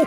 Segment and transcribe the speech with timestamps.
[0.00, 0.06] ho,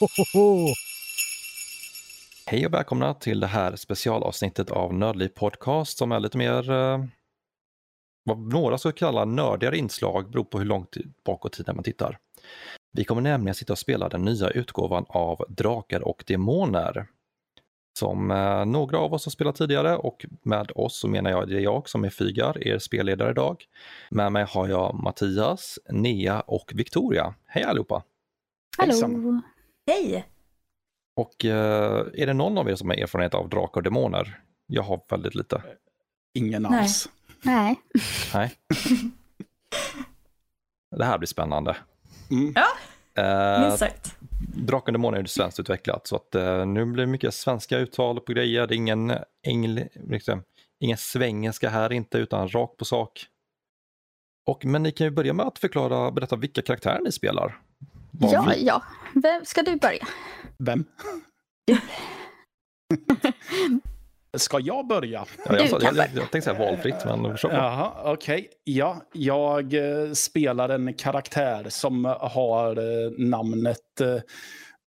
[0.00, 0.87] ho, ho, ho.
[2.50, 7.04] Hej och välkomna till det här specialavsnittet av Nördliv Podcast som är lite mer eh,
[8.24, 12.18] vad några skulle kalla nördigare inslag, beror på hur långt bakåt tiden man tittar.
[12.92, 17.06] Vi kommer nämligen sitta och spela den nya utgåvan av Drakar och Demoner.
[17.98, 21.56] Som eh, några av oss har spelat tidigare och med oss så menar jag det
[21.56, 23.64] är jag som är Fygar, er spelledare idag.
[24.10, 27.34] Med mig har jag Mattias, Nea och Victoria.
[27.46, 28.02] Hej allihopa!
[28.78, 29.40] Hallå!
[29.86, 30.37] Hej!
[31.18, 34.40] Och eh, är det någon av er som har erfarenhet av drakar och demoner?
[34.66, 35.62] Jag har väldigt lite.
[36.34, 36.80] Ingen Nej.
[36.80, 37.08] alls.
[37.42, 37.80] Nej.
[38.34, 38.54] Nej.
[40.96, 41.76] det här blir spännande.
[42.30, 42.54] Mm.
[43.14, 44.16] Eh, Minst sagt.
[44.56, 47.78] Drakar och demoner är ju svenskt utvecklat så att eh, nu blir det mycket svenska
[47.78, 48.66] uttal på grejer.
[48.66, 49.12] Det är ingen,
[49.46, 50.42] engel, liksom,
[50.80, 53.26] ingen svengelska här inte utan rakt på sak.
[54.46, 57.60] Och, men ni kan ju börja med att förklara, berätta vilka karaktärer ni spelar.
[58.10, 58.82] Vad Ja, vi- ja.
[59.14, 60.06] Vem ska du börja?
[60.58, 60.84] Vem?
[64.36, 65.26] Ska jag börja?
[65.46, 67.60] Ja, jag, Du sa- kan jag, jag, jag tänkte säga valfritt men försök bara.
[67.62, 68.48] Jaha, okej.
[68.64, 74.16] Ja, jag eh, spelar en karaktär som har eh, namnet eh,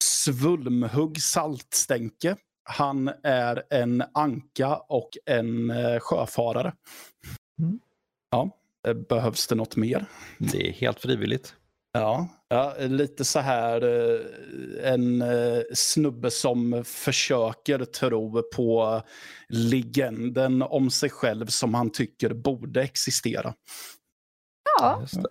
[0.03, 2.35] Svulmhugg Saltstänke.
[2.63, 6.73] Han är en anka och en eh, sjöfarare.
[7.59, 7.79] Mm.
[8.31, 8.49] Ja,
[8.87, 10.05] eh, behövs det något mer?
[10.37, 11.55] Det är helt frivilligt.
[11.93, 19.01] Ja, ja lite så här eh, en eh, snubbe som försöker tro på
[19.49, 23.53] legenden om sig själv som han tycker borde existera.
[24.79, 25.27] Ja, det.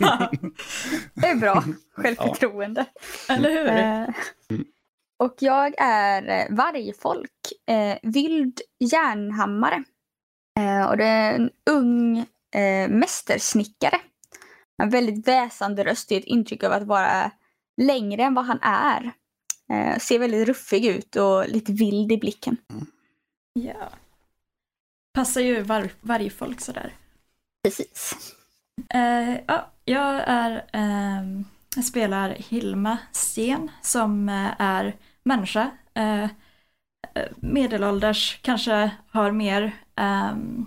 [0.00, 0.30] Ja.
[1.14, 1.64] det är bra.
[1.96, 2.86] Självförtroende.
[3.28, 3.66] Eller hur?
[3.68, 4.14] Eh,
[5.18, 7.30] och jag är vargfolk.
[7.70, 9.84] Eh, vild järnhammare.
[10.58, 12.18] Eh, och det är en ung
[12.54, 14.00] eh, mästersnickare.
[14.82, 17.30] En väldigt väsande röst, ger ett intryck av att vara
[17.76, 19.12] längre än vad han är.
[19.72, 22.56] Eh, ser väldigt ruffig ut och lite vild i blicken.
[23.52, 23.90] Ja.
[25.12, 26.92] Passar ju var, varje folk sådär.
[27.62, 28.14] Precis.
[28.94, 30.64] Eh, ja, jag är,
[31.76, 35.70] jag spelar Hilma Sten som eh, är människa.
[35.94, 36.28] Eh, eh,
[37.36, 40.66] medelålders, kanske har mer ehm,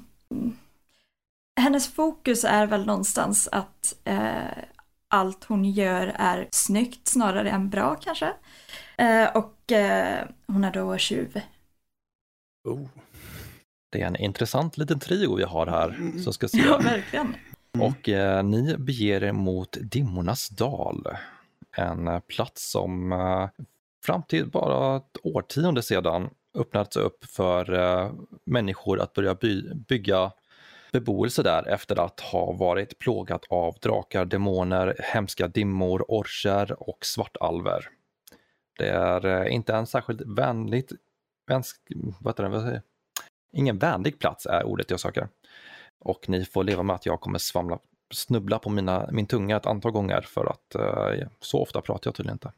[1.61, 4.63] hennes fokus är väl någonstans att eh,
[5.07, 8.33] allt hon gör är snyggt snarare än bra kanske.
[8.97, 11.41] Eh, och eh, hon är då tjuv.
[12.69, 12.87] Oh.
[13.91, 15.89] Det är en intressant liten trio vi har här.
[15.89, 16.19] Mm.
[16.19, 16.57] Så ska se.
[16.57, 17.35] Ja, verkligen.
[17.73, 17.87] Mm.
[17.87, 21.07] Och eh, ni beger er mot Dimmornas dal.
[21.77, 23.49] En eh, plats som eh,
[24.05, 28.11] fram till bara ett årtionde sedan öppnats upp för eh,
[28.45, 30.31] människor att börja by- bygga
[30.91, 37.89] beboelse där efter att ha varit plågat av drakar, demoner, hemska dimmor, orcher och svartalver.
[38.77, 40.91] Det är eh, inte en särskilt vänligt,
[41.47, 41.81] vänsk,
[42.19, 42.83] vad heter det, vad säger jag?
[43.53, 45.27] ingen vänlig plats är ordet jag söker.
[45.99, 47.79] Och ni får leva med att jag kommer svamla,
[48.13, 52.15] snubbla på mina, min tunga ett antal gånger för att eh, så ofta pratar jag
[52.15, 52.51] tydligen inte.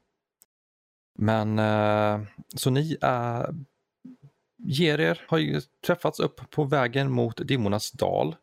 [1.19, 3.55] Men eh, så ni är
[4.63, 8.35] ger er, har ju träffats upp på vägen mot Dimmornas dal.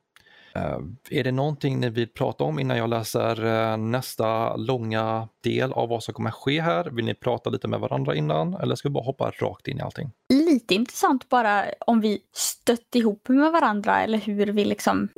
[0.54, 0.78] Eh,
[1.10, 5.88] är det någonting ni vill prata om innan jag läser eh, nästa långa del av
[5.88, 6.84] vad som kommer ske här?
[6.90, 9.80] Vill ni prata lite med varandra innan eller ska vi bara hoppa rakt in i
[9.80, 10.10] allting?
[10.28, 15.08] Lite intressant bara om vi stött ihop med varandra eller hur vi liksom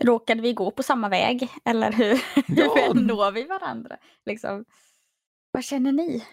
[0.00, 1.48] Råkade vi gå på samma väg?
[1.64, 2.12] Eller hur,
[2.46, 2.74] Ja.
[2.74, 3.96] hur når vi varandra?
[4.26, 4.64] Liksom.
[5.52, 6.24] Vad känner ni?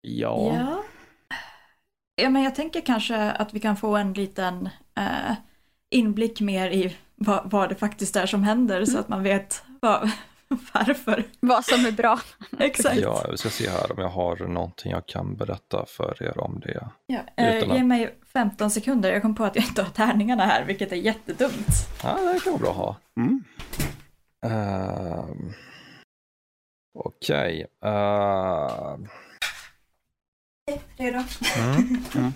[0.00, 0.52] Ja.
[0.54, 0.82] Ja.
[2.16, 4.68] Ja, men jag tänker kanske att vi kan få en liten
[4.98, 5.34] eh,
[5.90, 10.10] inblick mer i vad, vad det faktiskt är som händer så att man vet vad,
[10.74, 11.24] varför.
[11.40, 12.20] Vad som är bra?
[12.58, 12.96] Exakt.
[12.96, 16.60] Ja, vi ska se här om jag har någonting jag kan berätta för er om
[16.60, 16.88] det.
[17.06, 19.90] Ja, eh, Utan att- ge mig 15 sekunder, jag kom på att jag inte har
[19.90, 21.66] tärningarna här, vilket är jättedumt.
[22.02, 22.96] Ja, det kan vara bra att ha.
[23.16, 23.44] Mm.
[24.46, 25.52] Ehm,
[26.98, 27.66] Okej.
[27.84, 29.08] ehm,
[30.96, 31.18] Redo?
[31.56, 32.04] mm.
[32.14, 32.32] Mm.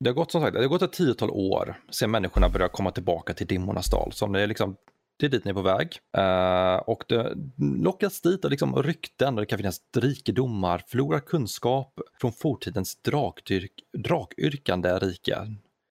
[0.00, 2.90] Det har gått som sagt, det har gått ett tiotal år sedan människorna började komma
[2.90, 4.12] tillbaka till Dimmornas dal.
[4.12, 4.76] Så det är liksom
[5.16, 5.98] det är dit ni är på väg.
[6.18, 12.00] Uh, och det lockas dit av liksom rykten och det kan finnas rikedomar, förlorad kunskap
[12.20, 15.36] från forntidens drakdyrk, drakyrkande rike.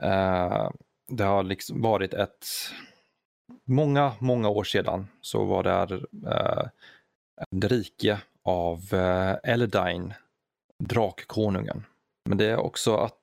[0.04, 0.70] Uh,
[1.08, 2.46] det har liksom varit ett...
[3.66, 6.68] Många, många år sedan så var det uh,
[7.42, 10.16] ett rike av uh, Eldine,
[10.84, 11.86] drakkonungen.
[12.30, 13.22] Men det är också att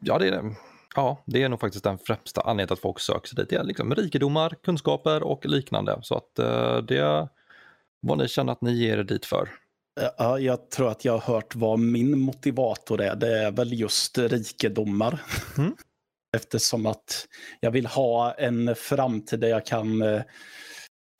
[0.00, 0.54] ja, det är,
[0.96, 3.48] ja, det är nog faktiskt den främsta anledningen att folk söker sig dit.
[3.48, 5.98] Det är liksom rikedomar, kunskaper och liknande.
[6.02, 7.28] Så att uh, det är
[8.00, 9.48] vad ni känner att ni ger er dit för.
[10.18, 13.16] Ja, jag tror att jag har hört vad min motivator är.
[13.16, 15.22] Det är väl just rikedomar.
[15.58, 15.76] Mm.
[16.36, 17.26] Eftersom att
[17.60, 20.02] jag vill ha en framtid där jag kan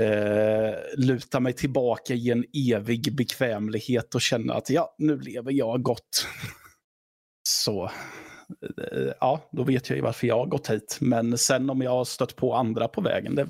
[0.02, 5.82] eh, luta mig tillbaka i en evig bekvämlighet och känna att ja, nu lever jag
[5.82, 6.26] gott.
[7.48, 7.90] Så
[8.50, 10.98] Eh, ja, då vet jag ju varför jag har gått hit.
[11.00, 13.48] Men sen om jag har stött på andra på vägen, det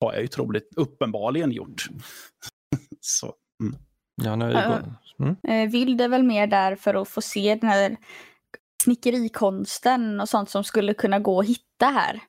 [0.00, 1.86] har jag ju troligt uppenbarligen gjort.
[3.00, 3.34] Så.
[3.62, 3.78] Mm.
[4.22, 4.56] Ja, nej,
[5.18, 5.36] mm.
[5.48, 7.96] Eh, Vild är väl mer där för att få se den här
[8.82, 12.20] snickerikonsten och sånt som skulle kunna gå att hitta här.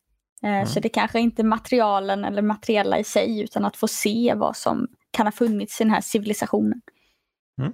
[0.44, 0.66] Eh, mm.
[0.66, 4.58] Så det kanske inte är materialen eller materiella i sig utan att få se vad
[4.58, 6.82] som kan ha funnits i den här civilisationen.
[7.62, 7.74] Mm.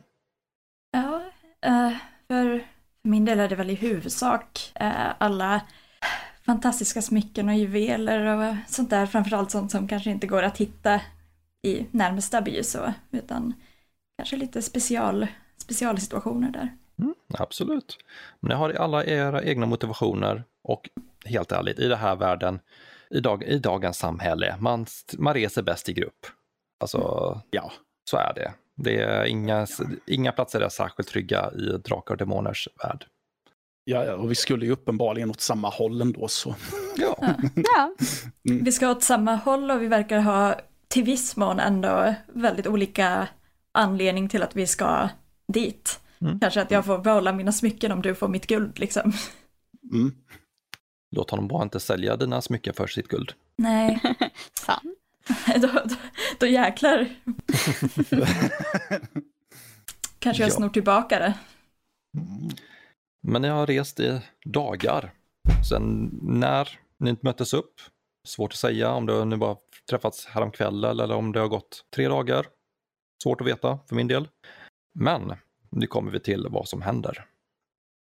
[0.91, 1.21] Ja,
[1.62, 1.95] för
[2.27, 2.65] för
[3.01, 5.62] min del är det väl i huvudsak eh, alla
[6.45, 9.06] fantastiska smycken och juveler och sånt där.
[9.06, 11.01] Framförallt sånt som kanske inte går att hitta
[11.62, 13.53] i närmsta by så, utan
[14.17, 15.27] kanske lite special,
[15.57, 16.75] specialsituationer där.
[17.00, 17.97] Mm, absolut.
[18.39, 20.89] Men ni har alla era egna motivationer och
[21.25, 22.60] helt ärligt, i den här världen,
[23.10, 24.86] i, dag, i dagens samhälle, man,
[25.18, 26.25] man reser bäst i grupp.
[26.80, 27.72] Alltså, ja,
[28.10, 28.54] så är det.
[28.75, 29.68] Det är inga,
[30.07, 33.06] inga platser är särskilt trygga i drakar och demoners värld.
[33.83, 36.56] Ja, och vi skulle ju uppenbarligen åt samma håll ändå så.
[36.98, 37.18] Ja.
[37.56, 37.95] ja.
[38.50, 38.63] Mm.
[38.63, 43.27] Vi ska åt samma håll och vi verkar ha till viss mån ändå väldigt olika
[43.72, 45.10] anledning till att vi ska
[45.54, 46.00] dit.
[46.22, 46.39] Mm.
[46.39, 49.13] Kanske att jag får behålla mina smycken om du får mitt guld liksom.
[49.94, 50.12] Mm.
[51.15, 53.33] Låt honom bara inte sälja dina smycken för sitt guld.
[53.56, 54.01] Nej.
[54.53, 54.83] Sant.
[55.56, 55.95] då, då,
[56.39, 57.00] då jäklar.
[60.19, 60.56] Kanske jag ja.
[60.56, 61.33] snor tillbaka det.
[63.23, 65.12] Men ni har rest i dagar.
[65.69, 67.73] Sen när ni möttes upp,
[68.27, 69.57] svårt att säga om det nu bara
[69.89, 72.47] träffats häromkvällen eller om det har gått tre dagar.
[73.23, 74.27] Svårt att veta för min del.
[75.00, 75.33] Men
[75.69, 77.25] nu kommer vi till vad som händer.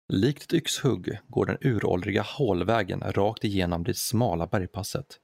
[0.08, 5.20] Likt ett yxhugg går den uråldriga hålvägen rakt igenom det smala bergpasset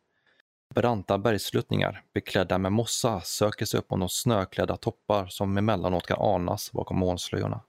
[0.74, 6.20] Branta bergssluttningar beklädda med mossa söker sig upp mot de snöklädda toppar som emellanåt kan
[6.20, 7.60] anas bakom molnslöjorna.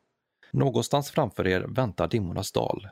[0.51, 2.88] Någonstans framför er väntar Dimmornas dal,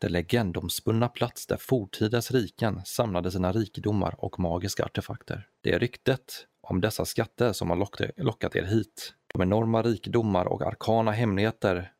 [0.00, 5.48] den legendomspunna plats där forntidens riken samlade sina rikedomar och magiska artefakter.
[5.60, 7.76] Det är ryktet om dessa skatter som har
[8.22, 9.14] lockat er hit.
[9.32, 11.92] De enorma rikedomar och arkana hemligheter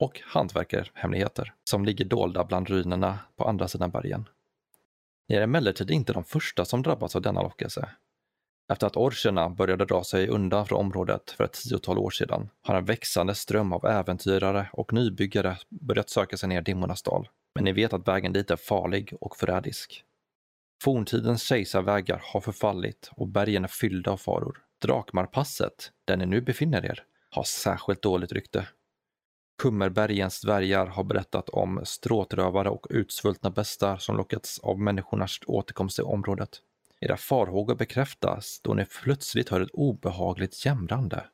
[0.00, 4.28] och hantverkarhemligheter som ligger dolda bland ruinerna på andra sidan bergen.
[5.28, 7.88] Ni är emellertid inte de första som drabbats av denna lockelse.
[8.72, 12.74] Efter att orcherna började dra sig undan från området för ett tiotal år sedan har
[12.74, 17.28] en växande ström av äventyrare och nybyggare börjat söka sig ner Dimmornas dal.
[17.54, 20.04] Men ni vet att vägen dit är farlig och förrädisk.
[20.82, 24.58] Forntidens kejsarvägar har förfallit och bergen är fyllda av faror.
[24.82, 28.66] Drakmarpasset, där ni nu befinner er, har särskilt dåligt rykte.
[29.60, 36.04] Kummerbergens dvärgar har berättat om stråtrövare och utsvultna bestar som lockats av människornas återkomst till
[36.04, 36.50] området.
[37.00, 41.24] Era farhågor bekräftas då ni plötsligt hör ett obehagligt jämrande.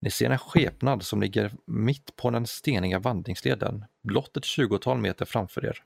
[0.00, 5.24] Ni ser en skepnad som ligger mitt på den steniga vandringsleden, blott ett tjugotal meter
[5.24, 5.82] framför er.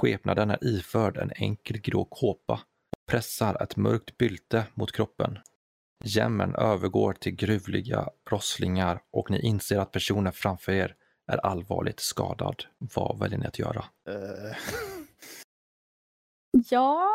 [0.00, 5.38] Skepnaden är iförd en enkel grå kåpa och pressar ett mörkt bylte mot kroppen.
[6.04, 10.94] Jämmen övergår till gruvliga rosslingar och ni inser att personen framför er
[11.26, 12.64] är allvarligt skadad.
[12.78, 13.84] Vad väljer ni att göra?
[14.08, 14.56] Uh.
[16.70, 17.08] Ja,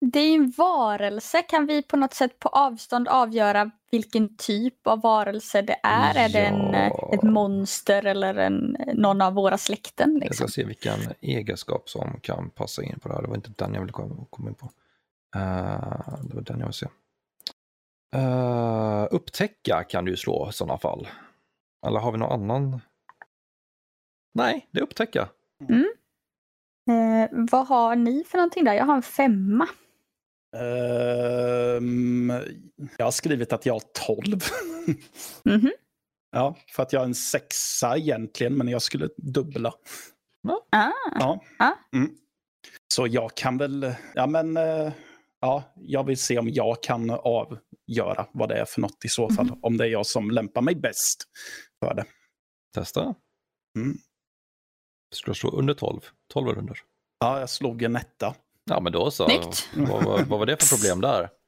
[0.00, 1.42] det är en varelse.
[1.42, 6.14] Kan vi på något sätt på avstånd avgöra vilken typ av varelse det är?
[6.14, 6.20] Ja.
[6.20, 6.74] Är det en,
[7.12, 10.14] ett monster eller en, någon av våra släkten?
[10.14, 10.26] Liksom?
[10.26, 13.22] Jag ska se vilken egenskap som kan passa in på det här.
[13.22, 13.92] Det var inte den jag ville
[14.30, 14.66] komma in på.
[15.36, 16.86] Uh, det var den jag ville se.
[18.14, 21.08] Uh, upptäcka kan du slå i sådana fall.
[21.86, 22.80] Eller har vi någon annan?
[24.34, 25.28] Nej, det är upptäcka.
[25.68, 25.86] Mm.
[26.90, 28.74] Uh, vad har ni för någonting där?
[28.74, 29.68] Jag har en femma.
[30.56, 31.82] Uh,
[32.96, 34.40] jag har skrivit att jag har tolv.
[35.44, 35.72] mm -hmm.
[36.30, 39.72] Ja, för att jag är en sexa egentligen, men jag skulle dubbla.
[40.72, 40.90] Ah.
[41.18, 41.44] Ja.
[41.58, 41.72] Ah.
[41.92, 42.10] Mm.
[42.94, 44.92] Så jag kan väl, ja men uh,
[45.40, 47.10] ja, jag vill se om jag kan
[47.90, 49.46] avgöra vad det är för något i så fall.
[49.46, 49.58] Mhm.
[49.62, 51.24] Om det är jag som lämpar mig bäst
[51.80, 52.04] för det.
[52.74, 53.14] Testa.
[53.76, 53.98] Mm.
[55.14, 56.00] Skulle slå under 12.
[56.32, 56.78] 12 är under.
[57.20, 58.34] Ja, jag slog en etta.
[58.64, 59.28] Ja, men då så.
[59.76, 61.28] Vad, vad, vad var det för problem där?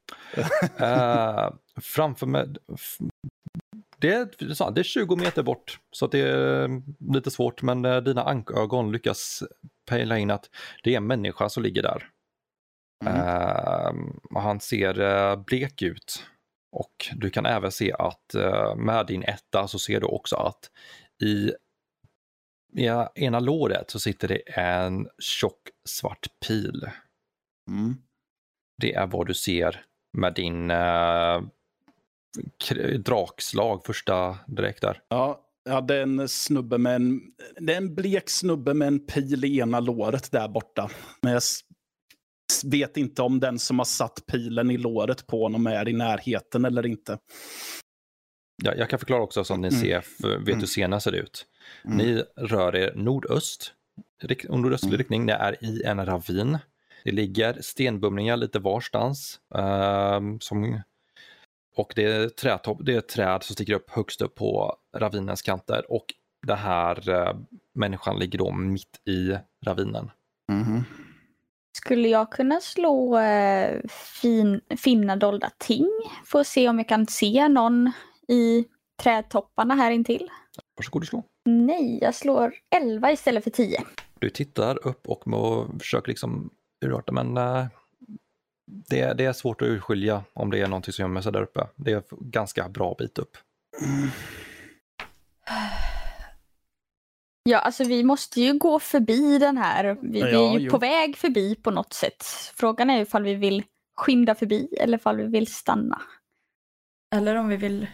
[0.78, 2.48] Eh, framför mig.
[3.98, 6.82] Det är, det är sant, det är 20 meter bort, så att det är
[7.14, 9.42] lite svårt, men eh, dina ankögon lyckas
[9.86, 10.50] pejla in att
[10.82, 12.10] det är en människa som ligger där.
[13.04, 14.20] Mm.
[14.30, 16.26] Och han ser eh, blek ut.
[16.72, 20.70] Och du kan även se att eh, med din etta så ser du också att
[21.22, 21.52] i
[22.76, 26.90] i ena låret så sitter det en tjock svart pil.
[27.70, 27.96] Mm.
[28.78, 31.42] Det är vad du ser med din eh,
[32.98, 35.02] drakslag första direkt där.
[35.08, 37.20] Ja, ja, det är en snubbe med en,
[37.60, 40.90] det är en blek snubbe med en pil i ena låret där borta.
[41.22, 41.42] Men jag
[42.64, 46.64] vet inte om den som har satt pilen i låret på honom är i närheten
[46.64, 47.18] eller inte.
[48.64, 49.80] Ja, jag kan förklara också så att ni Mm.
[49.80, 50.04] ser,
[50.38, 50.58] vet Mm.
[50.60, 51.46] hur scenen ser ut.
[51.84, 51.96] Mm.
[51.96, 53.72] Ni rör er nordöst,
[54.48, 54.98] nordöstlig Mm.
[54.98, 55.26] riktning.
[55.26, 56.58] Ni är i en ravin.
[57.04, 59.40] Det ligger stenbumlingar lite varstans.
[59.54, 60.80] ehm, som,
[61.76, 65.92] och det är, trädtopp, det är träd som sticker upp högst upp på ravinens kanter.
[65.92, 66.04] Och
[66.46, 67.36] den här eh,
[67.74, 69.36] människan ligger då mitt i
[69.66, 70.10] ravinen.
[70.52, 70.84] Mhm.
[71.76, 75.90] Skulle jag kunna slå eh, fin, finna dolda ting?
[76.24, 77.92] För att se om jag kan se någon
[78.28, 78.64] i
[79.02, 80.28] trädtopparna här intill?
[80.76, 81.22] Varsågod och slå.
[81.44, 83.82] Nej, jag slår 11 istället för 10.
[84.18, 86.50] Du tittar upp och må- försöker liksom
[86.84, 87.66] urarta men eh,
[88.88, 91.66] det, det är svårt att urskilja om det är någonting som gömmer sig där uppe.
[91.76, 93.36] Det är ganska bra bit upp.
[97.48, 99.96] Ja, alltså vi måste ju gå förbi den här.
[100.02, 100.70] Vi, vi Ja, är ju jo.
[100.70, 102.24] på väg förbi på något sätt.
[102.54, 103.64] Frågan är ju ifall vi vill
[103.96, 106.02] skynda förbi eller ifall vi vill stanna.
[107.14, 107.86] Eller om vi vill,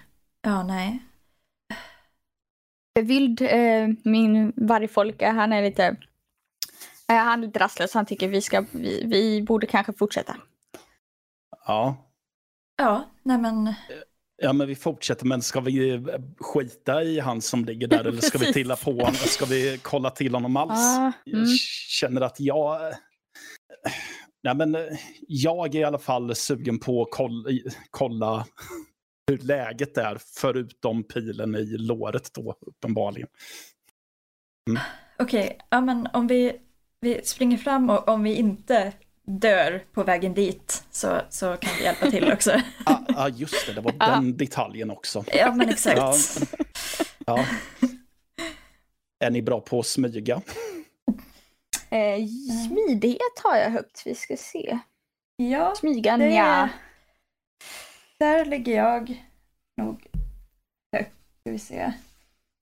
[0.43, 1.03] ja nej.
[3.01, 5.97] Vild, eh, min vargfolk, eh, han är lite
[7.09, 7.95] eh, han är lite rastlös.
[7.95, 10.37] Han tycker vi, ska, vi, vi borde kanske fortsätta.
[11.67, 11.97] Ja.
[12.77, 13.75] Ja, nej men
[14.43, 15.27] ja, men vi fortsätter.
[15.27, 16.01] Men ska vi eh,
[16.41, 19.15] skita i han som ligger där eller ska vi tilla på honom?
[19.15, 20.71] Ska vi kolla till honom alls?
[20.99, 21.57] Ah, Jag mm.
[21.89, 22.93] känner att jag...
[24.43, 24.83] Nej, men eh,
[25.29, 27.51] jag är i alla fall sugen på att kolla,
[27.91, 28.47] kolla
[29.31, 33.29] hur läget är, förutom pilen i låret då, uppenbarligen.
[35.19, 36.53] okej, ja men om vi,
[37.01, 38.93] vi springer fram och om vi inte
[39.26, 42.50] dör på vägen dit så, så kan vi hjälpa till också.
[42.85, 44.11] Ah, ah, just det, det var Ah.
[44.14, 45.25] den detaljen också.
[45.35, 45.97] Ja men exakt.
[45.99, 46.14] Ja.
[47.26, 47.45] Ja.
[49.25, 50.43] Är ni bra på att smyga?
[51.91, 52.26] eh,
[52.69, 54.02] smidighet har jag högt.
[54.07, 54.79] Vi ska se.
[55.37, 56.69] Ja, Smyga, det, nja.
[58.19, 59.25] där ligger jag
[59.76, 60.07] nog
[60.97, 61.12] högt.
[61.41, 61.93] Ska vi se.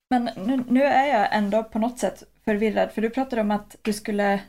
[0.09, 3.75] Men nu, nu är jag ändå på något sätt förvirrad för du pratade om att
[3.81, 4.39] du skulle,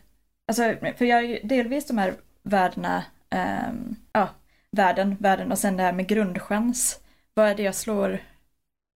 [0.60, 4.28] alltså för jag är ju delvis de här värdena, ehm, ja,
[4.70, 7.00] värden, värden och sen det här med grundchans.
[7.34, 8.22] Vad är det jag slår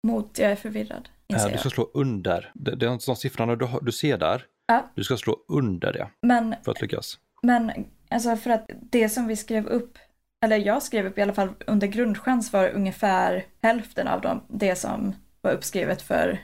[0.07, 0.39] mot?
[0.39, 1.09] Jag är förvirrad.
[1.27, 2.51] Inser Du ska slå under.
[2.53, 4.45] Det, det är de siffrorna du, du ser där.
[4.67, 4.91] Ja.
[4.95, 7.19] Du ska slå under det Men för att lyckas.
[7.43, 7.71] Men
[8.09, 9.97] alltså för att det som vi skrev upp,
[10.45, 14.75] eller jag skrev upp i alla fall under grundchans var ungefär hälften av dem, det
[14.75, 16.39] som var uppskrivet för,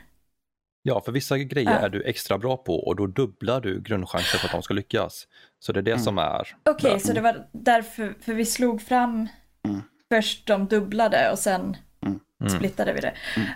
[0.83, 1.77] Ja, för vissa grejer Ja.
[1.77, 5.27] är du extra bra på och då dubblar du grundchansen för att de ska lyckas.
[5.59, 6.03] Så det är det Mm.
[6.03, 6.55] som är.
[6.69, 7.00] okej där.
[7.00, 9.27] så det var därför, för vi slog fram
[9.67, 9.81] Mm.
[10.09, 12.50] först de dubblade och sen Mm.
[12.57, 13.13] splittade vi det.
[13.38, 13.47] Mm.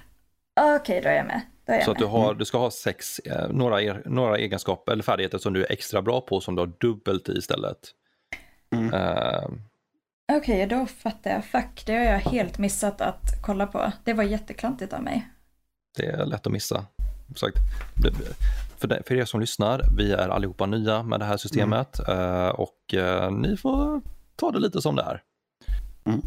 [0.75, 1.41] Okej, då är jag med.
[1.65, 2.11] Är jag Så att du, med.
[2.11, 5.71] har, du ska ha sex, eh, några, er, några egenskaper eller färdigheter som du är
[5.71, 7.77] extra bra på som du har dubbelt i istället.
[8.75, 8.93] Mm.
[8.93, 9.49] Eh,
[10.31, 11.45] Okej, då fattar jag.
[11.45, 13.91] Fuck, det har jag helt missat att kolla på.
[14.03, 15.27] Det var jätteklantigt av mig.
[15.97, 16.85] det är lätt att missa.
[17.35, 17.57] Sagt,
[17.93, 18.11] det,
[18.77, 23.31] för, er som lyssnar, vi är allihopa nya med det här systemet eh, och eh,
[23.31, 24.01] ni får
[24.35, 25.21] ta det lite som det är.
[26.05, 26.21] Mm.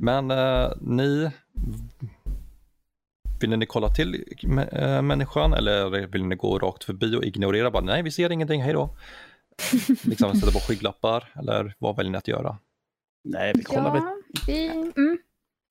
[0.00, 1.30] Men eh, ni,
[3.40, 4.24] vill ni kolla till
[5.02, 7.70] människan eller vill ni gå rakt förbi och ignorera?
[7.70, 8.96] Bara, Nej, vi ser ingenting, hej då.
[10.02, 12.58] liksom sätta på skygglappar eller vad väljer ni att göra?
[13.24, 14.02] Nej, vi kollar väl.
[14.02, 14.16] Ja,
[14.46, 15.18] vi, mm.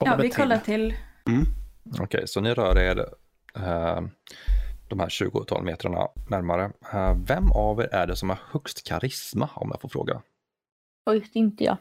[0.05, 0.41] Ja, väl vi till.
[0.41, 0.93] kollar till.
[1.99, 3.05] Okej, så ni rör er
[4.89, 6.71] de här 20-tal metrarna närmare.
[6.93, 10.21] Eh, vem av er är det som har högst karisma om jag får fråga?
[11.05, 11.77] Oj, det är inte jag.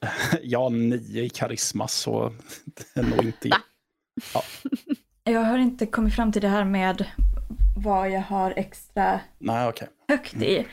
[0.42, 2.32] Jag har nio i karisma, så
[2.94, 3.58] det är nog inte jag.
[4.34, 4.40] Va?
[5.32, 7.04] Jag har inte kommit fram till det här med
[7.76, 9.88] vad jag har extra Nej, okej.
[10.08, 10.66] högt i.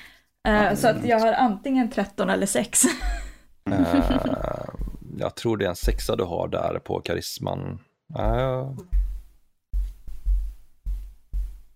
[0.47, 2.83] Eh, så att jag har antingen 13 eller 6.
[3.71, 4.03] Eh,
[5.17, 7.79] jag tror det är en sexa du har där på karisman.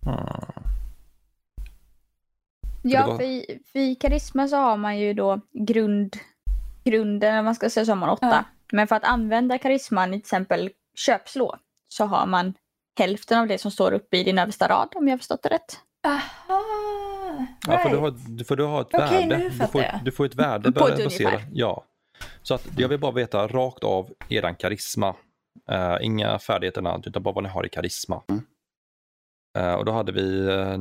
[0.06, 0.62] Uh, hmm.
[2.82, 6.16] Ja, för i, för i karisma så har man ju då grund,
[6.84, 8.26] grunden, eller man ska säga så har man åtta.
[8.26, 8.44] Ja.
[8.72, 11.56] Men för att använda karisman i till exempel köpslå
[11.88, 12.54] så har man
[12.98, 15.48] hälften av det som står uppe i din översta rad om jag har förstått det
[15.48, 15.80] rätt.
[16.06, 16.60] Aha!
[17.66, 19.48] Ja, för du har, för du har ett Okej, värde.
[19.48, 21.44] du, får, du får ett värde På ett ungefär.
[21.52, 21.84] Ja.
[22.42, 25.14] Så att jag vill bara veta rakt av eran karisma.
[25.70, 28.22] Eh, inga färdigheterna, utan bara vad ni har i karisma.
[28.28, 28.42] Mm.
[29.58, 30.78] Eh, och då hade vi eh,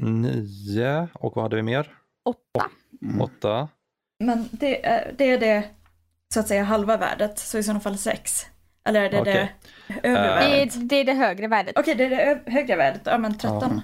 [0.00, 1.92] nio och vad hade vi mer?
[2.28, 2.70] Åtta.
[3.02, 3.20] Mm.
[3.20, 3.68] Åtta.
[4.24, 5.64] Men det, är- det är det
[6.34, 8.46] så att säga halva värdet, så i sådana fall sex.
[8.88, 9.54] Eller är det Okej.
[9.88, 10.22] det övre.
[10.22, 10.76] Det värdet?
[10.76, 11.78] är, det är det högre värdet.
[11.78, 12.10] Okej, det är
[12.44, 13.02] det högre värdet.
[13.04, 13.80] Ja, men 13.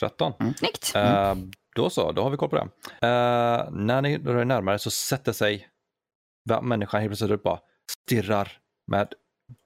[0.00, 0.32] 13.
[0.58, 0.92] Snyggt.
[0.94, 1.34] Eh,
[1.76, 2.62] då så, då har vi koll på det.
[3.06, 5.68] Eh, när ni rör er närmare så sätter sig
[6.62, 7.58] människan helt plötsligt upp bara
[7.92, 8.52] stirrar
[8.86, 9.08] med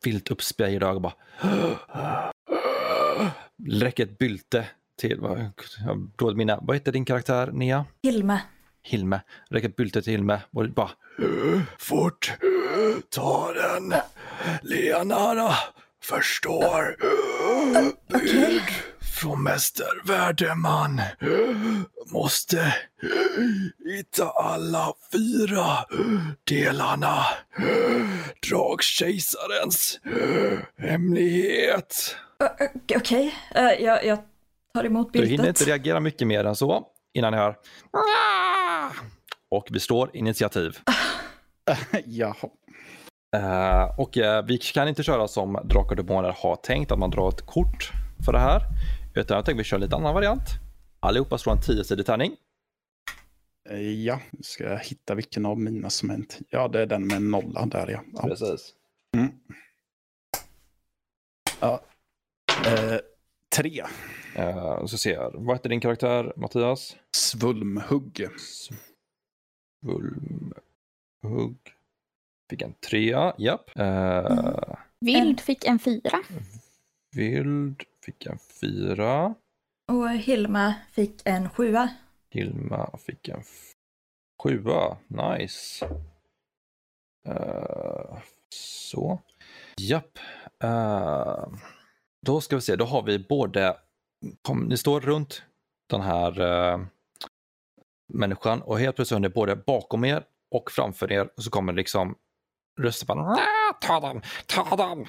[0.05, 1.13] vilt uppspejade ögon bara
[3.69, 4.67] räcker ett bylte
[5.01, 5.51] till, vad,
[6.17, 6.59] dåligt minne.
[6.63, 7.85] Vad heter din karaktär Nia?
[8.03, 8.41] Hilme.
[8.83, 9.21] Hilme.
[9.51, 10.91] Räcker ett bylte till Hilme och bara
[11.79, 12.33] Fort,
[13.11, 13.95] ta den.
[14.63, 15.55] Lena
[16.03, 16.97] förstår.
[18.09, 18.63] Bud
[19.21, 21.01] från Mäster Värdeman.
[22.13, 22.75] Måste
[23.97, 25.65] hitta alla fyra
[26.45, 27.17] delarna.
[28.51, 30.01] Dragkejsarens
[30.79, 32.17] hemlighet.
[32.97, 34.19] Okej, Eh, jag, jag
[34.75, 37.57] tar emot Du hinner inte reagera mycket mer än så innan ni hör
[39.51, 40.79] och vi står initiativ.
[42.05, 42.35] Jaha.
[43.37, 47.11] Eh, och eh, vi kan inte köra som Drakar och Demoner har tänkt, att man
[47.11, 47.91] drar ett kort
[48.25, 48.63] för det här.
[49.15, 50.43] Utan jag tänker vi kör en lite annan variant.
[51.01, 52.37] Allihopa slår en 10-sidig tärning.
[53.71, 56.45] Eh, Ja, nu ska jag hitta vilken av mina som är en tio.
[56.51, 58.03] Ja, det är den med nolla där ja.
[58.15, 58.23] ja.
[58.23, 58.75] Precis.
[59.17, 59.31] Mm.
[61.61, 61.83] ja.
[62.67, 62.99] Eh,
[63.57, 63.85] tre.
[64.39, 65.33] Uh, så ser jag.
[65.35, 66.97] Vad heter din karaktär, Mattias?
[67.17, 68.29] Svulmhugg.
[69.83, 70.55] Svulmhugg.
[72.51, 73.71] Fick en trea, japp.
[73.79, 76.23] Uh, Vild fick en fyra.
[77.13, 79.35] Vild fick en fyra.
[79.93, 81.89] Och Hilma fick en sjua.
[82.31, 83.43] Hilma fick en
[84.43, 84.97] sjua.
[85.07, 85.85] Nice.
[87.29, 88.19] Eh,
[88.91, 89.21] så.
[89.81, 90.19] Japp.
[90.65, 91.47] Eh,
[92.27, 93.77] då ska vi se, då har vi både,
[94.43, 95.43] kom, ni står runt
[95.91, 96.87] den här uh,
[98.13, 101.73] människan och helt plötsligt hör ni både bakom er och framför er och så kommer
[101.73, 102.15] liksom
[102.81, 105.07] röster bara "Ah, ta den, ta den.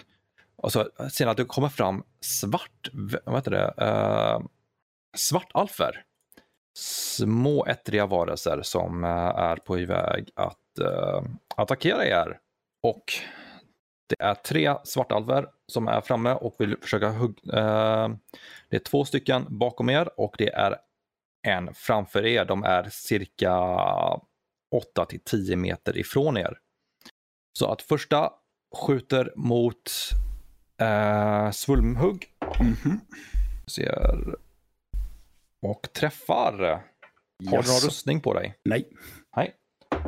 [0.61, 2.89] Och så ser ni att det kommer fram svart,
[3.25, 4.45] vad heter det, eh, uh,
[5.17, 6.05] svartalfer
[6.77, 11.21] små ettriga varelser som uh, är på väg att uh,
[11.55, 12.39] attackera er.
[12.83, 13.03] Och
[14.09, 17.41] det är tre svartalver som är framme och vill försöka hugga.
[17.45, 18.15] Uh,
[18.69, 20.75] det är två stycken bakom er och det är
[21.47, 22.45] en framför er.
[22.45, 23.57] De är cirka
[24.75, 26.57] 8 till 10 meter ifrån er.
[27.59, 28.31] Så att första
[28.75, 29.91] skjuter mot
[30.81, 32.27] eh, Svulmhugg
[32.59, 32.99] Mhm.
[33.67, 34.35] ser
[35.61, 36.53] och träffar.
[37.49, 38.55] Har du någon rustning på dig?
[38.65, 38.87] Nej.
[39.35, 39.53] Nej.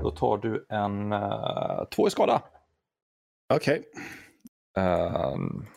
[0.02, 2.42] Då tar du en uh, två i skada.
[3.54, 3.84] Okej.
[4.78, 5.36] Eh,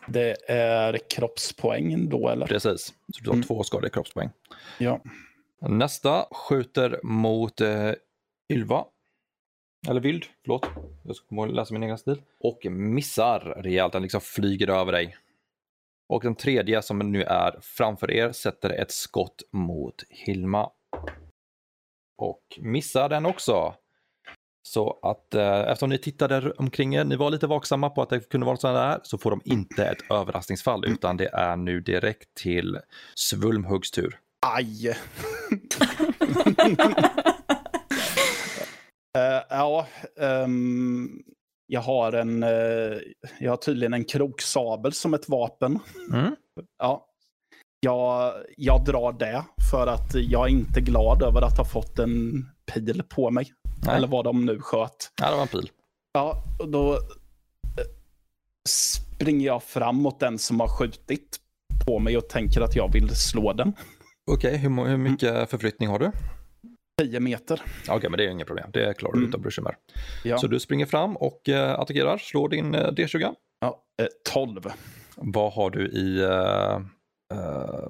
[0.09, 2.47] Det är kroppspoäng då eller?
[2.47, 2.87] precis.
[2.87, 3.47] Så du har Mm.
[3.47, 4.31] två skador i kroppspoäng.
[4.79, 5.01] Ja.
[5.61, 7.93] Nästa skjuter mot uh,
[8.53, 8.85] Ylva.
[9.89, 10.67] Eller Vild, förlåt.
[11.03, 12.23] Jag ska läsa min egen stil.
[12.41, 13.93] Och missar rejält.
[13.93, 15.17] Den liksom flyger över dig.
[16.09, 20.71] Och den tredje som nu är framför er sätter ett skott mot Hilma.
[22.19, 23.75] Och missar den också.
[24.63, 28.31] Så att eh, eftersom ni tittade omkring er, ni var lite vaksamma på att det
[28.31, 32.35] kunde vara sådana där, så får de inte ett överraskningsfall utan det är nu direkt
[32.35, 32.79] till
[33.15, 34.19] Svulmhuggs tur.
[34.47, 34.97] Aj!
[39.17, 39.87] Eh, ja,
[40.21, 41.23] ehm,
[41.67, 42.99] jag har en, eh,
[43.39, 45.79] jag har tydligen en kroksabel som ett vapen.
[46.13, 46.37] Mm.
[46.79, 47.07] Ja.
[47.81, 52.47] Jag, jag drar det för att jag är inte glad över att ha fått en
[52.73, 53.53] pil på mig.
[53.87, 53.97] Nej.
[53.97, 55.13] Eller vad de nu sköt.
[55.21, 55.71] Ja, det var en pil.
[56.13, 56.99] Ja, och då eh,
[58.69, 61.39] springer jag fram mot den som har skjutit
[61.87, 63.73] på mig och tänker att jag vill slå den.
[64.31, 66.11] Okej, hur, mo- hur mycket förflyttning har du?
[67.03, 67.63] 10 meter.
[67.89, 68.71] Okej, men det är inget problem.
[68.73, 69.29] Det klarar du Mm.
[69.29, 69.77] utan bekymmer.
[70.25, 70.39] Ja.
[70.39, 72.19] Så du springer fram och eh, attackerar.
[72.19, 73.35] Slår din eh, D20.
[73.61, 74.61] Ja, eh, 12.
[75.17, 76.81] Vad har du i, eh,
[77.39, 77.89] eh,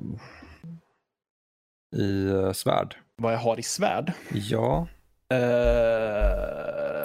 [1.96, 2.96] i eh, svärd?
[3.16, 4.12] Vad jag har i svärd.
[4.32, 4.88] Ja,
[5.34, 7.02] Eh,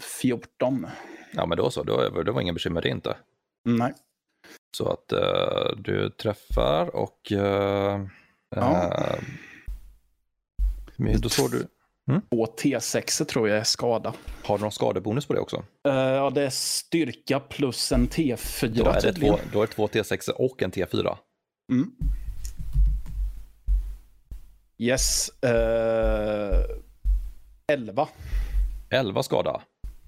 [0.00, 0.86] 14.
[1.32, 1.82] Ja, men då så.
[1.82, 3.16] Då, det var ingen bekymmer det inte.
[3.64, 3.92] Nej.
[4.76, 5.08] Så att
[5.76, 7.18] du träffar och
[8.56, 8.90] Ja.
[11.00, 11.66] Uh, men då står du,
[12.30, 14.14] Två T6 tror jag är skada.
[14.44, 15.62] har du någon skadebonus på det också?
[15.88, 19.34] Eh, ja, det är styrka plus en T4 Då är, det tydligen.
[19.36, 21.16] två, då är det två T6 och en T4.
[21.72, 21.90] Mm.
[24.78, 25.30] Yes.
[25.44, 25.50] Uh,
[27.72, 28.08] 11.
[28.90, 29.60] 11 skada.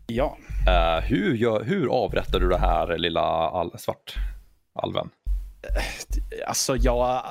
[0.07, 0.38] Ja.
[0.68, 5.11] Eh, hur, gör, hur avrättar du det här lilla all, svartalven?
[6.46, 7.22] Alltså, jag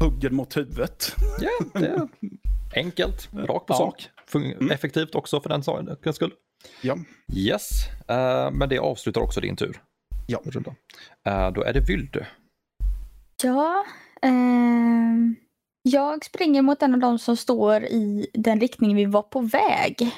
[0.00, 1.16] hugger mot huvudet.
[1.40, 2.08] Ja, det är
[2.76, 3.76] enkelt, rakt på Ja.
[3.76, 4.08] sak.
[4.34, 4.70] Mm.
[4.70, 6.32] Effektivt också för den sakens skull.
[6.82, 6.96] Ja.
[7.36, 7.70] Yes,
[8.08, 9.80] eh, men det avslutar också din tur.
[10.26, 10.40] Ja.
[10.44, 10.74] Runda.
[11.26, 12.24] Eh, då är det Vyld.
[13.42, 13.84] Ja,
[14.22, 15.36] ehm,
[15.82, 20.10] jag springer mot en av de som står i den riktning vi var på väg.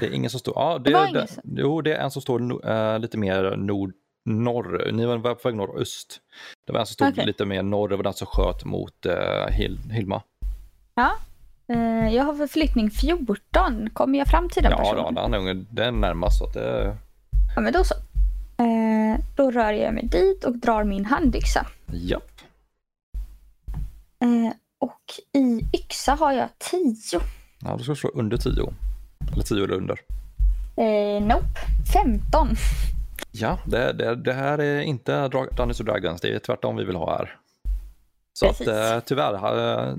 [0.00, 0.54] Det är ingen som står...
[0.56, 2.98] Ja, det, Det var det, ingen som- Jo, det är en som står no, eh,
[2.98, 3.92] lite mer nord,
[4.28, 4.90] norr.
[4.92, 6.20] Ni var på väg nordöst.
[6.66, 7.26] Det var en som stod Okej.
[7.26, 10.22] lite mer norr, det var den som sköt mot uh, Hil, Hilma.
[11.72, 13.90] Eh, jag har förflyttning 14.
[13.92, 15.14] Kommer jag fram till den Ja, personen?
[15.14, 16.38] då, den den är närmast.
[16.38, 16.96] Så att det,
[17.54, 17.94] Ja, men då så.
[18.62, 21.66] Eh, då rör jag mig dit och drar min handyxa.
[21.86, 22.40] japp.
[24.20, 25.00] Eh, och
[25.32, 27.20] i yxa har jag 10.
[27.64, 28.72] Ja, då ska du slå under 10.
[29.32, 30.00] Eller 10 eller under.
[30.76, 31.58] Eh, nope,
[31.92, 32.48] 15.
[33.32, 37.16] Ja, det, det, det här är inte Dungeons Dragons, det är tvärtom vi vill ha
[37.18, 37.36] här.
[38.32, 38.68] Så Precis.
[38.68, 39.34] att eh, tyvärr,
[39.88, 39.94] äh,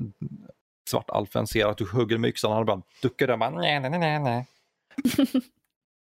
[0.89, 3.37] svartalfen ser att du hugger med yxan och han bara duckar där.
[3.37, 4.47] Man, nej, nej, nej, nej.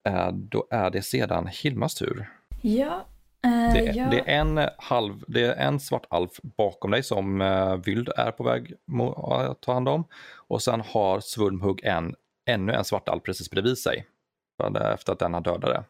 [0.09, 2.31] Eh, då är det sedan Hilmas tur.
[2.63, 3.05] Ja.
[3.45, 4.07] eh, Det, är- ja.
[4.11, 8.31] det, är en halv, det är en svart alf bakom dig som uh, Vyld är
[8.31, 8.75] på väg
[9.49, 10.05] att ta hand om.
[10.37, 12.15] Och sen har Svulmhugg en,
[12.49, 14.07] ännu en svart alf precis bredvid sig.
[14.95, 15.85] Efter att den har dödat det.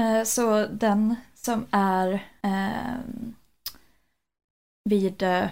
[0.00, 3.34] Eh, Så den som är ehm,
[4.84, 5.44] vid, eh,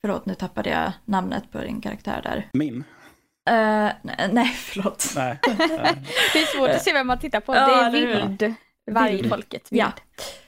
[0.00, 2.48] förlåt nu tappade jag namnet på din karaktär där.
[2.52, 2.84] Min?
[3.50, 5.12] Eh, nej, nej, förlåt.
[5.16, 5.38] Nej.
[5.46, 5.58] Nej.
[6.32, 7.54] Det är svårt att se vem man tittar på.
[7.54, 8.54] Ja, det är vild.
[8.90, 9.72] Vargfolket.
[9.72, 9.82] Vild.
[9.82, 9.92] Ja.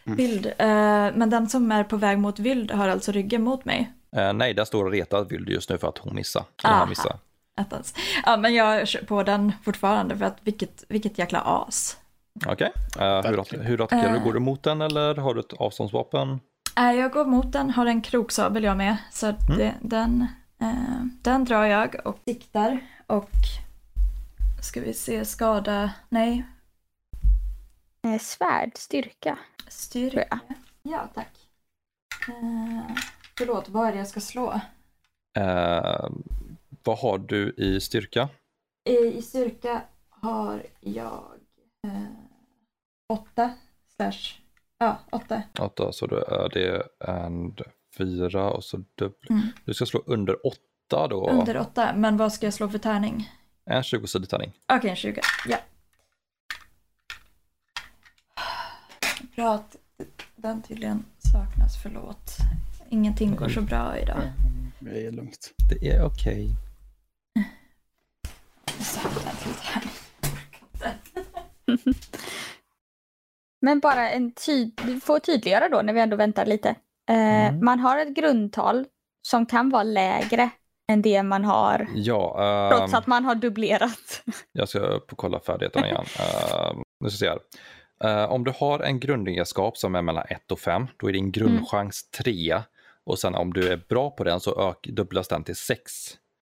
[0.05, 0.47] Vild.
[0.47, 0.57] Eh,
[1.15, 3.93] men den som är på väg mot Vild har alltså ryggen mot mig.
[4.17, 6.45] Eh, nej, där står och retar Vyld just nu för att hon missar.
[6.89, 7.19] Missar.
[7.57, 7.95] Attans.
[8.25, 11.97] Ja, men jag kör på den fortfarande för att vilket, vilket jäkla as.
[12.47, 12.73] Okej.
[12.99, 13.59] Eh, okay.
[13.59, 14.19] Uh, hur, attackerar du?
[14.19, 14.25] Eh.
[14.25, 16.41] Går du mot den eller har du ett avståndsvapen?
[16.81, 18.97] Uh, jag går mot den, har en kroksabel jag med.
[19.13, 19.39] Så mm.
[19.47, 20.27] det, den,
[20.63, 22.81] uh, den drar jag och siktar.
[23.07, 23.31] Och
[24.63, 26.45] ska vi se, skada, nej.
[28.21, 29.39] Svärd, styrka.
[29.69, 30.41] Styrka.
[30.83, 31.33] Ja, tack.
[32.29, 32.97] Uh,
[33.39, 34.61] förlåt, vad är det jag ska slå?
[35.39, 36.09] Uh,
[36.85, 38.29] vad har du i styrka?
[38.85, 41.25] I, i styrka har jag...
[41.87, 42.28] Uh,
[43.09, 43.55] 8
[43.97, 44.41] slash,
[44.79, 45.43] ja 8.
[45.61, 47.57] 8 så då är det en
[47.99, 49.31] 4 och så dubbel.
[49.31, 49.43] Mm.
[49.65, 50.59] Du ska slå under 8
[51.09, 51.31] då.
[51.31, 53.31] Under 8, men vad ska jag slå för tärning?
[53.65, 54.53] En 20-sidig tärning.
[54.67, 55.21] Okej, okay, en 20.
[55.47, 55.59] Ja.
[59.37, 59.77] Bra att
[60.37, 62.37] den tydligen saknas, förlåt.
[62.91, 64.33] Ingenting går så bra idag.
[64.79, 65.55] Det är lugnt.
[65.71, 66.33] Det är okej.
[66.33, 67.45] Okay.
[68.79, 69.91] Jag saknar till tärning.
[73.61, 74.81] Men bara en tyd...
[75.03, 76.69] Får tydliggöra då när vi ändå väntar lite.
[77.11, 77.65] Eh, Mm.
[77.65, 78.87] Man har ett grundtal
[79.23, 80.51] som kan vara lägre
[80.93, 84.23] än det man har Ja, trots ehm, att man har dubblerat.
[84.53, 86.05] jag ska upp och kolla färdigheterna igen.
[86.19, 87.39] uh, nu ska vi se här.
[88.05, 91.33] Eh, om du har en grundegenskap som är mellan 1 och 5, då är din
[91.33, 92.63] grundchans 3.
[93.05, 95.81] Och sen om du är bra på den så ök, dubblas den till 6.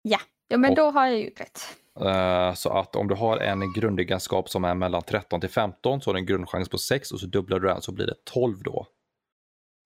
[0.02, 1.60] Ja, men Och- då har jag gjort rätt.
[2.00, 6.10] Eh, Så att om du har en grundegenskap som är mellan 13 till 15 så
[6.10, 8.64] har du en grundchans på 6 och så dubblar du den så blir det 12
[8.64, 8.88] då.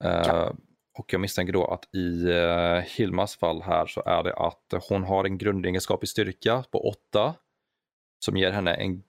[0.04, 0.54] Eh, Ja.
[1.00, 5.04] Och jag misstänker då att i uh, Hilmas fall här så är det att hon
[5.04, 7.34] har en grundegenskap i styrka på 8
[8.26, 9.04] som ger henne en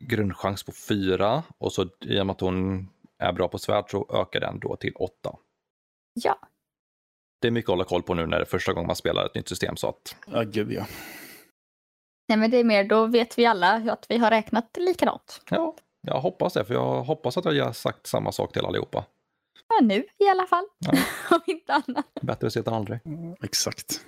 [0.00, 4.06] grundchans på 4 och så i och med att hon är bra på svärd så
[4.14, 5.36] ökar den då till 8.
[6.14, 6.38] Ja,
[7.40, 9.26] Det är mycket att hålla koll på nu när det är första gången man spelar
[9.26, 10.86] ett nytt system så att Ja, gud ja.
[12.28, 15.40] Nej, men det är mer då vet vi alla att vi har räknat likadant.
[15.50, 19.04] ja, jag hoppas det för jag hoppas att jag har sagt samma sak till allihopa.
[19.68, 20.64] Ja, nu i alla fall.
[20.78, 20.92] Ja.
[21.36, 22.06] Om inte annat.
[22.22, 23.00] Bättre sent än aldrig.
[23.42, 24.00] Exakt.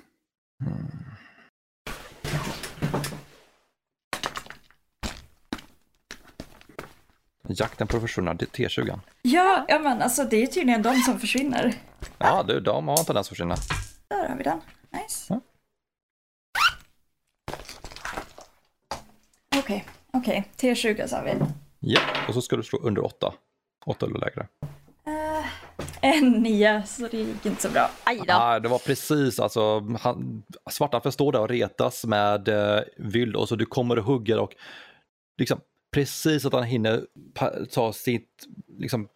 [7.55, 8.99] Jakten på försvunna T20.
[9.23, 11.75] Ja, ja men alltså det är tydligen de som försvinner.
[12.19, 13.57] Ja, du, de har en tendens att försvinna.
[14.09, 14.61] Där har vi den.
[14.91, 15.25] Nice.
[15.29, 15.41] Ja.
[19.59, 21.35] Okej, Okej, T20 sa vi.
[21.81, 23.33] Ja, och så ska du slå under 8.
[23.87, 24.47] 8 eller lägre.
[25.07, 25.47] Eh,
[26.01, 27.91] en nia, så det gick inte så bra.
[28.05, 28.35] Aj då.
[28.35, 33.49] Ah, det var precis, alltså, han, Svartalfen står där och retas med eh, Vyld och
[33.49, 34.55] så du kommer och hugger och
[35.39, 35.61] liksom
[35.91, 37.07] precis att han hinner
[37.71, 39.09] ta sitt, liksom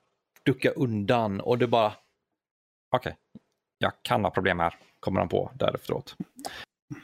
[0.44, 1.92] ducka undan och det bara,
[2.96, 3.16] okej,
[3.78, 6.16] jag kan ha problem här, kommer han på där efteråt.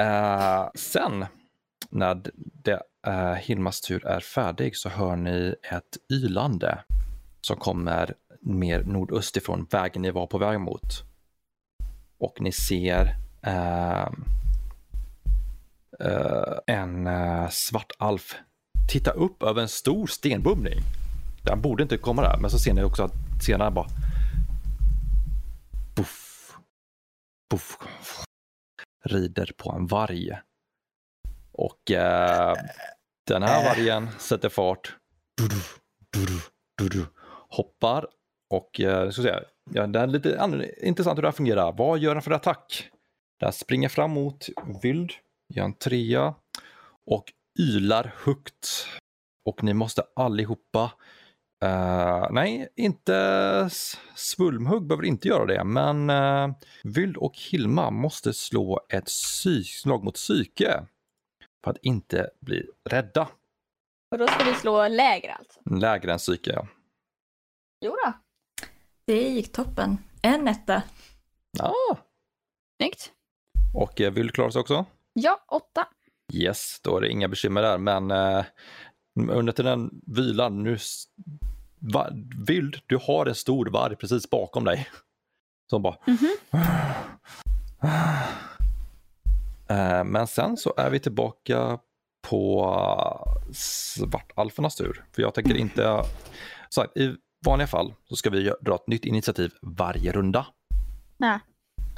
[0.00, 1.26] Uh, sen
[1.90, 6.85] när det, uh, Hilmas tur är färdig så hör ni ett ylande
[7.40, 11.02] som kommer mer nordöst ifrån vägen ni var på väg mot.
[12.18, 13.04] Och ni ser
[13.46, 14.09] uh,
[16.66, 18.37] en uh, svart alf
[18.90, 20.81] titta upp över en stor stenbumling.
[21.44, 23.12] Den borde inte komma där, men så ser ni också att
[23.46, 23.87] senare bara
[25.96, 26.53] Puff,
[27.50, 27.79] puff,
[29.05, 30.31] rider på en varg.
[31.53, 32.55] Och eh,
[33.26, 34.96] den här vargen sätter fart,
[37.48, 38.07] hoppar
[38.50, 41.72] och eh, ska säga, ja, det är lite an- intressant hur det här fungerar.
[41.72, 42.90] Vad gör den för attack?
[43.40, 44.46] Den springer fram mot
[44.83, 45.12] Vyld,
[45.55, 46.35] gör en trea
[47.07, 47.24] och
[47.61, 48.87] ylar högt.
[49.44, 50.92] Och ni måste allihopa
[51.64, 53.70] Uh, nej, inte
[54.14, 60.14] Svulmhugg behöver inte göra det, men uh, Vyld och Hilma måste slå ett slag mot
[60.14, 60.87] psyke
[61.64, 63.29] för att inte bli rädda.
[64.11, 65.61] Och då ska vi slå lägre alltså.
[65.70, 66.66] Lägre än psyke, ja.
[67.81, 68.12] Jo då.
[69.05, 69.99] Det gick toppen.
[70.23, 70.83] En etta.
[71.59, 71.96] Ah,
[72.81, 73.12] Snyggt.
[73.75, 74.85] och uh, Vyld klarar sig också?
[75.12, 75.88] Ja, åtta.
[76.32, 78.44] Yes, då är det inga bekymmer där, men uh,
[79.30, 80.78] under till den vilan, nu
[81.78, 82.08] va,
[82.46, 84.88] Vyld, du har en stor varg precis bakom dig.
[85.70, 85.96] Som bara...
[86.06, 86.36] Mhm.
[89.70, 91.78] Eh, Men sen så är vi tillbaka
[92.28, 92.64] på
[93.46, 95.04] eh, svartalfernas tur.
[95.12, 96.04] För jag tänker inte...
[96.68, 97.16] Så här, I
[97.46, 100.46] vanliga fall så ska vi dra ett nytt initiativ varje runda.
[101.16, 101.38] Nej.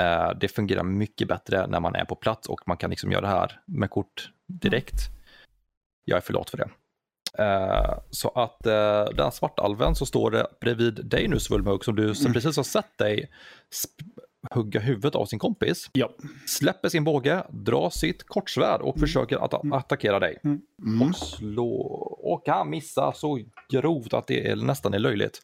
[0.03, 3.21] Eh, Det fungerar mycket bättre när man är på plats och man kan liksom göra
[3.21, 4.95] det här med kort direkt.
[6.05, 6.69] Jag är för lat för det.
[7.39, 12.15] Eh, Så att eh, den svartalven så står det bredvid dig nu Svulmhugg som du
[12.15, 13.31] som precis har sett dig
[14.51, 15.91] hugga huvudet av sin kompis.
[15.93, 16.11] Ja.
[16.47, 20.39] Släpper sin båge, drar sitt kortsvärd och försöker att attackera dig.
[20.45, 21.03] Mm.
[21.03, 21.73] Och slå
[22.23, 23.41] och han missar så
[23.73, 25.41] grovt att det är, nästan är löjligt.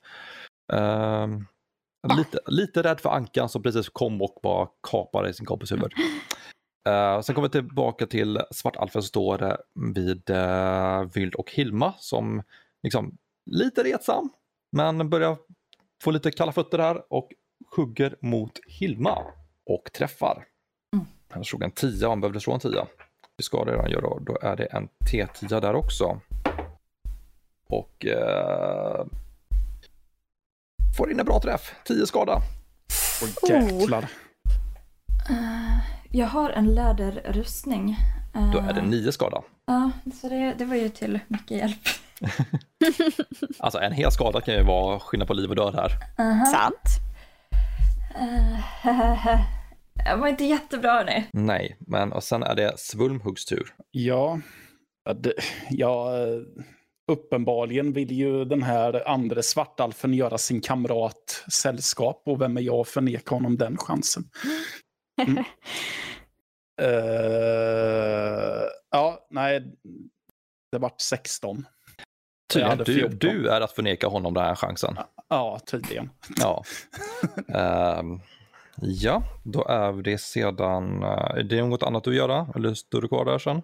[0.72, 1.46] Ehm,
[2.16, 5.92] lite, lite rädd för ankan som precis kom och bara kapade sin kompis huvud.
[6.88, 9.54] Uh, sen kommer vi tillbaka till Svartalfen som står uh,
[9.94, 12.42] vid uh, Vyld och Hilma som
[12.82, 13.18] liksom
[13.50, 14.28] lite retsam
[14.72, 15.36] men börjar
[16.02, 17.28] få lite kalla fötter här och
[17.76, 19.18] hugger mot Hilma
[19.66, 20.44] och träffar.
[20.92, 21.06] Mm.
[21.30, 22.86] Han slog en 10 och han behövde slå en 10.
[23.36, 24.18] Det ska det redan göra.
[24.20, 26.20] Då är det en T10 där också.
[27.68, 29.06] Och eh,
[30.98, 31.74] får in en bra träff.
[31.84, 32.40] 10 skada.
[33.42, 34.02] Och jäklar.
[35.30, 35.78] Eh,
[36.10, 37.96] jag har en läderrustning.
[38.34, 39.42] Eh, Då är det 9 skada.
[39.66, 41.78] Ja, så det, det var ju till mycket hjälp.
[43.58, 45.90] Alltså en hel skada kan ju vara skillnad på liv och död här.
[46.18, 46.44] Aha.
[46.46, 46.98] Sant.
[48.14, 49.40] Eh,
[50.04, 51.24] Det var inte jättebra hörni.
[51.32, 53.74] Nej, men och sen är det Svulmhuggs tur.
[53.90, 54.40] Ja,
[55.04, 55.32] ja, det,
[55.70, 56.26] ja, eh,
[57.08, 62.74] uppenbarligen vill ju den här andra svartalfen göra sin kamrat sällskap och vem är jag
[62.80, 64.24] att förneka honom den chansen?
[65.22, 65.44] Mm.
[66.82, 69.62] Eh, ja, nej,
[70.72, 71.66] det vart 16.
[72.54, 73.42] Jag hade Tydligen, du, 14.
[73.42, 74.96] du är att förneka honom den här chansen.
[75.28, 76.10] Ja, tydligen.
[76.36, 76.64] Ja.
[77.54, 78.20] Ehm,
[78.76, 81.02] ja, då är det sedan...
[81.02, 82.46] eh, Är det något annat att göra?
[82.56, 83.62] Eller står du kvar där sen?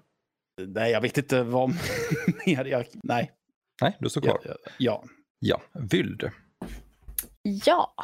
[0.56, 1.68] Nej, jag vet inte vad
[2.46, 2.86] mer jag...
[3.02, 3.32] Nej.
[3.80, 4.40] Nej, du står kvar.
[4.44, 5.04] Ja, ja.
[5.38, 6.30] Ja, Vyld.
[7.42, 7.94] Ja.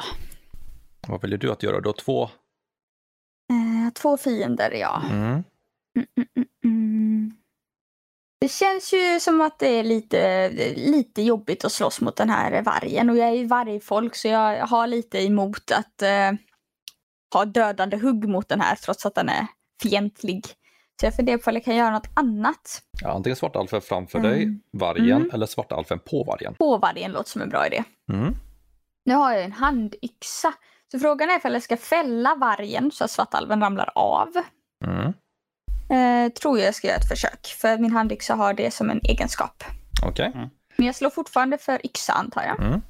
[1.07, 1.81] Vad väljer du att göra?
[1.81, 2.23] Du har två.
[2.23, 5.01] Eh, två fiender, ja.
[5.11, 5.23] Mm.
[5.23, 5.43] Mm,
[5.95, 7.31] mm, mm, mm.
[8.39, 12.61] Det känns ju som att det är lite, lite jobbigt att slåss mot den här
[12.61, 13.09] vargen.
[13.09, 16.31] Och jag är ju vargfolk så jag har lite emot att eh,
[17.33, 19.47] ha dödande hugg mot den här trots att den är
[19.81, 20.43] fientlig.
[21.01, 22.81] Så jag funderar på om jag kan göra något annat.
[23.01, 24.31] Ja, antingen svartalfen framför Mm.
[24.31, 25.29] dig, vargen, Mm.
[25.33, 26.53] eller svartalfen på vargen.
[26.55, 27.83] På vargen låter som en bra idé.
[28.13, 28.35] Mm.
[29.05, 30.53] Nu har jag en handyxa.
[30.91, 34.27] Så frågan är ifall jag ska fälla vargen så att svartalven ramlar av.
[34.85, 35.13] Mm.
[35.89, 37.47] Eh, tror jag ska göra ett försök.
[37.47, 39.63] För min handyxa har det som en egenskap.
[40.05, 40.31] Okej.
[40.75, 42.59] Men jag slår fortfarande för yxa antar jag.
[42.61, 42.81] Mm.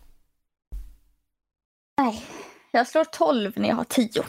[2.01, 2.23] Nej,
[2.71, 4.23] jag slår 12 när jag har 10.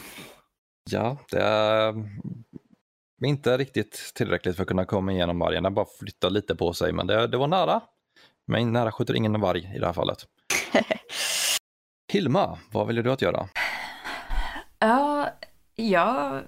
[0.90, 1.40] Ja, det
[3.24, 3.30] är...
[3.30, 5.62] inte riktigt tillräckligt för att kunna komma igenom vargen.
[5.62, 7.80] Den bara flyttar lite på sig, men det, det var nära.
[8.46, 10.26] Men nära skjuter ingen varg i det här fallet.
[12.12, 13.48] Hilma, vad vill du att göra?
[14.78, 15.28] Ja,
[15.74, 16.42] jag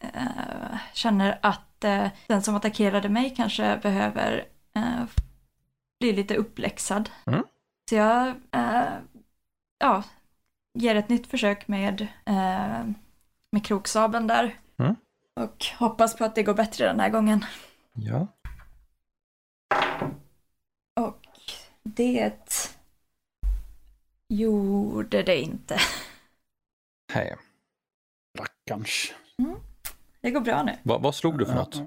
[0.00, 5.04] eh, känner att eh, den som attackerade mig kanske behöver eh,
[6.00, 7.10] bli lite uppläxad.
[7.26, 7.42] Mm.
[7.90, 8.34] Så jag
[9.78, 10.02] ja,
[10.74, 12.06] ger ett nytt försök med,
[13.52, 14.58] med kroksabeln där.
[15.38, 15.48] Mm.
[15.48, 17.44] Och hoppas på att det går bättre den här gången.
[17.92, 18.26] Ja.
[21.00, 21.22] Och
[21.82, 22.32] det
[24.28, 25.78] gjorde det inte.
[27.12, 27.36] Hej.
[28.38, 29.14] Rackarns.
[30.20, 30.72] Det går bra nu.
[30.82, 31.82] Vad, vad slog du för något?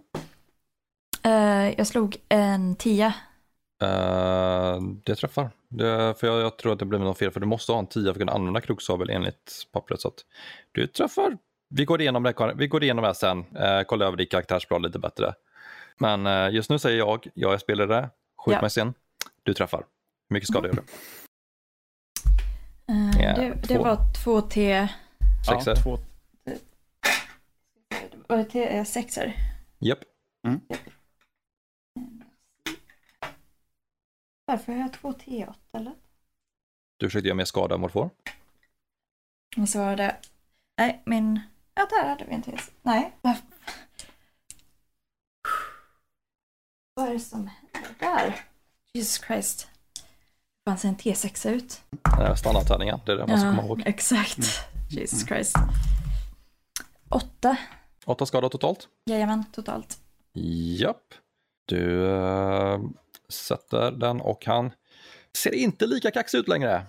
[1.24, 3.14] Eh, jag slog en tia.
[3.84, 5.52] Eh, det träffar.
[5.70, 7.88] Det, för jag, jag tror att det blir något fel, för du måste ha en
[7.88, 10.02] 10 för att kunna använda kroksabel enligt pappret.
[10.02, 10.26] Så att
[10.72, 11.38] du träffar.
[11.74, 13.38] Vi går igenom det, vi går igenom det här sen.
[13.58, 15.34] Uh, kolla över ditt karaktärsblad lite bättre.
[15.98, 18.62] Men uh, just nu säger jag, jag är spelare, skjut Ja.
[18.62, 18.94] mig sen.
[19.44, 19.86] Du träffar.
[20.30, 20.82] Hur mycket skada gör du?
[22.94, 24.88] Eh, Ja, det, det var två T...
[25.48, 25.74] Sexor?
[25.76, 25.98] Ja, två,
[28.28, 29.32] Var det T eh, sexor?
[29.80, 30.00] Japp.
[34.46, 35.94] Varför har jag två T8 eller?
[36.98, 38.10] Du försökte göra mer skada än vad du får.
[39.58, 40.16] Och så var det...
[40.78, 41.40] Nej, min...
[41.82, 42.58] Ja, där hade vi en T...
[42.82, 43.14] Nej.
[46.94, 48.40] Vad är det som händer där?
[48.94, 49.68] Jesus Christ.
[49.94, 51.82] Det fanns en T6 ut.
[52.38, 53.84] Standardtärningar, det är det man ska komma ihåg.
[53.86, 54.38] exakt.
[54.90, 55.56] Jesus Christ.
[57.10, 57.58] Åtta.
[58.06, 58.88] Åtta skada totalt.
[59.06, 59.98] Jajamän, totalt.
[60.78, 61.14] Japp.
[61.66, 62.80] Du eh,
[63.30, 64.72] sätter den och han
[65.38, 66.86] ser inte lika kaxig ut längre.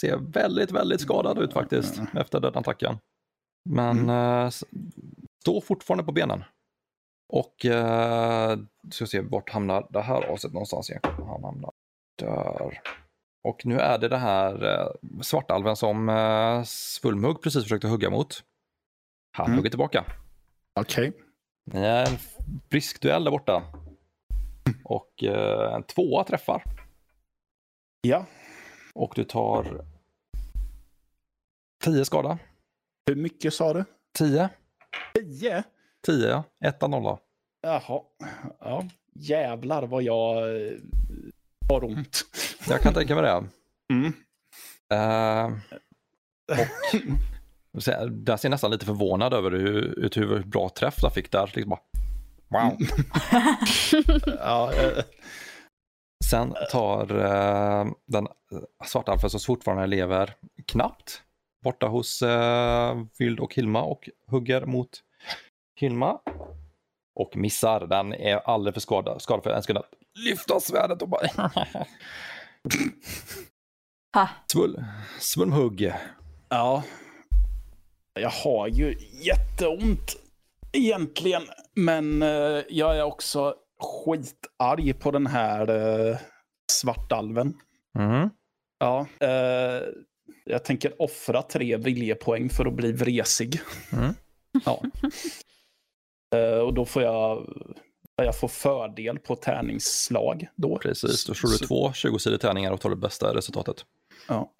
[0.00, 2.98] Ser väldigt, väldigt skadad ut faktiskt efter den attacken.
[3.66, 4.64] Men eh, s-
[5.42, 6.44] står fortfarande på benen.
[7.28, 8.58] Och eh,
[8.90, 11.22] ska se vart hamnar det här aset någonstans egentligen.
[11.28, 11.70] Han hamnar
[12.18, 12.80] där.
[13.44, 18.44] Och nu är det det här eh, svartalven som eh, Svulmhugg precis försökte hugga mot.
[19.32, 19.56] Han Mm.
[19.58, 20.04] hugger tillbaka.
[20.80, 21.12] Okej.
[21.72, 22.18] Ni är en
[22.70, 23.62] brisk duell där borta.
[24.84, 26.62] Och eh, en tvåa träffar.
[28.00, 28.26] Ja.
[28.94, 29.84] Och du tar
[31.84, 32.38] 10 skada.
[33.06, 33.84] Hur mycket sa du?
[34.18, 34.48] 10.
[35.14, 35.62] Tio?
[36.06, 36.44] 10 ja.
[36.64, 37.18] 1 nolla.
[37.62, 38.00] Jaha.
[38.60, 38.84] Ja.
[39.14, 40.72] Jävlar vad jag eh,
[41.68, 42.24] har ont.
[42.68, 43.44] Jag kan tänka mig det.
[43.92, 44.12] Mm.
[44.92, 45.52] Eh,
[47.72, 51.52] och där ser nästan lite förvånad över hur, hur bra träff jag fick där.
[51.54, 51.80] Liksom bara,
[52.48, 52.76] wow.
[54.38, 55.04] Ja, eh,
[56.24, 58.28] Sen tar eh, den
[58.84, 60.34] svarta alfen som fortfarande lever
[60.66, 61.22] knappt
[61.66, 64.88] borta hos eh, Vild och Hilma och hugger mot
[65.80, 66.18] Hilma.
[67.14, 67.86] Och missar.
[67.86, 69.82] Den är alldeles för skadad, skadad för att ens kunna
[70.14, 71.50] lyfta svärdet och bara...
[74.14, 74.28] Ha.
[74.52, 74.84] Svull,
[75.20, 75.92] svulmhugg.
[76.48, 76.82] ja.
[78.14, 80.16] Jag har ju jätteont
[80.72, 81.42] egentligen.
[81.74, 86.16] Men eh, jag är också skitarg på den här eh,
[86.72, 87.54] svartalven.
[87.98, 88.30] Mm.
[88.78, 89.06] Ja.
[89.20, 89.82] Eh,
[90.44, 93.60] jag tänker offra tre viljepoäng för att bli vresig.
[93.92, 94.14] Mm.
[94.64, 94.82] Ja.
[96.38, 97.46] Eh, och då får jag,
[98.16, 100.78] jag får fördel på tärningsslag då.
[100.78, 103.84] Precis, då slår du Så- två 20-sidiga tärningar och tar det bästa resultatet.
[104.28, 104.52] Ja.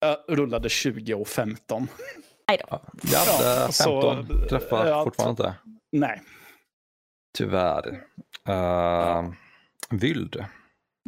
[0.00, 1.88] Jag rullade 20 och 15.
[2.46, 5.54] Ja, ja, Ja, så- 15 träffar ja, fortfarande inte.
[5.92, 6.22] Nej.
[7.38, 8.04] Tyvärr.
[8.48, 9.30] Uh,
[9.90, 10.44] Vild.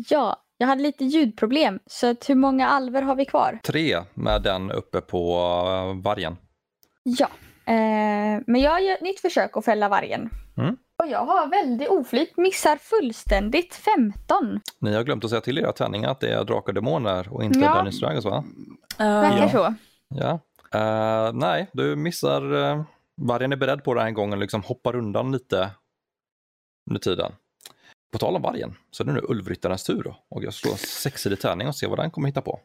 [0.09, 1.79] Ja, jag hade lite ljudproblem.
[1.87, 3.59] Så att hur många alver har vi kvar?
[3.62, 6.37] Tre med den uppe på eh, vargen.
[7.03, 7.27] Ja.
[7.64, 10.31] Eh, men jag gör ett nytt försök att fälla vargen.
[10.57, 10.77] Mm.
[11.03, 14.61] Och jag har väldigt oflyt, missar fullständigt 15.
[14.81, 17.44] Ni har glömt att säga till era tärningar att det är drakar och demoner och
[17.44, 17.75] inte Ja.
[17.75, 18.44] Dungeons Dragons va?
[18.98, 19.48] Verkar Ja.
[19.48, 19.75] så.
[20.09, 20.40] Ja.
[20.81, 22.55] Eh, nej, du missar.
[22.55, 22.83] Uh,
[23.22, 25.70] vargen är beredd på den här gången liksom hoppar undan lite
[26.91, 27.32] under tiden.
[28.12, 30.16] På tal om vargen så är det nu Ulvryttarens tur då.
[30.28, 32.60] och jag slår en sexsidig tärning och ser vad den kommer hitta på.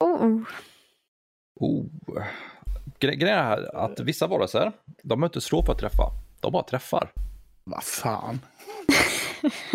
[0.00, 0.42] Oh.
[1.60, 1.86] Oh.
[3.00, 6.10] Gre- grejen är här att vissa varelser, de behöver inte slå för att träffa.
[6.40, 7.12] De bara träffar.
[7.64, 8.40] Vad fan.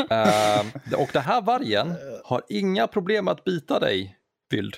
[0.10, 0.60] Eh,
[1.00, 4.18] och den här vargen har inga problem att bita dig,
[4.50, 4.76] Vild.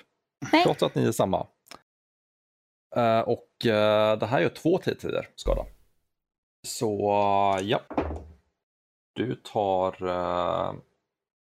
[0.52, 0.64] Nej.
[0.64, 1.48] Trots att ni är samma.
[2.96, 5.66] Eh, och eh, det här gör två tider skada.
[6.68, 7.00] Så
[7.62, 7.82] ja.
[9.18, 10.76] Du tar eh,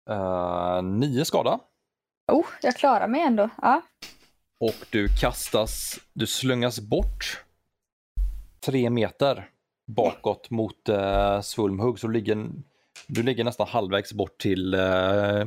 [0.09, 1.59] eh, nio skada.
[2.31, 3.49] Oh, jag klarar mig ändå.
[3.61, 3.81] Ja.
[4.59, 7.43] Och du kastas, du slungas bort
[8.65, 9.49] tre meter
[9.87, 12.49] bakåt mot uh, Svulmhugg så du ligger,
[13.07, 15.45] du ligger nästan halvvägs bort till uh,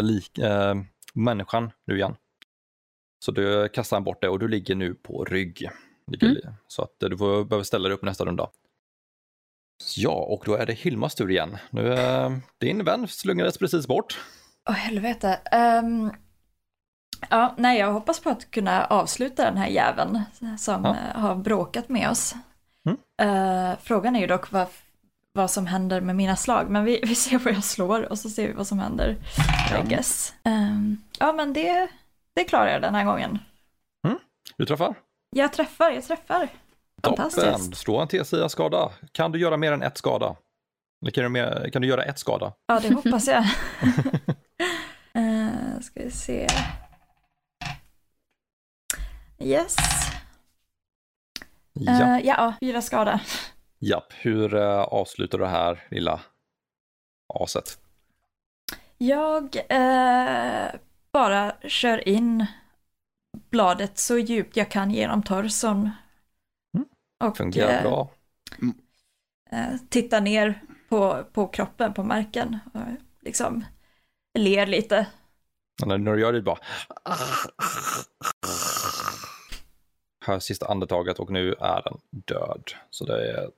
[0.00, 0.82] lik, uh,
[1.14, 2.16] människan nu igen.
[3.24, 5.68] Så du kastar bort det och du ligger nu på rygg.
[6.22, 6.36] Mm.
[6.66, 8.50] Så att du får, behöver ställa dig upp nästa runda.
[9.96, 11.58] Ja, och då är det Hilmas tur igen.
[11.70, 14.18] Nu, uh, din vän slungades precis bort.
[14.68, 15.40] Åh oh, helvete.
[15.82, 16.12] Um,
[17.28, 20.22] ja, nej, jag hoppas på att kunna avsluta den här jäveln
[20.58, 20.96] som ja.
[21.20, 22.34] har bråkat med oss.
[22.86, 22.98] Mm.
[23.30, 24.66] Uh, frågan är ju dock vad,
[25.32, 28.30] vad som händer med mina slag, men vi, vi ser vad jag slår och så
[28.30, 29.16] ser vi vad som händer.
[29.70, 30.34] Ja, I guess.
[30.44, 31.88] Um, ja men det,
[32.34, 33.38] det klarar jag den här gången.
[34.06, 34.18] Mm.
[34.56, 34.94] Du träffar?
[35.30, 36.48] Jag träffar, jag träffar.
[37.04, 38.90] Toppen, slå en T10 skada.
[39.12, 40.36] Kan du göra mer än ett skada?
[41.02, 42.52] Eller kan du, mer, kan du göra ett skada?
[42.66, 43.44] Ja, det hoppas jag.
[45.18, 46.48] uh, ska vi se.
[49.38, 49.76] Yes.
[51.72, 53.20] Ja, uh, ja fyra skada.
[53.78, 56.20] Japp, hur uh, avslutar du det här lilla
[57.34, 57.78] aset?
[58.98, 60.80] Jag uh,
[61.12, 62.46] bara kör in
[63.50, 65.90] bladet så djupt jag kan genom torson.
[67.24, 68.10] Och, Fungerar bra.
[68.62, 69.78] Mm.
[69.88, 72.58] Tittar ner på, på kroppen, på marken.
[72.74, 72.80] Och
[73.20, 73.64] liksom
[74.38, 75.06] ler lite.
[75.86, 76.58] När du gör det bara
[80.26, 82.62] här sista andetaget och nu är den död.
[82.90, 83.50] Så det är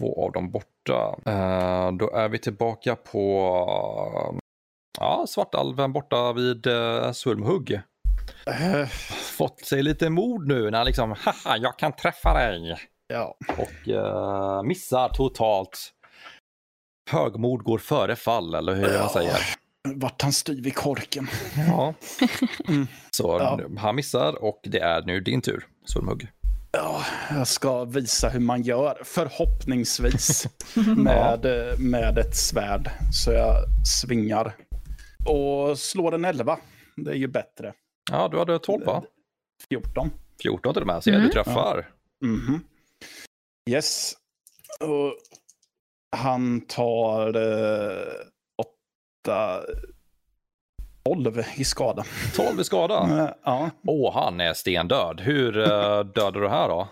[0.00, 1.16] två av dem borta.
[1.26, 4.40] Uh, då är vi tillbaka på
[4.98, 7.80] ja, Svartalven borta vid uh, Sulmhugg.
[8.48, 8.88] Uh.
[9.36, 12.76] Fått sig lite mod nu när liksom, haha, jag kan träffa dig.
[13.08, 13.36] Ja.
[13.48, 15.92] Och uh, missar totalt.
[17.10, 19.00] Högmod går före fall, eller hur ja.
[19.00, 19.38] man säger.
[19.94, 21.28] Vart han styv i korken.
[21.68, 21.94] Ja.
[22.68, 22.86] Mm.
[23.10, 23.60] Så ja.
[23.78, 25.66] han missar och det är nu din tur.
[25.84, 26.28] Solmugg?
[26.72, 30.46] Ja, jag ska visa hur man gör, förhoppningsvis,
[30.96, 31.46] med,
[31.78, 32.90] med ett svärd.
[33.12, 33.54] Så jag
[33.86, 34.54] svingar
[35.26, 36.58] och slår en 11.
[36.96, 37.72] Det är ju bättre.
[38.10, 39.02] Ja, du hade 12 va?
[39.68, 40.10] 14.
[40.42, 41.22] 14 till och med, så mm.
[41.22, 41.86] du träffar.
[42.20, 42.26] Ja.
[42.26, 42.60] Mm -hmm.
[43.70, 44.14] Yes.
[44.80, 45.14] Och
[46.16, 48.12] han tar eh,
[48.56, 49.62] åtta
[51.04, 52.04] 12 i skada.
[52.36, 53.02] 12 i skada?
[53.02, 53.70] Mm, ja.
[53.86, 55.20] Åh, han är stendöd.
[55.20, 56.88] Hur uh, dödar du här då?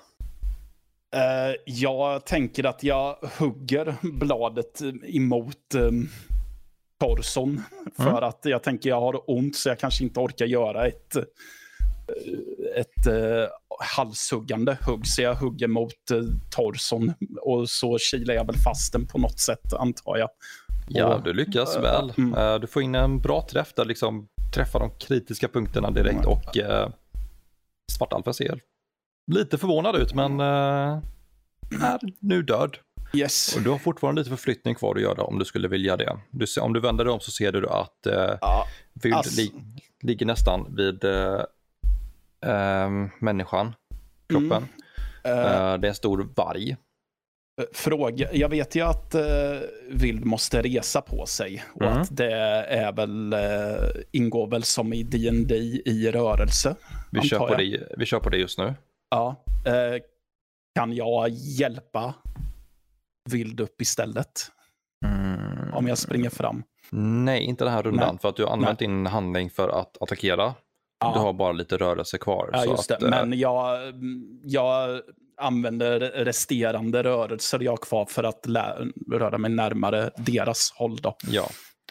[1.16, 6.08] Uh, jag tänker att jag hugger bladet emot um,
[7.00, 7.62] torson.
[7.96, 8.24] För mm.
[8.24, 11.16] att jag tänker jag har ont så jag kanske inte orkar göra ett,
[12.76, 13.46] ett uh,
[13.96, 15.06] halshuggande hugg.
[15.06, 19.40] Så jag hugger mot uh, torson och så kilar jag väl fast den på något
[19.40, 20.28] sätt antar jag.
[20.88, 22.12] Ja, du lyckas väl.
[22.18, 22.34] Mm.
[22.34, 26.58] Eh, du får in en bra träff där liksom träffar de kritiska punkterna direkt och
[26.58, 26.88] eh,
[27.92, 28.60] Svartalfen ser
[29.32, 31.02] lite förvånad ut men eh,
[31.82, 32.76] är nu död.
[33.14, 33.56] Yes.
[33.56, 36.18] Och du har fortfarande lite förflyttning kvar att göra om du skulle vilja det.
[36.30, 38.66] Du, om du vänder dig om så ser du att eh, ja.
[39.14, 39.36] Ass.
[39.36, 39.52] li,
[40.02, 41.40] ligger nästan vid eh,
[42.44, 43.74] eh, människan,
[44.28, 44.68] kroppen.
[45.24, 45.38] Mm.
[45.38, 45.78] Uh.
[45.78, 46.76] det är en stor varg
[47.72, 48.28] Fråga.
[48.32, 49.22] Jag vet ju att uh,
[49.90, 52.00] Vild måste resa på sig och mm.
[52.00, 52.34] att det
[52.68, 56.76] är väl, uh, ingår väl som i D&D i rörelse.
[57.10, 58.74] Vi kör, på det, vi kör på det just nu.
[59.10, 59.44] Ja.
[59.66, 60.02] Uh,
[60.74, 62.14] kan jag hjälpa
[63.30, 64.50] Vild upp istället?
[65.06, 65.74] Mm.
[65.74, 66.62] Om jag springer fram?
[66.90, 68.18] Nej, inte den här rundan Nej.
[68.20, 68.88] för att du har använt Nej.
[68.88, 70.54] din handling för att attackera.
[71.04, 71.12] Ja.
[71.14, 72.50] Du har bara lite rörelse kvar.
[72.52, 73.10] Ja, just att, det.
[73.10, 73.78] Men jag,
[74.42, 75.00] jag
[75.36, 78.46] använder resterande rörelser jag har kvar för att
[79.12, 80.96] röra mig närmare deras håll.
[80.96, 81.16] Då.
[81.26, 81.46] Ja.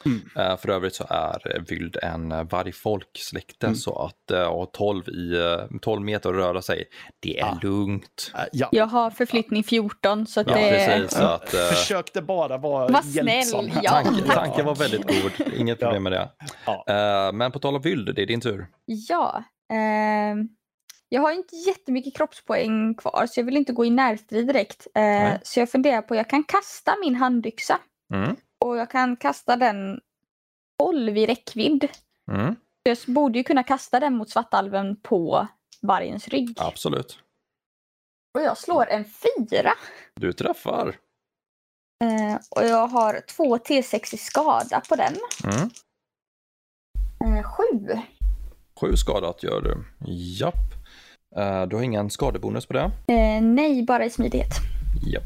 [0.06, 0.22] Mm.
[0.38, 3.76] Uh, för övrigt så är Vyld en vargfolksläkte mm.
[3.76, 5.38] så att ha 12, i,
[5.72, 6.86] uh, 12 meter att röra sig,
[7.20, 7.60] det är ah.
[7.62, 8.32] lugnt.
[8.52, 8.70] Ja.
[8.72, 13.02] Jag har förflyttning 14 så att ja, det precis, så att, Försökte bara vara Var
[13.06, 13.70] hjälpsam.
[13.70, 13.92] Snäll, ja.
[14.04, 16.30] Tanken, tanken var väldigt god, inget problem med det.
[16.66, 17.32] Ja.
[17.34, 18.68] men på tal om Vyld, det är din tur.
[18.86, 19.44] Ja.
[19.74, 20.44] Uh...
[21.14, 24.88] Jag har inte jättemycket kroppspoäng kvar så jag vill inte gå i närstrid direkt.
[24.96, 27.80] Eh, så jag funderar på, jag kan kasta min handyxa.
[28.14, 28.36] Mm.
[28.74, 30.02] Och jag kan kasta den
[30.80, 31.90] 12 i räckvidd.
[32.32, 32.56] Mm.
[32.84, 35.48] Jag borde ju kunna kasta den mot svartalven på
[35.82, 36.58] vargens rygg.
[36.60, 37.20] Absolut.
[38.38, 39.74] Och jag slår en fyra.
[40.16, 40.88] Du träffar.
[42.04, 45.14] Eh, och jag har två T6 i skada på den.
[45.44, 45.70] Mm.
[47.38, 48.02] Eh, sju.
[48.82, 49.86] Sju skadat gör du.
[50.12, 50.56] Japp.
[51.38, 52.84] Uh, du har ingen skadebonus på det?
[52.84, 54.54] Uh, nej, bara i smidighet.
[55.06, 55.22] Ja.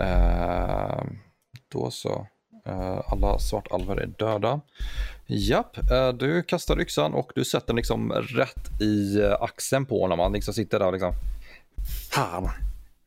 [0.00, 1.04] Uh,
[1.68, 2.26] då så.
[2.66, 4.60] Eh, alla svartalver är döda.
[5.26, 10.00] Japp, eh, du kastar yxan och du sätter den liksom rätt i eh, axeln på
[10.00, 10.18] honom.
[10.18, 11.12] Han liksom sitter där och liksom...
[12.10, 12.50] Fan,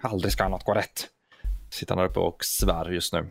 [0.02, 1.08] aldrig ska något gå rätt.
[1.70, 3.28] Sitter han där uppe och svär just nu.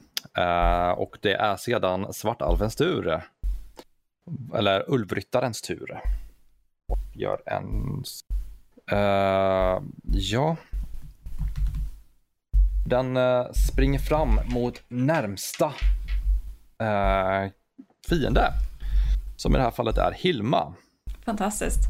[0.96, 3.22] Och det är sedan Svartalvens tur.
[4.54, 6.00] Eller Ulvryttarens tur.
[6.88, 8.04] Och gör en...
[10.12, 10.56] Ja.
[12.86, 13.18] Den
[13.54, 15.72] springer fram mot närmsta
[16.82, 17.50] eh,
[18.08, 18.52] fiende.
[19.36, 20.74] Som i det här fallet är Hilma.
[21.24, 21.80] Fantastiskt.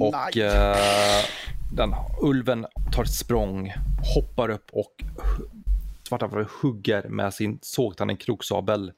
[0.00, 1.24] Och eh,
[1.72, 3.72] den ulven tar ett språng,
[4.14, 5.04] hoppar upp och
[6.08, 8.92] Svartalven hugger med sin sågtanden kroksabel.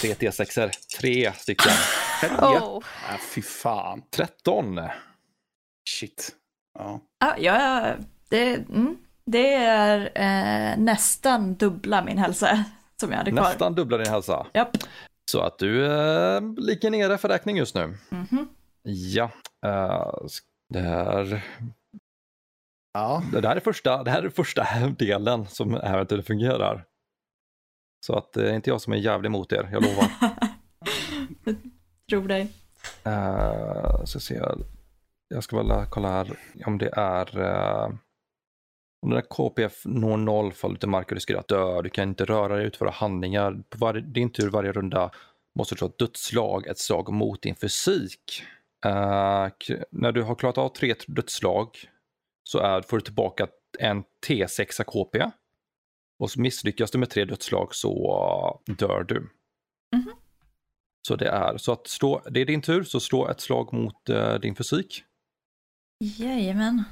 [0.00, 0.70] Tre T6er,
[1.00, 1.72] tre stycken.
[2.40, 2.78] Oh.
[3.08, 4.02] Nej, fy fan.
[4.10, 4.80] 13.
[5.90, 6.30] Shit.
[6.78, 7.00] Ja.
[7.18, 7.94] Ja, ja
[8.28, 12.64] det, mm, det är eh, nästan dubbla min hälsa
[13.02, 13.42] som jag hade kvar.
[13.42, 14.46] Nästan dubblar din hälsa.
[14.54, 14.76] Japp.
[15.30, 17.98] Så att du eh, ligger nere för räkning just nu.
[18.10, 18.48] Mhm.
[18.82, 19.30] Ja,
[19.66, 20.12] eh,
[20.68, 21.42] det här
[22.92, 23.22] Ja.
[23.32, 24.66] Det här är första, det här är första
[24.98, 26.84] delen som äventyret fungerar.
[28.06, 30.10] Så att det är inte jag som är jävlig mot er, jag lovar.
[32.10, 32.42] Tror dig.
[33.06, 34.58] uh, så ser jag,
[35.28, 36.36] jag ska väl kolla här
[36.66, 37.94] om det är uh,
[39.02, 41.82] om den här KPF når noll fall lite mark och riskerar att dö.
[41.82, 43.62] Du kan inte röra dig, utföra handlingar.
[43.68, 45.10] På varje, din tur varje runda
[45.58, 48.42] måste du slå ett dödsslag, ett slag mot din fysik.
[49.66, 51.68] K- när du har klarat av tre dödsslag
[52.44, 53.46] så är, får du tillbaka
[53.78, 55.30] en T6 KP.
[56.18, 59.20] Och så misslyckas du med tre dödsslag så uh, dör du.
[59.96, 60.12] Mhm.
[61.08, 64.08] Så det är så att slå, det är din tur, så slå ett slag mot
[64.08, 65.04] eh, din fysik.
[66.18, 66.84] Jajamän.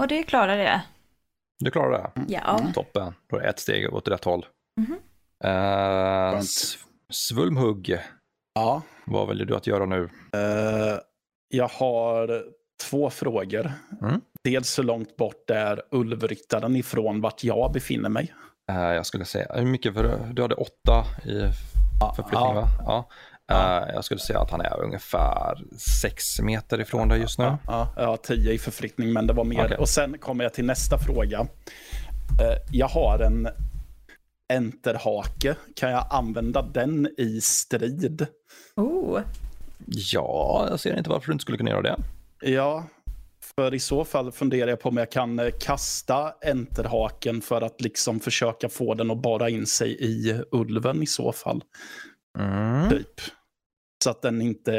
[0.00, 0.80] Och det klarar jag.
[1.58, 2.24] Du klarar det?
[2.28, 2.60] Ja.
[2.74, 3.14] Toppen.
[3.30, 4.46] Då är det ett steg åt rätt håll.
[5.42, 6.42] Skönt.
[6.44, 6.78] S-
[7.10, 7.98] Svulmhugg,
[8.54, 8.82] ja.
[9.04, 10.08] vad väljer du att göra nu?
[10.32, 10.98] Eh,
[11.48, 12.44] jag har
[12.90, 13.72] två frågor.
[14.02, 14.20] Mm.
[14.44, 18.34] Dels hur långt bort är Ulvryttaren ifrån vart jag befinner mig?
[18.70, 21.40] Eh, jag skulle säga, hur mycket för, du hade åtta i
[22.16, 22.52] förflyttning ja.
[22.54, 22.66] va?
[22.86, 23.08] Ja.
[23.50, 25.58] Eh, jag skulle säga att han är ungefär
[26.02, 27.44] sex meter ifrån dig just nu.
[27.44, 29.64] Ja, ja, jag har tio i förflyttning, men det var mer.
[29.64, 29.76] Okej.
[29.76, 31.40] Och sen kommer jag till nästa fråga.
[32.40, 33.48] Eh, jag har en
[34.52, 35.54] enterhake.
[35.76, 38.26] Kan jag använda den i strid?
[38.76, 39.20] Oh.
[39.86, 41.96] Ja, jag ser inte varför du inte skulle kunna göra det.
[42.40, 42.84] Ja,
[43.56, 47.80] för i så fall funderar jag på om jag kan eh, kasta enterhaken för att
[47.80, 51.62] liksom försöka få den att borra in sig i ulven i så fall.
[52.38, 52.90] Mm.
[52.90, 53.20] Typ.
[54.04, 54.72] Så att den inte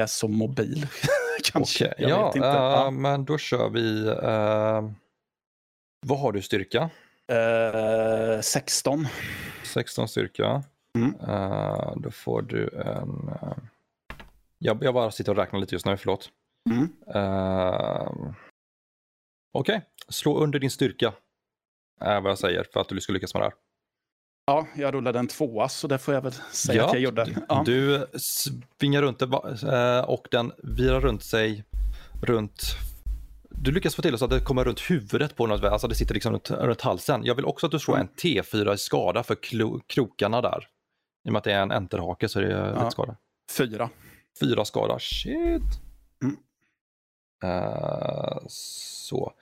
[0.00, 0.86] är så mobil.
[1.52, 1.84] Kanske.
[1.86, 2.48] Okej, Jag ja, vet inte.
[2.48, 2.90] eh, Ja.
[2.90, 4.06] men då kör vi.
[4.08, 4.90] eh,
[6.06, 6.90] vad har du styrka?
[7.32, 9.06] Eh, 16.
[9.64, 10.62] 16 styrka.
[10.98, 11.14] Mm.
[11.28, 13.30] Eh, då får du en...
[14.58, 16.30] jag, jag bara sitter och räknar lite just nu, förlåt.
[16.70, 16.88] Mm.
[19.52, 21.12] Okej, slå under din styrka.
[22.00, 23.54] Är vad jag säger för att du ska lyckas med det här.
[24.50, 27.26] Ja, jag rullade en tvåa så det får jag väl säga Ja, att jag gjorde.
[27.48, 27.62] Ja.
[27.66, 31.64] Du svingar runt eh, och den virar runt sig
[32.22, 32.62] runt
[33.50, 36.14] du lyckas få till så att det kommer runt huvudet på något alltså det sitter
[36.14, 37.24] liksom runt, runt halsen.
[37.24, 40.66] Jag vill också att du slår en T4 i skada för klo, krokarna där.
[41.24, 42.74] I och med att det är en enterhake så är det Ja.
[42.78, 43.16] lite skada.
[43.56, 43.90] Fyra.
[44.40, 45.62] Fyra skada, shit.
[46.22, 46.36] Mm.
[47.44, 49.32] Eh, så.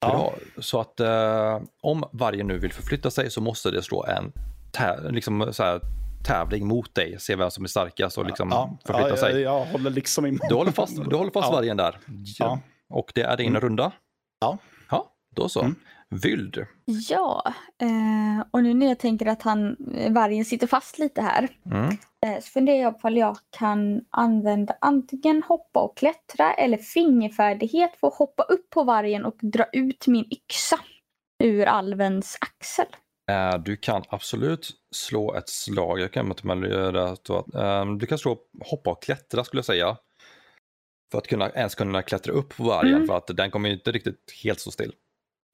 [0.00, 0.34] Ja.
[0.58, 4.32] Så att eh, om varje nu vill förflytta sig så måste det slå en
[5.14, 5.80] liksom så här,
[6.24, 7.16] tävling mot dig.
[7.20, 9.40] Se vem som är starkast och liksom Ja, förflytta ja, sig.
[9.40, 10.40] jag, jag håller liksom emot.
[10.48, 11.98] Du håller fast, du håller fast vargen där.
[12.38, 12.60] Ja.
[12.90, 13.60] Och det är din Mm.
[13.60, 13.92] runda.
[14.40, 14.58] Ja.
[14.90, 15.60] Ja, då så.
[15.60, 15.74] Mm.
[16.10, 16.66] Vyld.
[16.84, 17.42] Ja,
[17.82, 19.76] eh, och nu när jag tänker att han,
[20.10, 21.48] vargen sitter fast lite här.
[21.66, 21.84] Mm.
[22.26, 27.96] Eh, så funderar jag på om jag kan använda antingen hoppa och klättra eller fingerfärdighet
[28.00, 30.78] för att hoppa upp på vargen och dra ut min yxa
[31.44, 32.86] ur alvens axel.
[33.30, 36.00] Eh, Du kan absolut slå ett slag.
[36.00, 39.96] Jag kan inte göra så ehm, Du kan slå hoppa och klättra skulle jag säga.
[41.12, 43.06] För att kunna, ens kunna klättra upp på vargen Mm.
[43.06, 44.92] för att den kommer inte riktigt helt stå still.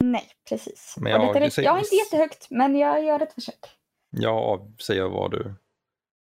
[0.04, 0.94] Nej, precis.
[0.98, 3.58] Men jag- är, säger- jag är inte jättehögt, men jag gör ett försök.
[4.10, 5.54] Ja, säger vad du...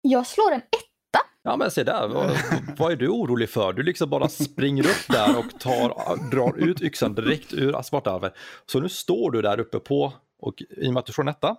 [0.03, 1.27] Jag slår en etta.
[1.43, 2.31] Ja men se där, vad,
[2.79, 3.73] vad är du orolig för?
[3.73, 8.31] Du liksom bara springer upp där och tar, drar ut yxan direkt ur svartalven.
[8.67, 11.29] Så nu står du där uppe på och i och med att du slår en
[11.29, 11.57] etta,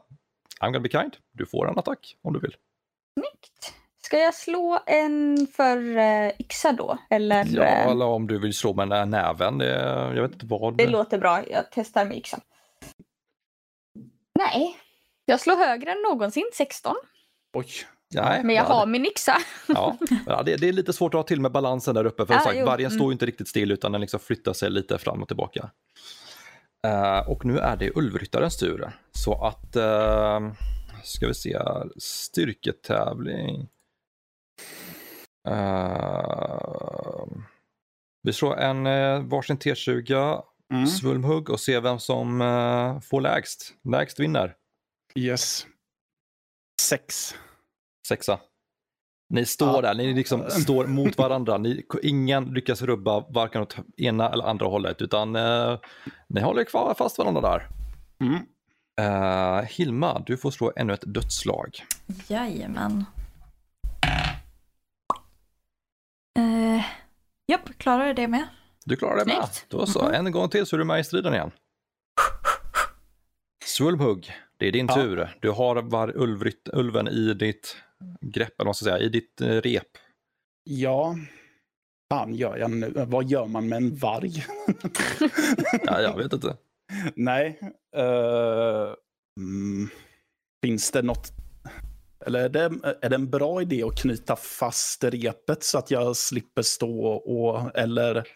[0.61, 2.55] I'm gonna be kind, du får en attack om du vill.
[3.19, 3.73] Snyggt.
[4.11, 6.97] Ska jag slå en för eh, yxa då?
[7.09, 7.45] Eller?
[7.45, 9.79] Ja, eh, eller om du vill slå med nä- näven, det,
[10.15, 10.77] jag vet inte vad.
[10.77, 11.49] Det låter bra.
[11.49, 12.39] Jag testar med yxan.
[14.39, 14.77] Nej,
[15.25, 16.95] jag slår högre än någonsin, 16.
[17.53, 17.67] Oj.
[18.13, 19.37] Nej, Men jag ja, har min yxa.
[20.25, 22.25] Ja, det, det är lite svårt att ha till med balansen där uppe.
[22.25, 22.99] För som sagt, jo, vargen mm.
[22.99, 25.69] står ju inte riktigt still utan den liksom flyttar sig lite fram och tillbaka.
[26.87, 28.91] Eh, och nu är det Ulvryttarens tur.
[29.11, 30.53] Så att, uh,
[31.03, 33.67] ska vi se här, styrketävling.
[35.49, 37.25] Uh,
[38.23, 40.41] vi slår en uh, varsin T20,
[40.73, 40.87] Mm.
[40.87, 43.73] svulmhugg och ser vem som eh, får lägst.
[43.83, 44.55] Lägst vinner.
[45.15, 45.65] Yes.
[46.81, 47.35] Sex.
[48.07, 48.39] Sexa.
[49.29, 49.81] Ni står Ja.
[49.81, 51.57] där, ni liksom står mot varandra.
[51.57, 55.79] Ni, ingen lyckas rubba varken åt ena eller andra hållet, utan eh,
[56.27, 57.67] ni håller kvar fast varandra där.
[58.21, 58.39] Mm.
[59.01, 61.69] Eh, Hilma, du får slå ännu ett dödslag.
[62.27, 63.05] Jajamän.
[66.39, 66.85] Eh,
[67.85, 68.47] jag det med?
[68.85, 69.35] Du klarar det med.
[69.35, 69.65] Snyggt.
[69.69, 71.51] Då så, en gång till så är du med i striden igen.
[73.65, 74.95] Svulmhugg, det är din Ja.
[74.95, 75.37] tur.
[75.41, 77.77] Du har var ulvrytt, ulven i ditt
[78.21, 79.87] grepp, eller vad ska jag säga, i ditt eh, rep.
[80.63, 81.15] Ja.
[82.11, 82.93] Fan gör jag nu?
[83.07, 84.45] Vad gör man med en varg?
[85.83, 86.57] Ja, jag vet inte.
[87.15, 87.59] Nej.
[87.97, 88.93] eh,
[89.39, 89.89] mm,
[90.63, 91.31] finns det något...
[92.25, 92.59] Eller är det,
[93.01, 97.77] är det en bra idé att knyta fast repet så att jag slipper stå och...
[97.77, 98.27] Eller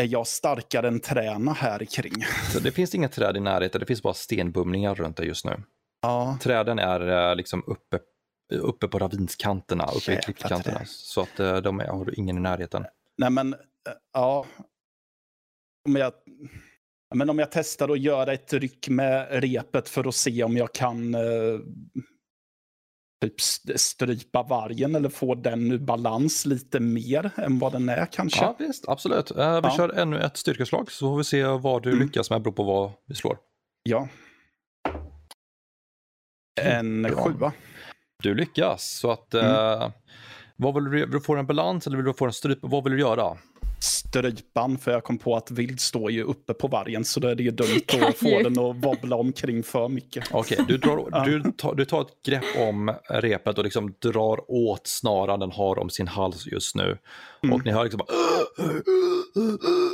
[0.00, 2.24] är jag starkare än träna här kring?
[2.52, 5.62] Så det finns inga träd i närheten, det finns bara stenbumlingar runt dig just nu.
[6.02, 6.38] Ja.
[6.40, 7.98] Träden är eh, liksom uppe,
[8.54, 10.78] uppe på ravinskanterna, uppe i Jävla klippkanterna.
[10.78, 10.88] träd.
[10.88, 12.84] Så att eh, de är, har du ingen i närheten.
[13.18, 13.58] Nej men, eh,
[14.12, 14.46] ja.
[15.88, 16.12] Om jag,
[17.14, 20.72] men om jag testar att göra ett ryck med repet för att se om jag
[20.72, 21.14] kan
[23.28, 28.06] typ st- strypa vargen eller få den ur balans lite mer än vad den är
[28.12, 28.44] kanske.
[28.44, 29.30] Ja, visst, absolut.
[29.30, 29.74] Eh, vi Ja.
[29.76, 32.06] kör ännu ett styrkeslag så får vi se vad du Mm.
[32.06, 33.36] lyckas med, beror på vad vi slår.
[33.82, 34.08] Ja.
[36.60, 37.12] En Bra.
[37.24, 37.52] sjua.
[38.22, 39.46] Du lyckas, så att Mm.
[39.46, 39.90] eh,
[40.56, 42.58] vad vill du, vill du få en balans eller vill du få en stryp?
[42.62, 43.36] Vad vill du göra?
[44.20, 47.34] Strypan, för jag kom på att vild står ju uppe på vargen så då är
[47.34, 50.24] det ju dumt att få den att wobbla omkring för mycket.
[50.30, 51.24] Okej, du, drar, Ja.
[51.24, 55.78] du, tar, du tar ett grepp om repet och liksom drar åt snaran den har
[55.78, 56.98] om sin hals just nu.
[57.42, 57.54] Mm.
[57.54, 58.14] Och ni hör liksom bara...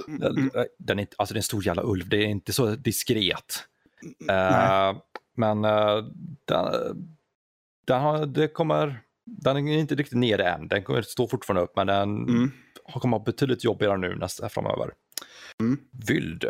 [0.07, 2.67] Den, den är, inte- alltså det är en stor jävla ulv, det är inte så
[2.67, 3.65] diskret.
[4.19, 4.89] Nej.
[4.91, 4.97] Eh,
[5.37, 5.97] men eh,
[6.45, 6.65] den,
[7.87, 11.77] den, har, det kommer, den är inte riktigt nere än, den kommer stå fortfarande upp
[11.77, 12.53] men den Mm.
[12.85, 14.91] har- kommer ha betydligt jobbigare nu nästa, framöver.
[15.61, 15.79] Mm.
[16.07, 16.45] Vild.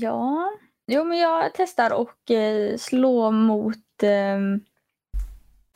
[0.00, 0.52] Ja.
[0.92, 4.60] Jo, men jag testar och eh, slå mot, ehm,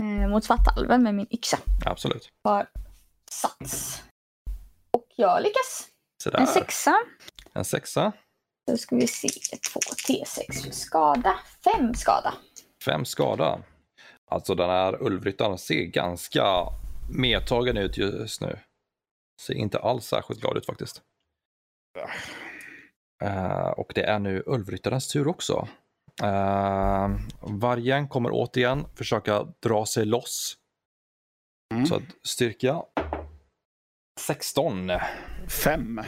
[0.03, 1.59] eh, mot svartalven med min yxa.
[1.87, 2.29] Absolut.
[2.45, 2.67] Har
[3.31, 4.03] sats.
[4.97, 5.89] Och jag lyckas.
[6.23, 6.39] Så där.
[6.39, 6.95] En sexa.
[7.55, 8.13] En sexa.
[8.67, 9.29] Då ska vi se.
[9.73, 11.39] Två T6 för skada.
[11.65, 12.35] Fem skada.
[12.85, 13.63] Fem skada.
[14.33, 16.67] Alltså den här ulvryttaren ser ganska
[17.09, 18.59] medtagen ut just nu.
[19.41, 21.03] Ser inte alls särskilt glad ut faktiskt.
[23.25, 25.69] Eh, och det är nu ulvryttarens tur också.
[26.23, 30.57] Uh, vargen kommer återigen försöka dra sig loss.
[31.75, 31.87] Mm.
[31.87, 32.83] Så att styrka
[34.21, 34.91] 16.
[35.65, 36.01] Fem.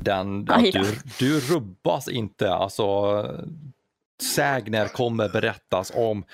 [0.00, 2.54] Den, du, du rubbas inte.
[2.54, 2.84] Alltså,
[4.22, 6.24] sägner kommer berättas om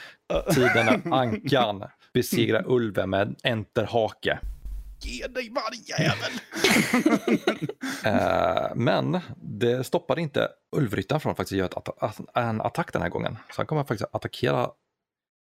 [0.54, 4.38] tiden när Ankan besegrar ulven med en enterhake.
[5.00, 6.32] Ge dig vargjävel!
[8.04, 12.92] Eh, men det stoppar inte ulvryttaren från att faktiskt göra ett atta- att- en attack
[12.92, 13.38] den här gången.
[13.48, 14.70] Så han kommer faktiskt att attackera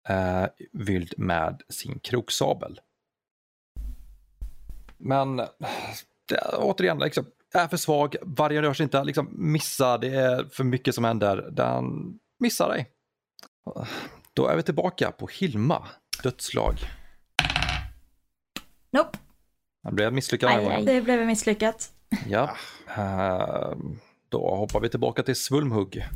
[0.09, 2.81] eh, Vild med sin kroksabel.
[4.99, 5.37] Men
[6.28, 7.24] det, återigen, liksom,
[7.59, 11.48] är för svag, vargen rör sig inte, liksom, missar, det är för mycket som händer.
[11.53, 11.84] Den
[12.38, 12.88] missar dig.
[14.34, 15.88] Då är vi tillbaka på Hilma,
[16.22, 16.74] dödslag.
[18.92, 19.18] Nope,
[19.82, 20.84] Det blev här Aj, gången.
[20.84, 21.92] det blev misslyckat.
[22.28, 22.57] Ja.
[22.96, 23.72] Eh,
[24.28, 26.07] då hoppar vi tillbaka till Svulmhugg.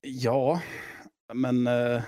[0.00, 0.60] Ja,
[1.32, 1.66] men...
[1.66, 2.02] eh,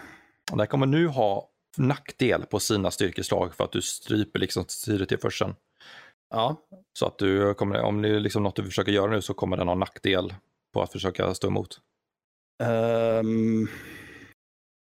[0.52, 5.08] Och där kommer nu ha nackdel på sina styrkeslag för att du stryper liksom styret
[5.08, 5.54] till förseln.
[6.32, 6.56] Ja.
[6.98, 9.56] Så att du kommer, om det är liksom något du försöker göra nu så kommer
[9.56, 10.34] den ha nackdel
[10.72, 11.80] på att försöka stå emot.
[12.62, 13.68] Ehm,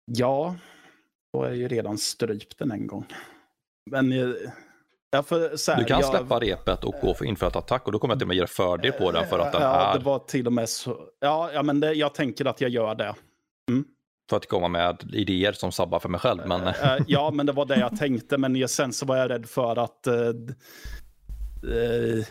[0.05, 0.57] ja,
[1.33, 3.07] då är jag ju redan strypt den en gång.
[3.91, 4.35] Men eh,
[5.11, 7.87] jag får, så här, Du kan jag, släppa repet och gå för inför ett attack
[7.87, 9.63] och då kommer jag till och med ge dig fördel på den för att den
[9.63, 11.09] ja, är, det var till och med så.
[11.21, 13.15] Ja, ja men det, jag tänker att jag gör det.
[14.31, 16.43] för att komma med idéer som sabbar för mig själv.
[16.47, 18.39] Men Eh, ja, men det var det jag tänkte.
[18.39, 20.07] Men sen så var jag rädd för att
[21.71, 22.25] eh, eh,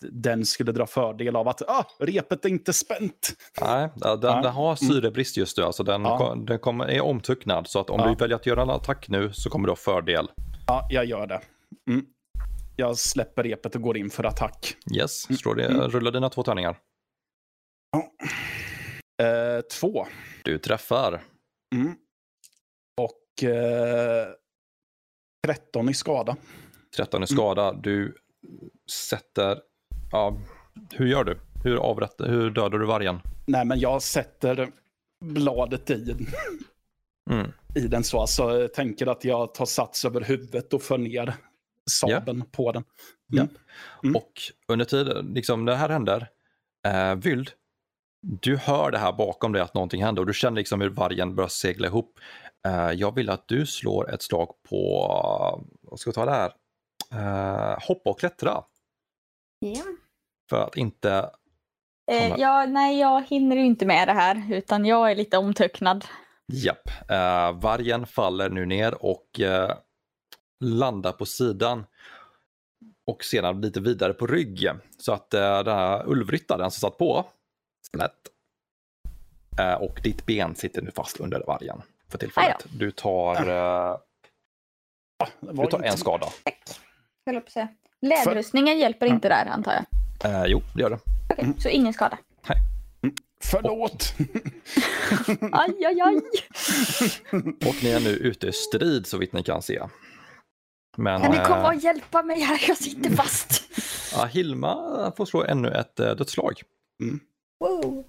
[0.00, 3.32] den skulle dra fördel av att ah, repet är inte spänt.
[3.60, 4.16] Nej, den, Ja.
[4.42, 5.64] den har syrebrist just nu.
[5.64, 6.34] Alltså den, Ja.
[6.46, 7.68] den kommer, är omtucknad.
[7.68, 8.08] Så att om Ja.
[8.08, 10.28] du väljer att göra en attack nu så kommer du ha fördel.
[10.66, 11.40] Ja, jag gör det.
[11.90, 12.06] Mm.
[12.76, 14.76] Jag släpper repet och går in för attack.
[14.96, 15.88] Yes, slår det, Mm.
[15.90, 16.76] rulla dina två tärningar.
[19.22, 20.06] Eh, två.
[20.44, 21.20] Du träffar.
[21.74, 21.94] Mm.
[23.00, 24.26] Och eh,
[25.46, 26.36] 13 i skada.
[26.96, 27.72] 13 i skada.
[27.72, 28.14] Du
[28.90, 29.58] sätter...
[30.12, 30.36] Ja,
[30.92, 31.38] hur gör du?
[31.64, 33.20] Hur, avrätt, hur dödar du vargen?
[33.46, 34.70] Nej, men jag sätter
[35.24, 36.16] bladet i,
[37.30, 37.52] Mm.
[37.74, 38.20] i den så.
[38.20, 41.34] Alltså, jag tänker att jag tar sats över huvudet och för ner
[41.90, 42.84] sabeln på den.
[43.26, 43.46] Ja.
[44.02, 44.16] Mm.
[44.16, 44.32] Och
[44.68, 46.28] under tiden liksom, det här händer,
[46.86, 47.50] eh, Vyld,
[48.22, 51.34] du hör det här bakom dig att någonting händer och du känner liksom hur vargen
[51.34, 52.18] börjar segla ihop.
[52.66, 56.52] Eh, jag vill att du slår ett slag på, vad ska vi ta det här?
[57.14, 58.64] Eh, hoppa och klättra.
[59.58, 59.82] Ja.
[60.50, 61.30] För att inte,
[62.10, 66.04] Eh, ja, nej, jag hinner ju inte med det här utan jag är lite omtöcknad.
[66.52, 69.76] japp, eh, vargen faller nu ner och eh,
[70.64, 71.86] landar på sidan.
[73.06, 74.80] Och sedan lite vidare på ryggen.
[74.98, 77.26] Så att eh, den här ulvryttaren som satt på,
[77.96, 78.20] slätt.
[79.60, 82.66] Eh, och ditt ben sitter nu fast under vargen för tillfället.
[82.78, 83.96] Du tar, eh,
[85.40, 86.26] var du tar en skada.
[87.26, 87.68] Höll på säga.
[88.02, 90.30] Läderrustningen hjälper inte där antar jag.
[90.32, 90.98] Eh, jo, det gör det.
[91.30, 92.18] Okej, så ingen skada.
[93.42, 94.14] Förlåt!
[95.52, 96.16] Aj, aj, aj.
[97.68, 99.82] Och ni är nu ute i strid så vitt ni kan se.
[100.96, 102.60] Men Kan ni komma eh, och hjälpa mig här?
[102.68, 103.62] Jag sitter fast.
[104.12, 106.62] ja, Hilma får slå ännu ett eh, dödsslag.
[107.60, 108.04] Wow.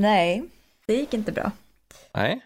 [0.00, 0.44] Nej,
[0.86, 1.52] det gick inte bra.
[2.14, 2.40] Nej,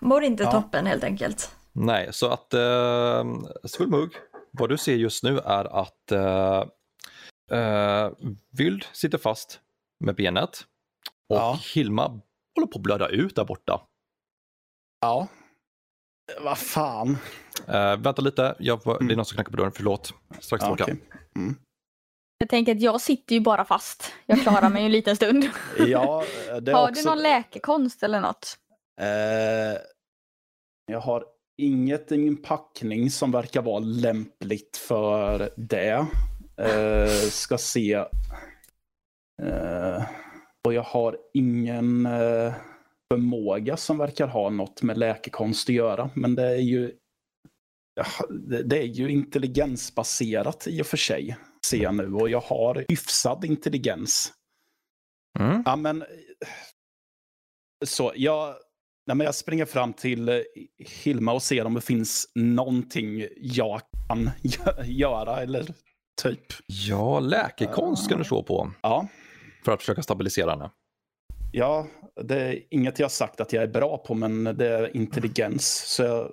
[0.00, 0.52] Mår inte Ja.
[0.52, 1.55] toppen helt enkelt.
[1.78, 3.24] Nej, så att eh,
[3.64, 4.12] Svulmug,
[4.50, 6.64] vad du ser just nu är att eh,
[7.58, 8.10] eh,
[8.92, 9.60] sitter fast
[10.04, 10.60] med benet
[11.28, 11.58] och Ja.
[11.74, 12.02] Hilma
[12.54, 13.80] håller på att blöda ut där borta.
[15.00, 15.28] Ja.
[16.40, 17.16] Vad fan.
[17.68, 19.16] Eh, vänta lite, jag, det är Mm.
[19.16, 20.12] någon som knackar på dörren, förlåt.
[20.40, 20.82] Strax Ja, tillbaka.
[20.82, 20.96] okej.
[21.36, 21.54] Mm.
[22.38, 24.12] Jag tänker att jag sitter ju bara fast.
[24.26, 25.44] Jag klarar mig ju en liten stund.
[25.78, 26.24] Ja,
[26.60, 27.02] det är Har också...
[27.02, 28.58] du någon läkekonst eller något?
[29.00, 29.80] Eh,
[30.92, 31.24] jag har
[31.56, 36.06] inget i min packning som verkar vara lämpligt för det.
[36.56, 37.94] Eh, ska se.
[39.42, 40.04] Eh,
[40.66, 42.54] och jag har ingen eh,
[43.12, 46.10] förmåga som verkar ha något med läkekonst att göra.
[46.14, 46.92] Men det är ju
[48.64, 51.36] det är ju intelligensbaserat i och för sig.
[51.66, 52.14] Ser jag nu.
[52.14, 54.32] Och jag har hyfsad intelligens.
[55.38, 55.62] Mm.
[55.66, 56.04] Ja, men...
[57.84, 58.54] Så, jag,
[59.06, 60.34] nej, men jag springer fram till eh,
[60.78, 65.66] Hilma och ser om det finns någonting jag kan gö- göra, eller
[66.22, 66.40] typ.
[66.66, 69.08] Ja, läkekonst kan du slå på Ja,
[69.64, 70.70] för att försöka stabilisera henne.
[71.52, 71.86] ja,
[72.22, 75.66] det är inget jag sagt att jag är bra på, men det är intelligens.
[75.94, 76.32] Så jag,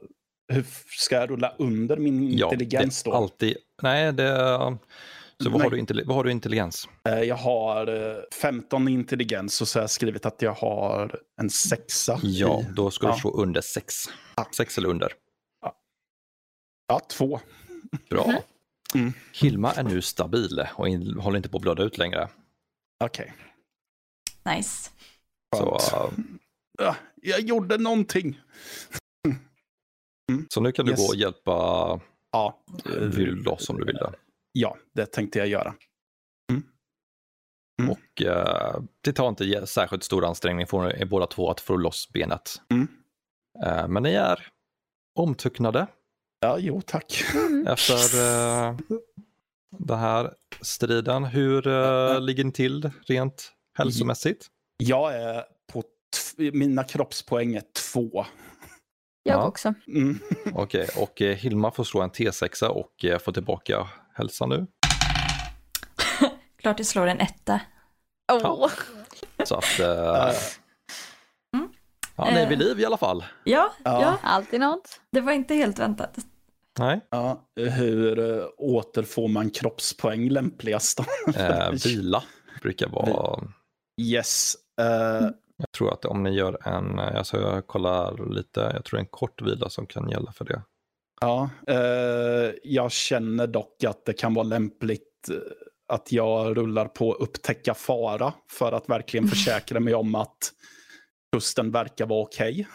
[0.53, 3.17] hur ska jag rulla under min Ja, intelligens det är då?
[3.17, 3.57] alltid...
[3.82, 4.78] Nej, det...
[5.44, 6.88] Så vad har, du vad har du intelligens?
[7.10, 11.20] Eh, Jag har eh, 15 i intelligens och så har jag skrivit att jag har
[11.41, 12.20] en sexa.
[12.24, 13.18] Ja, då ska du ja.
[13.20, 13.96] slå under sex.
[14.56, 15.14] Sex eller under.
[16.88, 17.39] ja, två.
[18.10, 18.34] Bra.
[18.96, 19.14] Mm.
[19.34, 22.30] Hilma är nu stabil och in, håller inte på att blöda ut längre.
[23.04, 23.34] Okej.
[24.56, 24.89] Nice.
[25.56, 26.14] Så, uh,
[26.80, 28.39] Ja, jag gjorde någonting.
[30.50, 31.00] så nu kan du Yes.
[31.00, 31.52] gå och hjälpa
[32.32, 32.60] Ja,
[33.46, 34.14] loss om du vill det.
[34.54, 35.76] Ja, det tänkte jag göra.
[37.82, 37.91] Mm.
[37.91, 42.10] Och eh, det tar inte särskilt stor ansträngning för er båda två att få loss
[42.14, 42.62] benet.
[42.72, 42.88] Mm.
[43.66, 44.47] Eh, men ni är
[45.16, 45.88] omtucknade
[46.43, 47.24] Ja, jo, tack.
[47.34, 47.68] Mm.
[47.68, 48.78] efter uh,
[49.78, 51.24] den här striden.
[51.24, 54.47] Hur uh, ligger ni till rent hälsomässigt?
[54.78, 55.43] Jag är
[55.74, 55.84] på...
[56.38, 58.26] Mina kroppspoäng är två.
[59.24, 59.47] Jag Ja.
[59.47, 59.74] också.
[59.88, 60.19] Mm.
[60.53, 64.67] Okej, och eh, Hilma får slå en T6 och eh, få tillbaka hälsan nu.
[66.61, 67.61] Klart du slår en etta.
[68.32, 68.69] Åh.
[69.45, 70.30] Så att eh,
[72.15, 73.26] Eh, ja, ni är vid liv i alla fall.
[73.43, 74.01] Ja, Ja.
[74.01, 74.17] ja.
[74.24, 74.99] Alltid något.
[75.11, 76.17] det var inte helt väntat.
[76.80, 80.99] Nej, ja, hur uh, återfår man kroppspoäng lämpligast
[81.36, 82.24] eh, vila
[82.61, 83.39] brukar vara
[84.01, 84.55] Yes.
[84.82, 85.28] eh,
[85.64, 89.41] Jag tror att om ni gör en, alltså jag kollar lite, jag tror en kort
[89.41, 90.61] vila som kan gälla för det.
[91.22, 95.38] ja, eh, jag känner dock att det kan vara lämpligt eh,
[95.88, 100.51] att jag rullar på upptäcka fara för att verkligen försäkra mig om att
[101.36, 102.68] kusten verkar vara okej.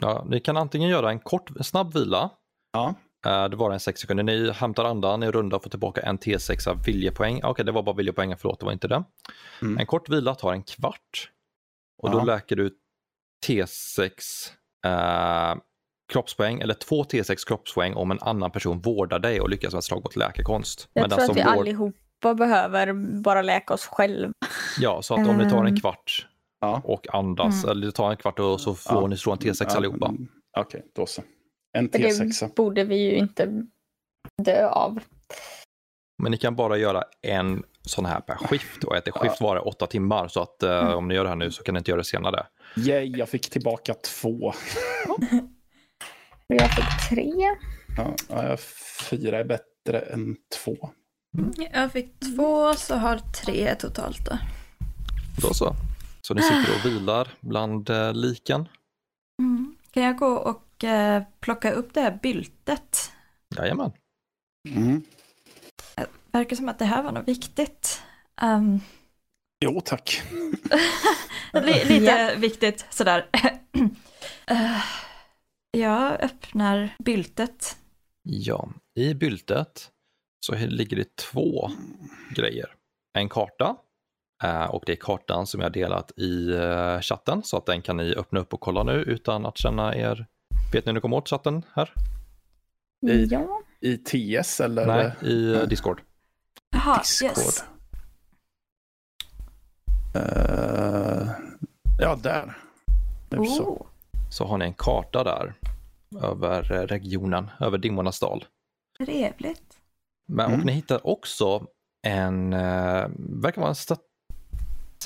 [0.00, 2.30] Ja, ni kan antingen göra en kort, snabb vila
[2.72, 2.94] Ja.
[3.26, 4.24] Eh, det var en sex sekunder.
[4.24, 7.40] Ni hämtar andan, ni rundar och får tillbaka en T6 viljepoäng.
[7.44, 9.04] Okej, det var bara viljepoäng, förlåt, det var inte det.
[9.62, 9.78] Mm.
[9.78, 11.30] En kort vila tar en kvart.
[11.98, 12.24] Och då Ja.
[12.24, 12.70] läker du
[13.46, 14.10] T6
[14.86, 15.56] eh,
[16.12, 19.84] kroppspoäng eller två T6 kroppspoäng om en annan person vårdar dig och lyckas med ett
[19.84, 20.88] slag mot läkekonst.
[20.92, 22.92] Jag Men tror att vi vård- allihopa behöver
[23.22, 24.32] bara läka oss själva.
[24.80, 25.80] Ja, så att om ni tar en Ehm.
[25.80, 26.26] kvart
[26.60, 26.80] Ja.
[26.84, 27.70] och andas, Mm.
[27.76, 29.06] eller du tar en kvart och så får Ja.
[29.06, 30.14] ni slå en T6 Ja, allihopa.
[30.58, 31.22] Okej, då så.
[31.78, 32.40] En För T6.
[32.46, 33.62] det borde vi ju inte
[34.42, 34.98] dö av.
[36.18, 39.86] Men ni kan bara göra en sån här per skift och ett skift varar åtta
[39.86, 40.94] timmar så att eh, Mm.
[40.96, 42.46] om ni gör det här nu så kan ni inte göra det senare.
[42.76, 44.52] Yay, jag fick tillbaka två.
[46.46, 47.32] Jag fick tre.
[47.96, 48.56] Ja, ja,
[49.10, 50.90] fyra är bättre än två.
[51.72, 54.38] Jag fick två så har tre totalt då.
[55.42, 55.74] Då så.
[56.20, 58.68] Så ni sitter och vilar bland eh, liken.
[59.42, 59.76] Mm.
[59.90, 63.12] Kan jag gå och eh, plocka upp det här byltet?
[63.56, 63.92] Jajamän.
[64.68, 65.02] Mm.
[66.32, 68.02] Verkar som att det här var något viktigt.
[68.42, 68.80] Um,
[69.64, 70.22] Jo, tack.
[71.52, 72.30] li- lite Ja.
[72.38, 73.26] viktigt sådär.
[74.50, 74.80] Eh,
[75.70, 77.76] jag öppnar byltet.
[78.22, 79.90] Ja, i byltet
[80.46, 81.70] så ligger det två
[82.34, 82.66] grejer.
[83.18, 83.76] En karta
[84.44, 87.96] eh, och det är kartan som jag delat i eh, chatten så att den kan
[87.96, 90.26] ni öppna upp och kolla nu utan att känna er...
[90.72, 91.92] Vet ni hur ni kommer åt chatten här?
[93.06, 93.60] I- Ja.
[93.80, 94.86] I TS eller?
[94.86, 96.00] Nej, i Discord.
[96.70, 97.30] Jaha, Discord.
[97.38, 97.64] yes.
[100.14, 101.28] Eh,
[101.98, 102.58] ja, där.
[103.30, 103.64] Nu så.
[103.68, 103.86] Oh.
[104.30, 105.54] Så har ni en karta där
[106.22, 108.44] över eh, regionen, över Dimmornas dal.
[109.04, 109.78] Trevligt.
[110.32, 110.60] Men, Mm.
[110.60, 111.66] Och ni hittar också
[112.06, 114.04] en, eh, verkar vara en, stat-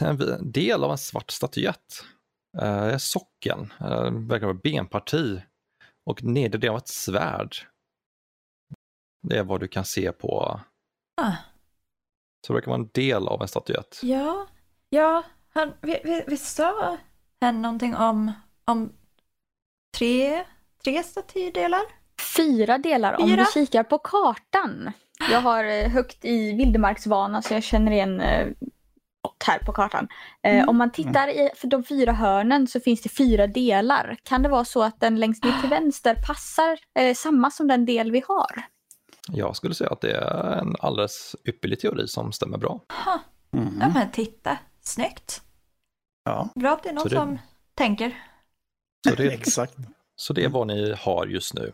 [0.01, 2.05] en del av en svart statyett.
[2.59, 5.43] Eh, socken, eh, verkar vara benparti
[6.11, 7.57] och nedre delen av ett svärd.
[9.29, 10.61] Det är vad du kan se på.
[11.23, 11.33] Ah.
[12.47, 14.01] Så det verkar vara en del av en statyett.
[14.03, 14.47] Ja,
[14.91, 15.23] ja,
[15.55, 16.97] han, vi, vi, vi sa
[17.41, 18.33] han någonting om,
[18.65, 18.93] om
[19.99, 20.45] tre,
[20.85, 21.81] tre statydelar?
[22.37, 23.37] Fyra delar om Fyra?
[23.55, 24.93] du kikar på kartan.
[25.31, 28.47] Jag har eh, högt i vildmarksvana så jag känner igen eh,
[29.25, 30.09] något här på kartan.
[30.43, 30.69] Eh, Mm.
[30.69, 34.17] Om man tittar i för de fyra hörnen så finns det fyra delar.
[34.23, 37.87] Kan det vara så att den längst ner till vänster passar eh, samma som den
[37.87, 38.63] del vi har?
[39.29, 42.81] Jag skulle säga att det är en alldeles ypperlig teori som stämmer bra.
[43.05, 43.21] Ha,
[43.55, 43.79] Mm.
[43.81, 45.43] ja men titta, snyggt.
[46.25, 47.39] Ja, Bra att det är någon Så det- som
[47.75, 48.23] tänker.
[49.09, 49.75] Så det, exakt.
[50.17, 51.73] så det är vad ni har just nu.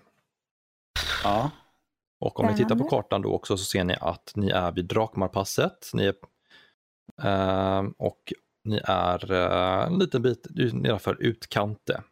[1.24, 1.50] Ja.
[2.20, 4.84] Och om ni tittar på kartan då också så ser ni att ni är vid
[4.84, 5.90] Drakmarpasset.
[5.94, 6.14] Ni är,
[7.22, 8.32] ehm, och
[8.64, 12.02] ni är eh, en liten bit nedanför Utkante.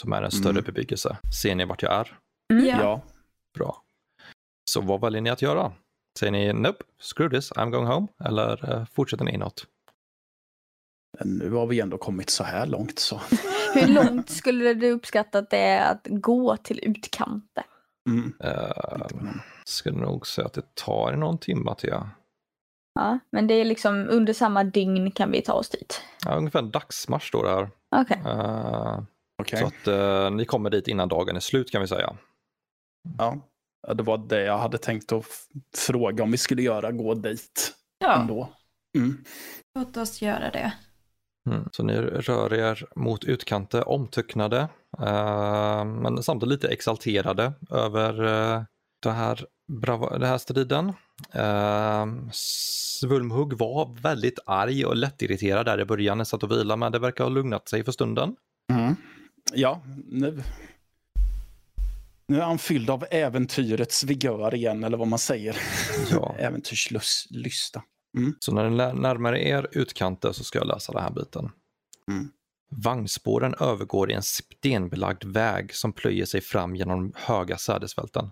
[0.00, 0.64] Som är en större Mm.
[0.64, 1.18] bebyggelse.
[1.42, 2.18] Ser ni vart jag är?
[2.52, 2.66] Mm.
[2.66, 2.76] Ja.
[2.80, 3.00] ja.
[3.54, 3.82] Bra.
[4.72, 5.72] Så vad väljer ni att göra?
[6.18, 8.06] Säger ni nope, screw this, I'm going home?
[8.24, 9.66] Eller eh, fortsätter ni inåt?
[11.18, 13.20] Men Nu har vi ändå kommit så här långt så.
[13.74, 17.64] Hur långt skulle du uppskatta att det är att gå till utkante?
[18.08, 18.34] Mm.
[18.44, 19.32] Uh,
[19.64, 21.90] skulle nog säga att det tar någon timma till.
[21.90, 22.08] Ja.
[22.94, 26.02] Ja, men det är liksom under samma dygn kan vi ta oss dit.
[26.24, 27.70] Ja, ungefär en dagsmarsch står det här.
[27.96, 28.22] Okej.
[28.26, 29.02] Eh,
[29.42, 29.58] Okej.
[29.58, 32.16] Så att eh, ni kommer dit innan dagen är slut kan vi säga.
[33.18, 33.38] Ja.
[33.86, 35.24] Ja, det var det jag hade tänkt att
[35.76, 38.48] fråga om vi skulle göra, gå dit Ja, ändå.
[38.96, 39.24] Mm.
[39.74, 40.72] låt oss göra det.
[41.50, 41.68] Mm.
[41.72, 44.68] Så ni rör er mot utkante, omtöcknade,
[44.98, 48.62] eh, men samtidigt lite exalterade över eh,
[49.02, 50.92] det här, brava, det här striden.
[51.32, 56.92] Eh, Svulmhugg var väldigt arg och lättirriterad där i början när satt och vila, men
[56.92, 58.36] det verkar ha lugnat sig för stunden.
[58.72, 58.96] Mm.
[59.54, 60.42] Ja, nu...
[62.30, 65.56] Nu är han fylld av äventyrets vigör igen, eller vad man säger.
[66.10, 66.34] Ja.
[66.38, 67.82] Äventyrslysta.
[68.38, 71.50] Så när lär- närmar er utkanten så ska jag läsa den här biten.
[72.10, 72.30] Mm.
[72.70, 78.30] Vagnspåren övergår i en stenbelagd väg som plöjer sig fram genom höga sädesfälten.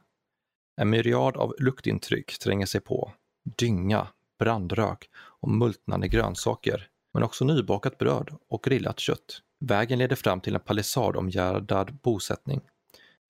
[0.80, 3.12] En myriad av luktintryck tränger sig på.
[3.56, 9.42] Dynga, brandrök och multnande grönsaker, men också nybakat bröd och grillat kött.
[9.64, 12.60] Vägen leder fram till en palissadomgärdad bosättning.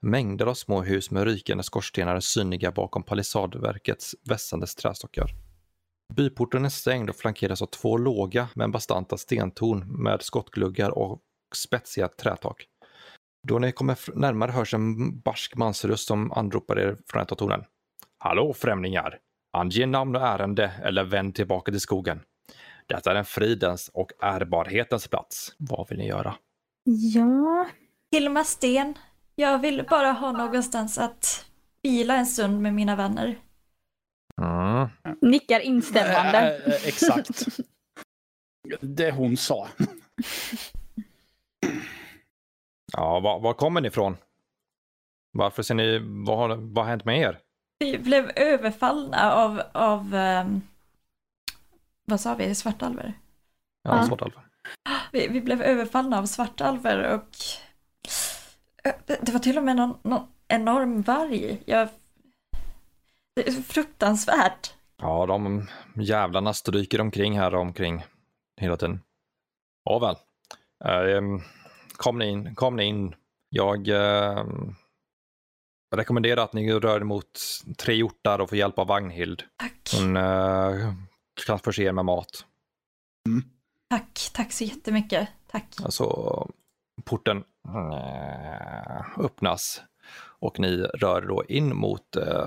[0.03, 5.30] Mängder av små hus med rykande skorstenar är synliga bakom palissadverkets vässande trästockar.
[6.14, 11.20] Byporten är stängd och flankeras av två låga men bastanta stentorn med skottgluggar och
[11.55, 12.66] spetsiga trätak.
[13.49, 17.64] Då ni kommer närmare hörs en barsk mansröst som anropar er från ett av tornen.
[18.18, 19.18] Hallå främlingar!
[19.53, 22.20] Ange namn och ärende eller vänd tillbaka till skogen.
[22.86, 25.55] Detta är en fridens och ärbarhetens plats.
[25.59, 26.34] Vad vill ni göra?
[27.14, 27.66] Ja,
[28.11, 28.94] Hilma Sten,
[29.39, 31.47] jag vill bara ha någonstans att
[31.82, 33.39] vila en stund med mina vänner.
[34.43, 34.89] Mm.
[35.20, 36.39] Nickar instämmande.
[36.66, 37.47] Äh, äh, exakt.
[38.80, 39.68] Det hon sa.
[42.93, 44.16] Ja, var, var kommer ni ifrån?
[45.32, 47.39] Varför ser ni, vad har, vad har hänt med er?
[47.78, 50.62] Vi blev överfallna av, av um,
[52.05, 53.12] vad sa vi, svartalver?
[53.82, 54.07] Ja, Ja.
[54.07, 54.45] svartalvar.
[55.12, 57.28] Vi, vi blev överfallna av svartalver och
[59.07, 61.62] det var till och med någon, någon enorm varg.
[61.64, 61.89] Jag,
[63.37, 64.74] det är fruktansvärt.
[65.03, 68.05] Ja, de jävlarna stryker omkring här omkring
[68.61, 69.01] hela tiden.
[69.85, 70.16] Ja, väl.
[70.85, 71.41] Ehm,
[71.97, 73.14] kom ni in, kom ni in.
[73.49, 74.74] Jag ehm,
[75.97, 77.41] rekommenderar att ni rör er mot
[77.79, 79.43] tre hjortar och får hjälp av Vagnhild.
[79.57, 80.95] Tack, Hon eh,
[81.47, 82.45] kan förse er med mat.
[83.91, 85.29] tack, tack så jättemycket.
[85.51, 85.66] Tack.
[85.83, 86.05] Alltså,
[87.05, 89.82] porten mm, eh, öppnas
[90.40, 92.46] och ni rör då in mot eh,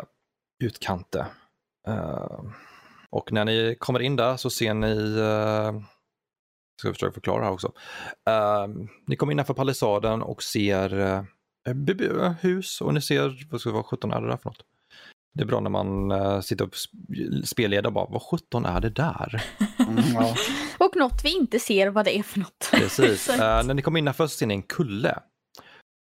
[0.64, 1.26] utkanten.
[1.88, 2.40] Eh,
[3.10, 5.84] och när ni kommer in där så ser ni, Jag
[6.80, 7.68] ska jag försöka förklara här också.
[8.30, 13.74] Uh, ni kommer innanför palissaden och ser uh, hus och ni ser, vad ska det
[13.74, 14.66] vara, 17 är det där för något?
[15.34, 16.76] Det är bra när man uh, sitter och
[17.46, 19.44] spelleder och bara, vad 17 är det där?
[19.88, 20.36] Mm, ja.
[20.86, 22.70] Och något vi inte ser vad det är för något.
[22.72, 23.30] Precis.
[23.42, 25.20] Eh, när ni kommer innanför så ser ni en kulle.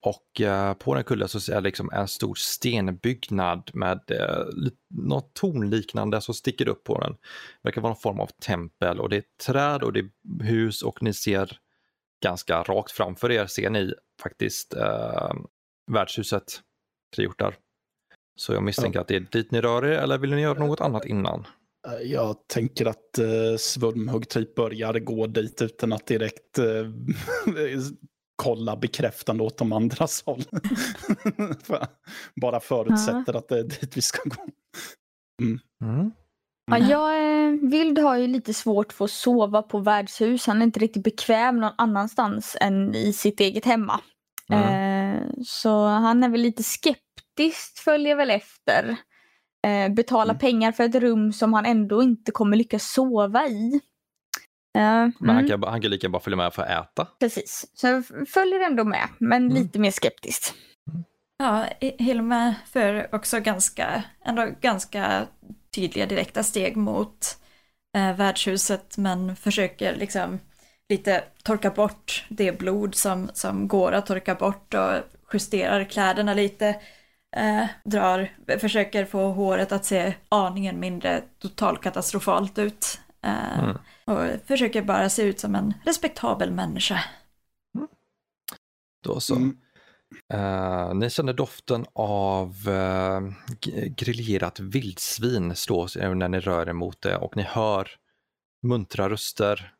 [0.04, 5.34] Och eh, på den kullen så är det liksom en stor stenbyggnad med uh, något
[5.34, 7.12] tornliknande som sticker upp på den.
[7.12, 10.82] Det verkar vara någon form av tempel och det är träd och det är hus
[10.82, 11.58] och ni ser
[12.22, 15.32] ganska rakt framför er ser ni faktiskt uh,
[15.92, 16.60] värdshuset
[17.16, 17.54] Tre hjortar.
[18.36, 20.80] Så jag misstänker att det är dit ni rör er eller vill ni göra något
[20.80, 21.46] annat innan?
[22.02, 26.90] Jag tänker att uh, Svulmhugg typ börjar gå dit utan att direkt uh,
[28.36, 30.44] kolla bekräftande åt de andras håll.
[32.40, 34.46] Bara förutsätter att det är dit vi ska gå.
[35.42, 36.12] Mm.
[36.70, 40.46] Ja, jag, eh, Vild har ju lite svårt för att sova på värdshus.
[40.46, 44.00] Han är inte riktigt bekväm någon annanstans än i sitt eget hemma.
[44.52, 45.14] Mm.
[45.14, 48.96] Eh, så han är väl lite skeptisk, följer väl efter.
[49.66, 50.38] Eh, betala Mm.
[50.38, 53.74] pengar för ett rum som han ändå inte kommer lyckas sova i.
[54.78, 57.08] Eh, Men han mm, kan, han kan lika bara följa med för att äta.
[57.20, 59.54] Precis, så jag följer ändå med, men Mm.
[59.62, 60.54] lite mer skeptiskt.
[61.38, 65.26] Ja, Hilma för också ganska, ändå ganska
[65.74, 67.36] tydliga direkta steg mot
[67.96, 70.38] eh, värdshuset men försöker liksom
[70.88, 74.90] lite torka bort det blod som, som går att torka bort och
[75.32, 76.76] justerar kläderna lite.
[77.36, 83.00] Eh, drar, försöker få håret att se aningen mindre totalkatastrofalt ut.
[83.24, 83.76] Eh, Mm.
[84.04, 87.04] Och försöker bara se ut som en respektabel människa.
[89.04, 89.36] Då så.
[89.36, 89.56] Mm.
[90.34, 93.32] Eh, ni känner doften av uh,
[93.96, 97.90] griljerat vildsvin slå när ni rör er mot det och ni hör
[98.62, 99.72] muntra röster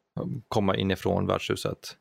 [0.48, 1.96] komma inifrån värdshuset.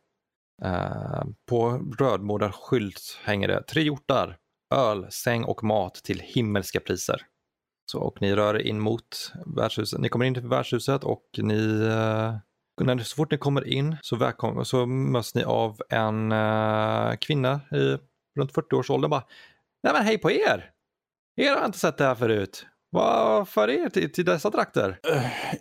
[0.65, 4.37] Uh, på rödmålad skylt hänger det tre hjortar,
[4.71, 7.21] öl, säng och mat till himmelska priser.
[7.91, 9.99] Så, och ni rör er in mot värdshuset.
[9.99, 12.35] Ni kommer in till värdshuset och ni eh,
[12.85, 17.61] när, så fort ni kommer in så, välkom, så möts ni av en eh, kvinna
[17.71, 17.97] i
[18.39, 19.23] runt 40-årsåldern bara
[19.83, 20.71] Nej men hej på er!
[21.35, 22.65] Er har jag inte sett det här förut.
[22.89, 24.99] Vad för er till, till dessa trakter?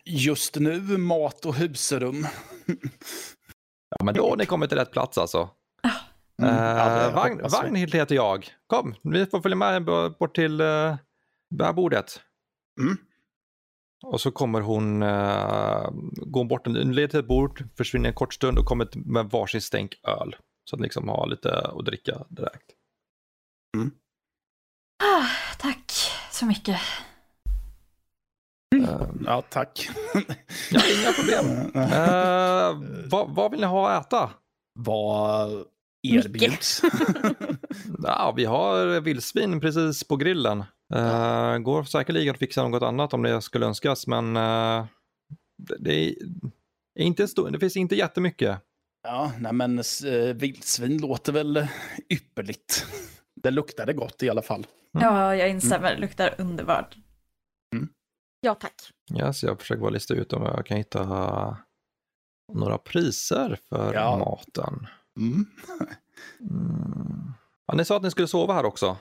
[0.04, 2.26] Just nu mat och husrum.
[3.98, 5.50] Ja men då har ni kommit till rätt plats alltså.
[6.42, 7.56] Mm, Eh, Vagn, hoppas vi.
[7.56, 8.48] Vagnhild heter jag.
[8.66, 9.84] Kom, vi får följa med
[10.18, 10.94] bort till uh,
[11.54, 12.20] bärbordet.
[12.80, 12.96] Mm.
[14.02, 15.90] Och så kommer hon, uh,
[16.26, 19.60] går bort, en- leder till ett bord, försvinner en kort stund och kommer med varsin
[19.62, 20.36] stänk öl.
[20.64, 22.70] Så att liksom har lite att dricka direkt.
[25.02, 25.26] Ah,
[25.58, 25.92] tack
[26.30, 26.80] så mycket.
[28.76, 29.88] Eh, Ja, tack.
[30.70, 31.72] ja, inga problem.
[31.92, 32.80] Eh,
[33.10, 34.30] vad, vad vill ni ha att äta?
[34.78, 35.64] Vad
[36.02, 36.82] erbjuds?
[38.02, 40.64] Ja, vi har vildsvin precis på grillen.
[40.94, 44.86] Uh, går säkerligen att fixa något annat om det skulle önskas, men eh,
[45.58, 46.14] det, det, är,
[47.04, 48.58] inte stor, det finns inte jättemycket.
[49.02, 51.66] ja, nej men eh, vildsvin låter väl
[52.08, 52.86] ypperligt.
[53.42, 54.66] Det luktade gott i alla fall.
[54.94, 55.06] Mm.
[55.14, 55.96] Ja, jag instämmer.
[55.96, 56.96] Luktar underbart.
[58.40, 58.74] Ja tack.
[59.12, 61.56] Ja, så jag försöker bara lista ut om jag kan hitta
[62.52, 64.18] några priser för Ja.
[64.18, 64.86] maten.
[65.16, 65.46] Mm.
[66.40, 67.32] Mm.
[67.66, 68.96] Ja, ni sa att ni skulle sova här också.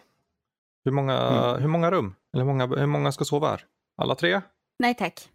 [0.86, 1.62] Hur många, Mm.
[1.62, 2.16] hur många rum?
[2.34, 3.66] Eller hur många, hur många ska sova här?
[3.97, 4.41] Alla tre?
[4.80, 5.30] Nej tack.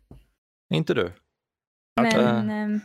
[0.75, 1.13] Inte du?
[2.01, 2.81] Men ehm,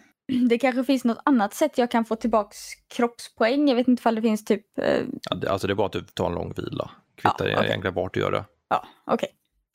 [0.49, 3.67] det kanske finns något annat sätt jag kan få tillbaks kroppspoäng.
[3.69, 4.79] Jag vet inte ifall det finns typ...
[4.79, 6.91] eh, Ja, det, alltså det är bara att du tar en lång vila.
[7.15, 7.67] Kvittar Ja, okej.
[7.69, 8.45] egentligen vart du gör det.
[8.67, 9.29] Ja, okej.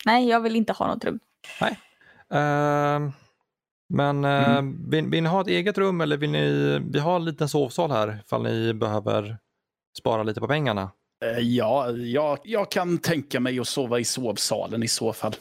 [0.06, 1.20] Nej, jag vill inte ha något rum.
[2.30, 3.12] Ehm,
[3.88, 4.90] men eh, Mm.
[4.90, 7.90] vill, vill ni ha ett eget rum eller vill ni, vi har en liten sovsal
[7.90, 9.38] här ifall ni behöver
[9.98, 10.90] spara lite på pengarna.
[11.24, 15.34] Eh, Ja, jag, jag kan tänka mig att sova i sovsalen i så fall.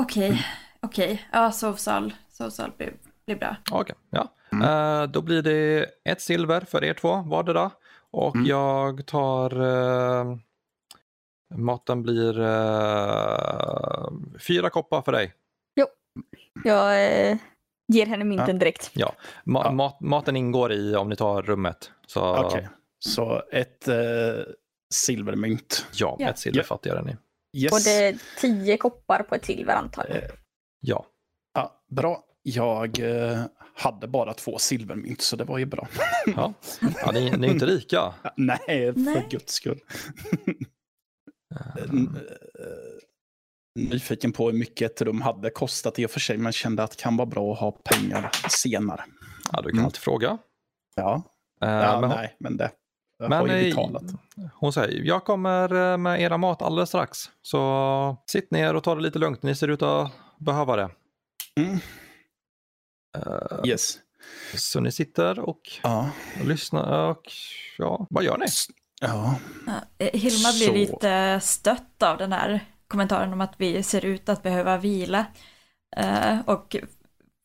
[0.00, 0.46] Okej,
[0.82, 1.22] okej.
[1.32, 2.14] Ja, sovsal.
[2.28, 2.92] Sovsal blir,
[3.26, 3.56] blir bra.
[3.72, 4.32] Okej, ja.
[4.52, 4.64] Mm.
[4.64, 7.70] Eh, då blir det ett silver för er två vardera.
[8.10, 8.46] Och Mm.
[8.48, 9.60] jag tar...
[9.62, 10.36] Uh,
[11.54, 14.06] maten blir eh,
[14.48, 15.34] fyra koppar för dig.
[16.64, 17.36] Jag eh,
[17.92, 18.94] ger henne mynten direkt.
[18.94, 19.70] Ma- Ja.
[19.72, 21.90] mat, maten ingår i om ni tar rummet.
[22.06, 23.96] Så Okej, så ett eh,
[24.94, 25.86] silvermynt.
[25.92, 26.28] ja, Ja.
[26.30, 26.64] ett silver Ja.
[26.64, 27.16] fattigare än ni.
[27.56, 27.72] Yes.
[27.72, 30.16] Och det är tio koppar på ett silver antar jag.
[30.16, 30.30] Eh,
[30.80, 31.06] Ja,
[31.54, 32.22] ja, bra.
[32.42, 33.40] Jag eh,
[33.74, 35.88] hade bara två silvermynt, så det var ju bra.
[36.36, 36.52] ja.
[36.80, 38.14] ja ni, ni är inte rika.
[38.36, 38.58] Nej,
[38.92, 39.26] för Nej.
[39.30, 39.80] guds skull.
[41.78, 42.98] Eh,
[43.76, 46.90] Nyfiken på hur mycket ett rum hade kostat i och för sig, men kände att
[46.90, 49.04] det kan vara bra att ha pengar senare.
[49.52, 49.84] Ja, du kan Mm.
[49.84, 50.38] alltid fråga.
[50.94, 51.22] Ja,
[51.62, 52.70] Eh, ja men nej, men det
[53.18, 54.02] jag Men, har ju betalat.
[54.54, 57.18] Hon säger, jag kommer eh, med era mat alldeles strax.
[57.42, 59.42] Så sitt ner och ta det lite lugnt.
[59.42, 60.90] Ni ser ut att behöva det.
[61.60, 61.78] Mm.
[63.18, 63.98] Eh, Yes.
[64.54, 66.10] Så ni sitter och Ja.
[66.44, 67.22] lyssnar och
[67.78, 68.46] ja, vad gör ni?
[69.00, 69.34] ja.
[69.98, 70.72] Hilma blir Så.
[70.72, 75.26] lite stött av den här kommentaren om att vi ser ut att behöva vila.
[75.96, 76.76] Eh, och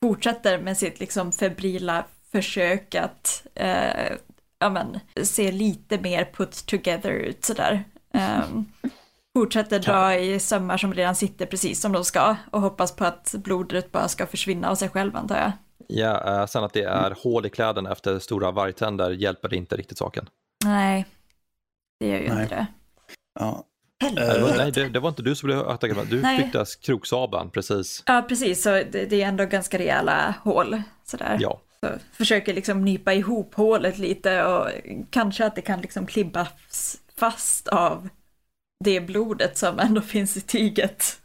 [0.03, 4.17] fortsätter med sitt liksom febrila försök att eh,
[4.59, 7.83] ja, men, se lite mer put together ut sådär.
[8.13, 8.71] Um,
[9.37, 13.35] fortsätter dra i sömmar som redan sitter precis som de ska och hoppas på att
[13.37, 15.51] blodet bara ska försvinna av sig själv antar jag.
[15.87, 19.77] Ja, eh, sen att det är hål i kläderna efter stora vargtänder hjälper det inte
[19.77, 20.29] riktigt saken.
[20.65, 21.05] Nej,
[21.99, 22.43] det gör ju Nej.
[22.43, 22.67] inte det.
[23.39, 23.63] ja.
[24.01, 24.57] Nej, det var, Helvete.
[24.57, 26.07] nej, det, det var inte du som blev attackerad.
[26.07, 26.43] Du Nej.
[26.43, 28.03] fick dess kroksabeln, precis.
[28.05, 31.37] Ja, precis, så det, det är ändå ganska rejäla hål sådär.
[31.41, 34.69] Ja, Så försöker liksom nypa ihop hålet lite och
[35.09, 36.47] kanske att det kan liksom klibba
[37.17, 38.09] fast av
[38.83, 41.21] det blodet som ändå finns i tyget.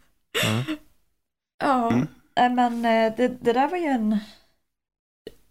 [0.47, 0.63] Mm.
[1.65, 2.55] Ja, Mm.
[2.55, 4.19] men eh, det, det där var ju en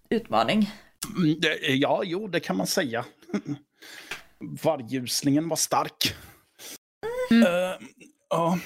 [0.09, 0.71] utmaning.
[1.17, 1.39] Mm,
[1.80, 3.05] Ja, jo, det kan man säga.
[4.63, 6.15] Vargljusningen var stark.
[7.32, 7.43] Mm.
[7.43, 7.78] Eh,
[8.30, 8.59] ja.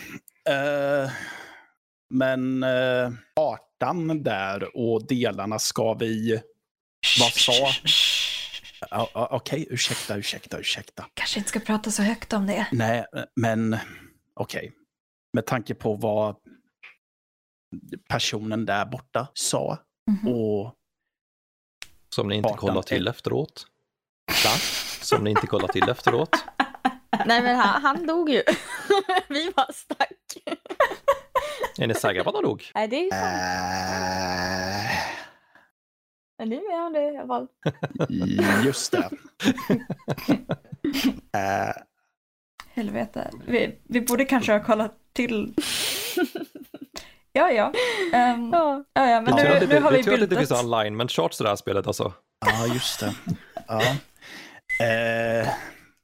[0.49, 1.11] eh,
[2.09, 6.41] men uh, kartan där och delarna ska vi...
[7.19, 7.71] Vad sa?
[9.13, 11.05] Okej, ursäkta, ursäkta, ursäkta.
[11.13, 12.67] Kanske inte ska prata så högt om det.
[12.71, 13.05] Nej,
[13.35, 13.77] men
[14.35, 14.71] okej.
[15.33, 16.35] Med tanke på vad
[18.09, 19.77] personen där borta sa
[20.11, 20.27] Mhm.
[20.33, 20.75] och
[22.15, 23.67] som ni inte kollar till är- efteråt.
[25.01, 26.29] Som ni inte kollar till efteråt.
[27.29, 28.43] Nej men han, han dog ju.
[29.29, 30.37] Vi bara stack.
[31.79, 32.71] Är ni säkra på att han dog?
[32.75, 33.23] Nej det är ju sant.
[33.23, 34.89] Eh,
[36.37, 37.47] Men nu är han det i alla fall.
[38.65, 39.09] just det.
[41.33, 41.73] Eh,
[42.73, 43.31] Helvete.
[43.47, 45.53] Vi, vi borde kanske ha kollat till.
[47.31, 47.73] Ja, ja.
[48.13, 48.83] Ehm, Ja.
[48.93, 51.41] ja, ja, men nu, det- nu har vi vi tur att det finns alignment charts
[51.41, 52.13] i det här spelet alltså.
[52.45, 53.13] Ja, just det.
[53.67, 53.81] Ja.
[54.85, 55.47] Eh,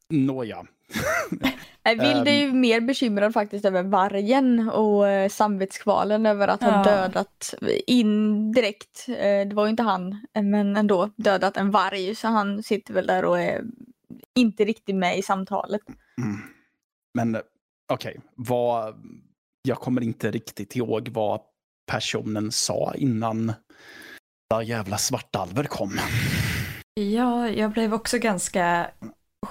[0.09, 0.65] Nåja.
[1.99, 6.83] Vild är ju mer bekymrad faktiskt över vargen och eh, samvetskvalen över att ha Ja.
[6.83, 7.53] dödat
[7.87, 9.05] indirekt.
[9.09, 12.15] Eh, det var ju inte han, men ändå dödat en varg.
[12.15, 13.63] Så han sitter väl där och är
[14.35, 15.81] inte riktigt med i samtalet.
[16.17, 16.37] Mm.
[17.13, 17.41] Men eh,
[17.93, 18.95] okej, vad...
[19.67, 21.41] Jag kommer inte riktigt ihåg vad
[21.91, 23.53] personen sa innan
[24.49, 25.99] där jävla svartalver kom.
[26.93, 28.87] Ja, jag blev också ganska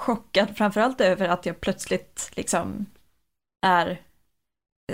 [0.05, 2.85] chockad, framförallt över att jag plötsligt liksom
[3.65, 4.01] är...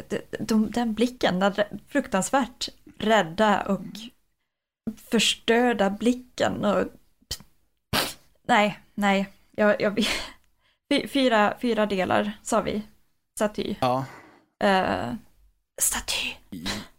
[0.10, 1.54] de- de- Den blicken, den
[1.88, 3.82] fruktansvärt rädda och
[4.98, 6.84] förstörda blicken och...
[8.48, 9.82] Nej, nej, jag...
[9.82, 10.06] jag
[10.90, 12.82] fy- fyra, fyra delar sa vi,
[13.36, 13.76] staty.
[13.82, 14.06] Ja.
[14.64, 15.14] Uh,
[15.82, 16.36] staty.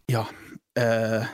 [0.05, 0.27] Ja.
[0.79, 1.25] Eh,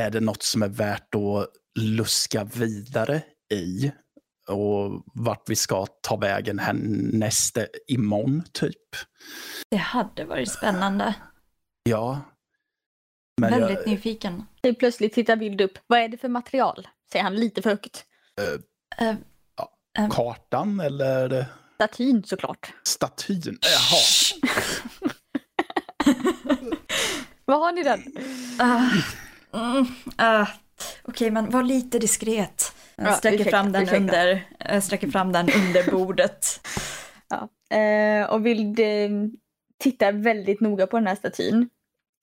[0.00, 3.22] är det något som är värt att luska vidare
[3.52, 3.92] i?
[4.50, 7.58] Och vart vi ska ta vägen härnäst
[7.88, 8.76] imorgon, typ?
[9.70, 11.14] Det hade varit spännande.
[11.82, 12.20] Ja.
[13.40, 14.46] Men Väldigt jag, nyfiken.
[14.78, 15.78] Plötsligt tittar Vild upp.
[15.86, 16.88] Vad är det för material?
[17.12, 18.04] Säger han lite för högt.
[18.98, 19.14] Eh,
[20.10, 22.72] kartan eller Statyn såklart.
[22.82, 23.58] statyn?
[23.62, 24.00] Jaha.
[27.44, 27.88] Vad har ni?
[28.58, 28.90] Ah,
[29.52, 29.86] mm,
[30.16, 30.46] ah.
[31.02, 32.74] Okej, men var lite diskret.
[33.00, 34.00] Jag Ja, sträcker, ursäkta, fram den ursäkta.
[34.00, 36.46] under, jag sträcker fram den under bordet.
[37.32, 37.76] Ja.
[37.76, 38.74] Eh, och vill
[39.78, 41.68] titta väldigt noga på den här statyn.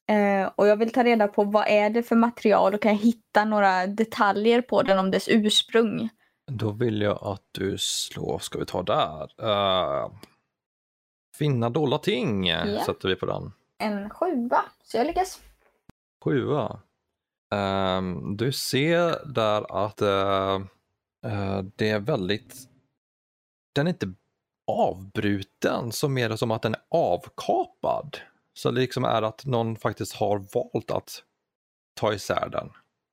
[0.10, 3.00] Eh, och jag vill ta reda på vad är det för material och kan jag
[3.00, 6.10] hitta några detaljer på den om dess ursprung.
[6.52, 9.46] Då vill jag att du slår, ska vi ta där?
[9.46, 10.12] Uh,
[11.38, 12.84] finna dolda ting Ja.
[12.86, 13.52] sätter vi på den.
[13.78, 15.40] En sjua, så jag lyckas.
[16.24, 16.80] Sjua.
[17.56, 20.56] Ehm, du ser där att eh,
[21.26, 22.56] eh, det är väldigt,
[23.76, 24.14] den är inte
[24.68, 28.18] avbruten så mer som att den är avkapad.
[28.54, 31.24] Så det liksom är att någon faktiskt har valt att
[32.00, 32.70] ta isär den.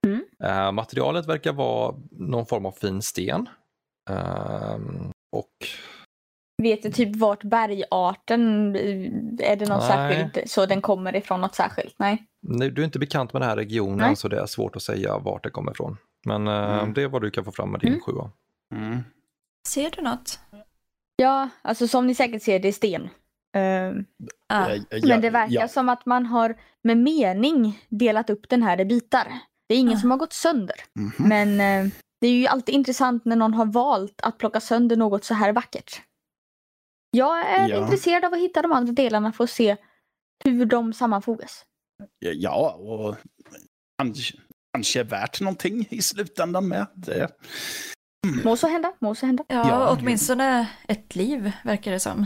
[0.06, 0.24] Mm.
[0.42, 3.48] Eh, materialet verkar vara någon form av fin sten.
[4.10, 5.68] Ehm, och
[6.62, 9.88] Vet du typ vart bergarten, eh, är det någon Nej.
[9.88, 11.94] särskild, så den kommer ifrån något särskilt?
[11.98, 12.26] Nej.
[12.42, 14.16] nej, du är inte bekant med den här regionen Nej.
[14.16, 15.96] så det är svårt att säga vart det kommer ifrån.
[16.26, 16.92] Men eh, Mm.
[16.94, 18.00] det är vad du kan få fram med din Mm.
[18.00, 18.30] sjua.
[18.74, 18.98] Mm.
[19.68, 20.38] Ser du något?
[21.16, 23.08] Ja, alltså som ni säkert ser, det är sten.
[23.56, 23.62] Eh,
[24.48, 24.68] ja,
[25.02, 25.68] Men det verkar ja.
[25.68, 29.26] som att man har med mening delat upp den här i bitar.
[29.68, 30.00] Det är ingen Ah.
[30.00, 30.76] som har gått sönder.
[30.94, 31.12] Mhm.
[31.28, 31.90] Men eh,
[32.20, 35.52] det är ju alltid intressant när någon har valt att plocka sönder något så här
[35.52, 36.00] vackert.
[37.14, 37.82] Jag är Ja.
[37.82, 39.76] intresserad av att hitta de andra delarna för att se
[40.44, 41.64] hur de sammanfogas.
[42.18, 43.16] Ja, och
[44.02, 44.38] kanske,
[44.72, 46.86] kanske är värt någonting i slutändan med.
[46.94, 47.28] Det.
[48.44, 49.44] Må så hända, må så hända.
[49.48, 49.96] ja, Ja.
[50.00, 52.20] åtminstone ett liv verkar det som.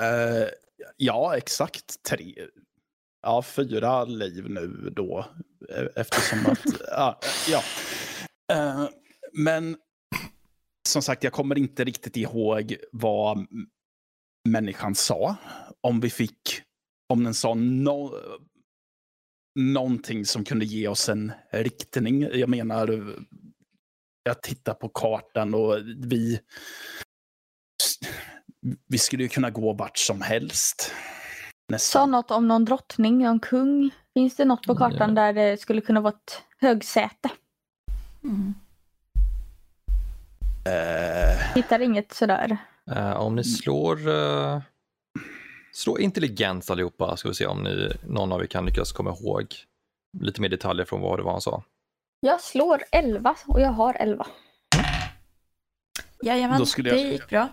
[0.00, 0.48] Eh,
[0.96, 2.34] ja, exakt tre.
[3.22, 5.26] Ja, fyra liv nu då.
[5.76, 7.18] eh, Eftersom att, ja.
[7.48, 7.62] ja.
[8.52, 8.88] Eh,
[9.32, 9.76] men
[10.88, 13.46] som sagt, jag kommer inte riktigt ihåg vad
[14.48, 15.36] människan sa.
[15.80, 16.62] Om vi fick,
[17.08, 18.14] om den sa no,
[19.60, 22.22] någonting som kunde ge oss en riktning.
[22.22, 23.14] Jag menar,
[24.22, 26.40] jag tittar på kartan och vi
[28.88, 30.80] vi skulle ju kunna gå vart som helst.
[30.80, 30.92] Sa
[31.72, 32.10] Nästan.
[32.10, 33.90] något om någon drottning, någon kung.
[34.14, 35.22] Finns det något på kartan Ja.
[35.22, 37.30] där det skulle kunna vara ett högsäte?
[38.24, 38.54] Mm.
[40.66, 42.56] Eh, Hittar inget sådär.
[42.90, 44.60] Eh, om ni slår, uh,
[45.72, 49.54] slå intelligens allihopa, ska vi se om ni, någon av er kan lyckas komma ihåg
[50.20, 51.62] lite mer detaljer från vad det var han sa.
[52.20, 54.26] Jag slår 11 och jag har 11.
[56.22, 57.48] Jajamän, Då skulle det jag- gick bra.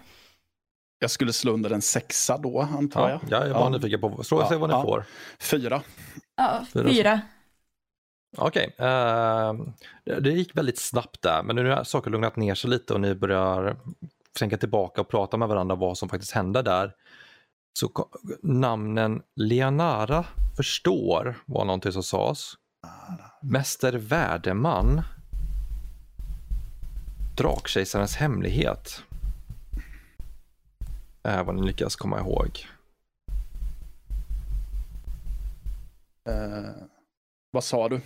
[1.00, 3.32] jag skulle slå under en sexa då, antar Ja, jag.
[3.42, 3.70] jag är bara Ja.
[3.70, 4.82] nyfiken på, slå och se Ja, vad ni ja.
[4.84, 5.06] får.
[5.40, 5.82] Fyra.
[6.36, 6.90] Ja, Fyra.
[6.90, 7.22] fyra.
[8.38, 9.54] Okej, eh,
[10.06, 13.02] det, det gick väldigt snabbt där, men nu har saker lugnat ner sig lite och
[13.02, 13.78] ni börjar
[14.40, 16.94] tänka tillbaka och prata med varandra vad som faktiskt hände där.
[17.74, 18.10] Så
[18.42, 20.26] namnen Leonara
[20.58, 22.54] förstår var någonting som sades.
[23.42, 25.02] Mäster Värdeman.
[27.38, 29.04] Drakkejsarens hemlighet.
[31.24, 32.66] Är vad ni lyckas komma ihåg.
[36.30, 36.70] Eh,
[37.52, 38.02] vad sa du?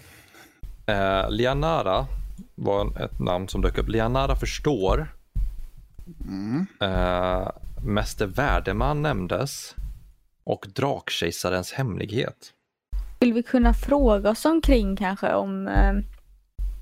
[0.87, 2.07] Eh, Lianara
[2.55, 3.89] var ett namn som dök upp.
[3.89, 5.07] Lianara förstår.
[6.27, 6.65] Mm.
[6.81, 7.47] Eh,
[7.85, 9.75] Mäster Värdeman nämndes.
[10.43, 12.53] Och Drakkejsarens hemlighet.
[13.19, 15.93] Vill vi kunna fråga oss omkring kanske om, eh,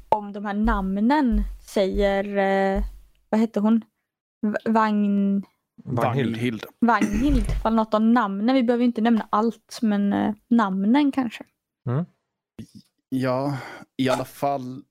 [0.10, 2.38] om de här namnen säger,
[2.78, 2.84] eh,
[3.30, 3.82] vad hette hon?
[4.42, 5.44] V- Vagn,
[5.84, 6.30] Vagnhild.
[6.36, 6.66] Vagnhild.
[6.80, 7.46] Vagnhild.
[7.62, 8.56] Fall något om namnen.
[8.56, 11.44] Vi behöver inte nämna allt men eh, namnen kanske.
[13.10, 13.58] Ja,
[13.98, 14.82] i alla fall.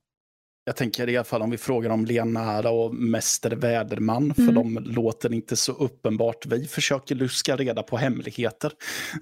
[0.65, 4.55] Jag tänker i alla fall om vi frågar om Leonara och Mäster Väderman, för Mm.
[4.55, 6.47] de låter inte så uppenbart.
[6.47, 8.73] Vi försöker luska reda på hemligheter.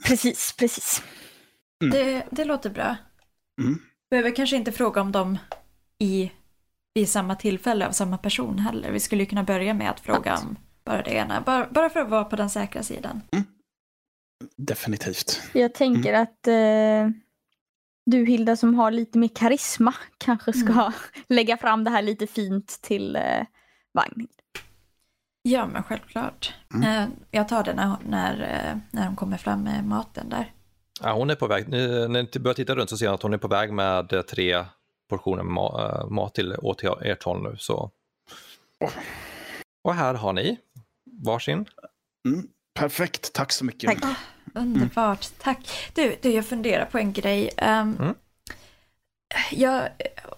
[0.04, 1.02] Precis, precis.
[1.92, 2.96] Det, det låter bra.
[3.60, 3.78] Mm.
[4.10, 5.38] Behöver kanske inte fråga om dem
[5.98, 6.30] i,
[6.94, 8.90] vid samma tillfälle av samma person heller.
[8.90, 11.40] Vi skulle ju kunna börja med att fråga om bara det ena.
[11.40, 13.20] Bara, bara för att vara på den säkra sidan.
[14.56, 15.40] Definitivt.
[15.52, 17.08] Jag tänker att eh,
[18.10, 20.92] du Hilda som har lite mer karisma kanske ska
[21.28, 23.22] lägga fram det här lite fint till eh,
[23.94, 24.30] Vagnhild.
[25.42, 26.54] Ja, men självklart.
[26.74, 26.88] Mm.
[27.02, 30.52] Eh, Jag tar det när, hon- när, eh, när de kommer fram med maten där.
[31.02, 31.68] Ja, hon är på väg.
[31.68, 34.12] Ni, när ni börjar titta runt så ser jag att hon är på väg med
[34.12, 34.64] eh, tre
[35.08, 37.56] portioner ma- eh, mat till åt ert håll nu.
[37.58, 37.90] Så.
[39.84, 40.58] Och här har ni
[41.24, 41.66] varsin.
[42.28, 42.46] Mm.
[42.74, 44.00] Perfekt, tack så mycket.
[44.02, 44.16] Tack.
[44.54, 45.90] Underbart, tack.
[45.94, 47.50] Du, du, jag funderar på en grej.
[47.56, 48.14] Ehm, Mm.
[49.50, 49.88] Jag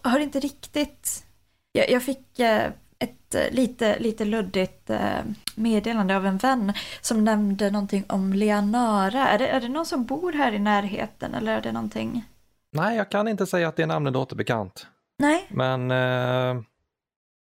[0.03, 1.25] har inte riktigt...
[1.73, 5.21] Jag, jag fick eh, ett eh, lite, lite luddigt eh,
[5.55, 9.29] meddelande av en vän som nämnde någonting om Leonara.
[9.29, 12.25] Är det, är det någon som bor här i närheten eller är det någonting?
[12.73, 14.87] Nej, jag kan inte säga att det namnet låter bekant.
[15.19, 15.47] Nej?
[15.49, 15.89] Men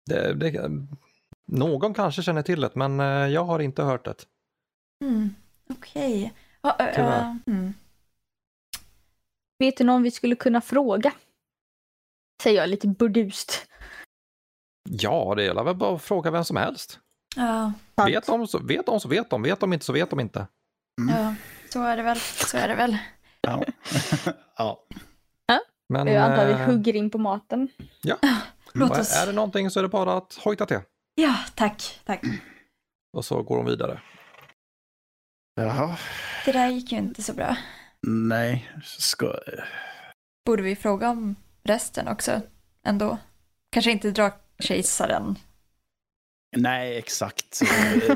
[0.09, 0.71] det, det,
[1.47, 2.99] Någon kanske känner till det, men
[3.31, 4.15] jag har inte hört det.
[5.01, 5.35] Mm.
[5.69, 6.33] Okej.
[6.63, 7.39] Ja, ö, Tyvärr.
[7.47, 7.73] mm.
[9.59, 11.13] Vet du någon vi skulle kunna fråga?
[12.43, 13.67] Säger jag lite burdust.
[14.89, 16.99] Ja, det är väl bara att fråga vem som helst.
[17.35, 17.73] Ja.
[18.05, 20.47] Vet de, så vet de så vet de, vet de inte så vet de inte.
[21.09, 21.35] ja,
[21.69, 22.19] så är det väl.
[22.19, 22.97] Så är det väl.
[23.41, 23.63] Ja.
[24.57, 24.83] ja.
[25.89, 27.67] Men Jag antar vi eh, hugger in på maten.
[28.73, 29.21] Låt och oss...
[29.21, 30.79] är det någonting så är det bara att hojta till.
[31.15, 32.23] Ja, tack, tack.
[33.13, 34.01] Och så går de vidare.
[35.55, 35.97] Jaha.
[36.45, 37.57] Det där gick ju inte så bra.
[38.07, 39.33] Nej, ska...
[40.45, 42.41] Borde vi fråga om resten också
[42.85, 43.17] ändå?
[43.71, 45.35] Kanske inte drakkejsaren.
[46.57, 47.61] Nej, exakt.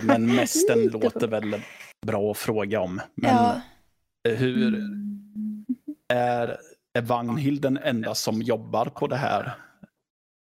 [0.01, 1.61] Men mästen låter väl
[2.05, 3.01] bra att fråga om.
[3.15, 3.61] Men Ja,
[4.29, 5.65] hur Mm.
[6.13, 6.57] är,
[6.93, 9.53] är Vagnhild den enda som jobbar på det här?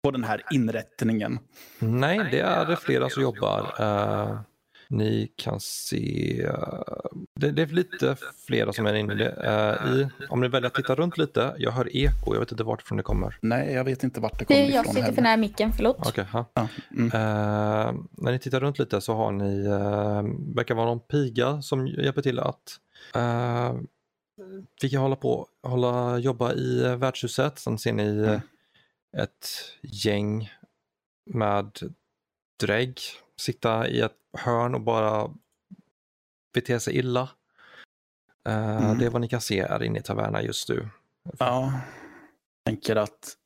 [0.05, 1.39] På den här inrättningen?
[1.79, 3.75] Nej, det är flera som jobbar.
[4.93, 6.47] Ni kan se,
[7.35, 9.31] det, det är lite flera som är inne i det.
[9.31, 12.65] Eh, i, om ni väljer att titta runt lite, jag hör eko, jag vet inte
[12.65, 13.39] vartifrån det kommer.
[13.43, 15.23] Nej, jag vet inte vart det Det kommer är jag ifrån sitter för heller.
[15.23, 15.97] nära micken, förlåt.
[16.07, 16.45] Okej, ja.
[16.55, 17.07] Ja, mm.
[17.07, 21.87] Eh, när ni tittar runt lite så har ni, uh, verkar vara någon piga som
[21.87, 22.79] hjälper till att
[23.17, 23.81] uh,
[24.83, 27.59] vi kan hålla på, hålla, jobba i uh, värdshuset.
[27.59, 28.41] Sen ser ni Mm.
[29.17, 29.47] ett
[29.83, 30.51] gäng
[31.27, 31.79] med
[32.61, 33.01] drägg
[33.41, 35.31] sitta i ett hörn och bara
[36.55, 37.29] bete sig illa.
[38.49, 38.99] Eh, Mm.
[38.99, 40.89] Det är vad ni kan se är inne i tavernan just nu.
[41.39, 41.73] Ja,
[42.67, 43.37] tänker att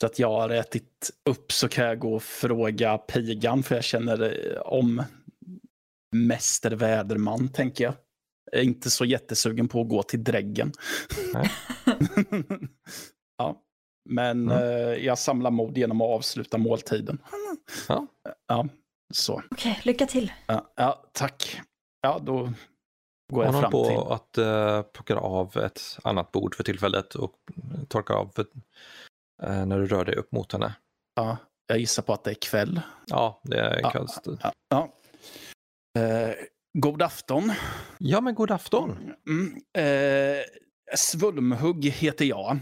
[0.00, 3.84] så att jag har ätit upp så kan jag gå och fråga pigan för jag
[3.84, 4.22] känner
[4.54, 5.02] eh, om
[6.16, 7.94] Mäster Väderman, tänker jag.
[8.52, 10.72] Jag är inte så jättesugen på att gå till dräggen.
[13.38, 13.62] Ja,
[14.10, 14.62] men Mm.
[14.62, 17.18] eh, jag samlar mod genom att avsluta måltiden.
[17.88, 18.06] Ja.
[18.46, 18.68] Ja,
[19.14, 19.42] så.
[19.50, 20.32] okej, lycka till.
[20.46, 21.60] Ja, ja, tack.
[22.00, 22.52] Ja, då
[23.32, 23.98] går jag fram på till...
[23.98, 27.34] att uh, plocka av ett annat bord för tillfället och
[27.88, 28.46] torkar av för,
[29.42, 30.74] eh, när du rör dig upp mot henne.
[31.14, 31.36] Ja,
[31.66, 32.80] jag gissar på att det är kväll.
[33.06, 33.90] Ja, det är Ja.
[33.90, 34.38] kvällstid.
[34.42, 34.52] Ja.
[34.68, 34.88] ja.
[36.00, 36.34] Eh,
[36.78, 37.52] god afton.
[37.98, 39.14] Ja, men god afton.
[39.28, 39.60] Mm.
[40.96, 42.58] Svulmhugg heter jag.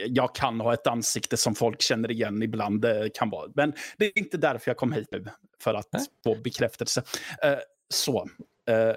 [0.00, 2.80] Eh, jag kan ha ett ansikte som folk känner igen ibland.
[2.80, 3.50] Det kan vara.
[3.54, 5.24] Men det är inte därför jag kom hit nu.
[5.62, 6.02] För att Nej.
[6.24, 7.02] få bekräftelse.
[7.42, 7.58] Eh,
[7.94, 8.28] så.
[8.70, 8.96] Eh,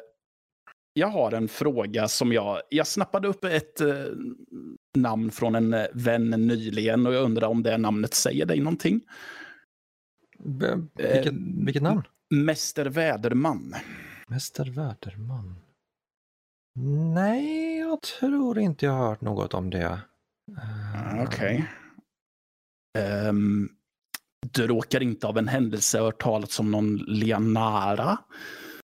[0.93, 2.61] jag har en fråga som jag...
[2.69, 3.95] Jag snappade upp ett eh,
[4.95, 9.01] namn från en eh, vän nyligen och jag undrar om det namnet säger dig någonting.
[10.39, 11.33] B- vilket,
[11.65, 12.03] vilket namn?
[12.29, 13.75] Mäster Väderman.
[14.27, 15.55] Mäster Väderman.
[17.13, 19.99] Nej, jag tror inte jag har hört något om det.
[20.57, 21.71] Eh, Okej.
[22.97, 23.69] Ehm,
[24.53, 28.17] du råkar inte av en händelse ha hört talas om någon Lianara?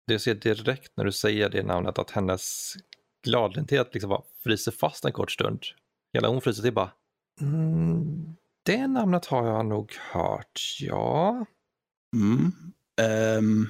[0.07, 2.75] Det ser direkt när du säger det namnet att hennes
[3.27, 5.63] gladlynthet liksom bara fryser fast en kort stund.
[6.13, 6.91] Hela hon fryser till bara.
[7.41, 11.47] Mm, det namnet har jag nog hört, ja.
[12.17, 12.53] Mm.
[13.01, 13.67] Ehm,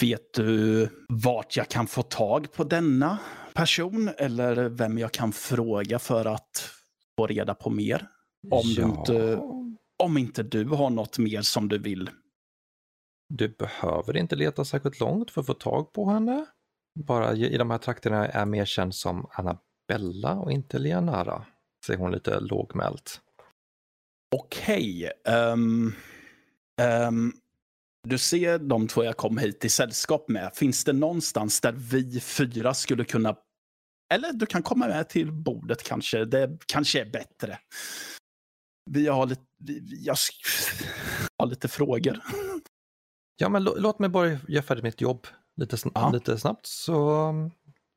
[0.00, 3.18] vet du vart jag kan få tag på denna
[3.56, 4.10] person?
[4.18, 6.70] Eller vem jag kan fråga för att
[7.18, 8.08] få reda på mer?
[8.50, 8.88] Om du ja.
[8.98, 9.40] inte-
[10.02, 12.10] Om inte du har något mer som du vill.
[13.28, 16.46] Du behöver inte leta särskilt långt för att få tag på henne.
[17.06, 21.46] Bara i de här trakterna är mer känd som Annabella och inte Leonara,
[21.86, 23.20] säger hon lite lågmält.
[24.36, 25.12] Okej.
[25.28, 25.92] ehm,
[26.82, 27.32] ehm,
[28.08, 30.50] du ser de två jag kom hit i sällskap med.
[30.54, 33.36] Finns det någonstans där vi fyra skulle kunna...
[34.14, 36.24] Eller du kan komma med till bordet kanske.
[36.24, 37.58] Det kanske är bättre.
[38.90, 39.42] Vi har lite...
[39.58, 40.16] vi- Jag
[41.38, 42.20] har lite frågor.
[43.36, 45.26] Ja, men lå- låt mig bara göra färdigt mitt jobb
[45.60, 46.10] lite, sn- Ja.
[46.10, 47.50] lite snabbt så um,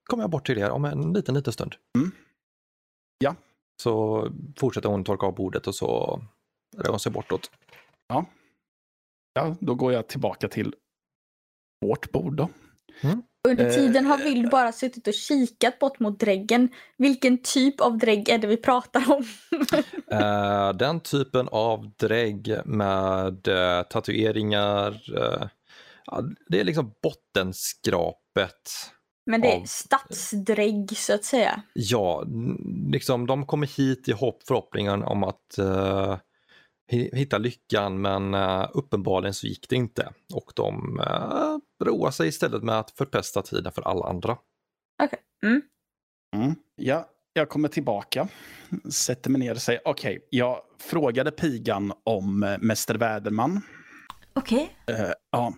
[0.10, 1.76] kommer jag bort till er om en liten, liten stund.
[1.98, 2.12] Mm.
[3.18, 3.36] Ja.
[3.82, 4.28] Så
[4.58, 6.22] fortsätter hon torka av bordet och så
[6.78, 7.52] rör hon sig bortåt.
[9.34, 10.76] Ja, då går jag tillbaka till
[11.86, 12.50] vårt bord då.
[13.48, 16.70] Under Eh, tiden har Vild bara suttit och kikat bort mot dräggen.
[16.98, 19.26] Vilken typ av drägg är det vi pratar om?
[20.12, 25.48] Eh, den typen av drägg med eh, tatueringar, eh,
[26.06, 28.62] ja, det är liksom bottenskrapet.
[29.26, 31.62] Men det är Av- stadsdrägg så att säga.
[31.74, 32.24] Ja,
[32.92, 36.18] liksom de kommer hit i hopp, förhoppningen om att eh,
[36.90, 40.14] hitta lyckan men eh, uppenbarligen så gick det inte.
[40.34, 44.38] Och de uh, roar sig istället med att förpesta tiden för alla andra.
[46.36, 46.56] Mm.
[46.76, 48.28] Ja, jag kommer tillbaka,
[48.90, 53.62] sätter mig ner och säger okej, jag frågade pigan om eh, Mäster Väderman.
[54.34, 54.76] Okej.
[54.88, 55.54] Eh, ja.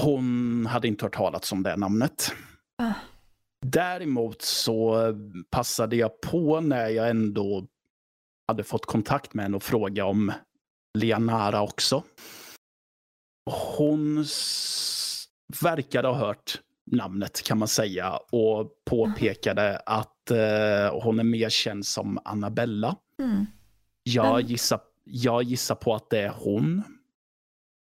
[0.00, 2.32] Hon hade inte hört talas om det namnet.
[2.82, 2.92] Ah.
[3.66, 4.96] Däremot så
[5.50, 7.66] passade jag på när jag ändå
[8.48, 10.32] hade fått kontakt med henne och fråga om
[10.98, 12.02] Leonara också.
[13.78, 14.24] Hon
[15.62, 16.60] verkade ha hört
[16.90, 22.96] namnet kan man säga och påpekade att eh, hon är mer känd som Annabella.
[23.22, 23.46] Mm.
[24.02, 26.82] Jag gissar, jag gissar på att det är hon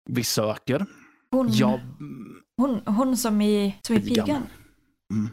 [0.10, 0.86] vi söker.
[1.32, 1.80] Hon, Jag,
[2.58, 4.26] hon, hon som i, som i Pigan.
[4.26, 4.44] pigan?
[5.14, 5.30] mm,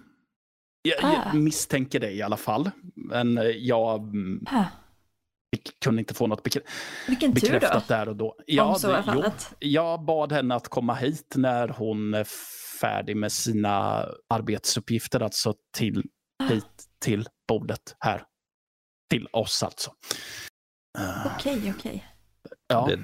[0.82, 1.22] jag, Ah.
[1.32, 2.70] jag misstänker det i alla fall.
[2.94, 4.12] Men eh, jag
[4.46, 4.64] Ah,
[5.56, 6.60] kunde inte få något bekrä
[7.08, 8.36] vilken tur då, bekräftat där och då.
[8.60, 12.26] om så är det- jag bad henne att komma hit när hon är
[12.80, 16.02] färdig med sina arbetsuppgifter, alltså till,
[16.42, 16.46] Ah.
[16.46, 18.22] hit till bordet här.
[19.10, 19.90] Till oss alltså.
[20.98, 22.04] Eh, Okej, okej.
[22.66, 22.86] ja.
[22.88, 22.98] Det,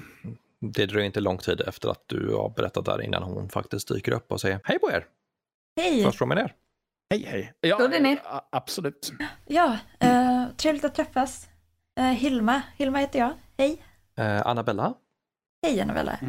[0.73, 4.11] det dröjer inte lång tid efter att du har berättat där innan hon faktiskt dyker
[4.11, 5.05] upp och säger hej på er,
[5.81, 6.03] Hej!
[6.03, 6.55] först från ner.
[7.09, 7.53] Hej, hej.
[7.61, 8.21] Ja, Slå dig ner.
[8.25, 9.11] a- absolut.
[9.47, 11.47] Ja, eh, trevligt att träffas.
[11.99, 13.33] Eh, Hilma, Hilma heter jag.
[13.57, 13.81] Hej.
[14.17, 14.93] Eh, Annabella,
[15.65, 16.19] Hej Annabella.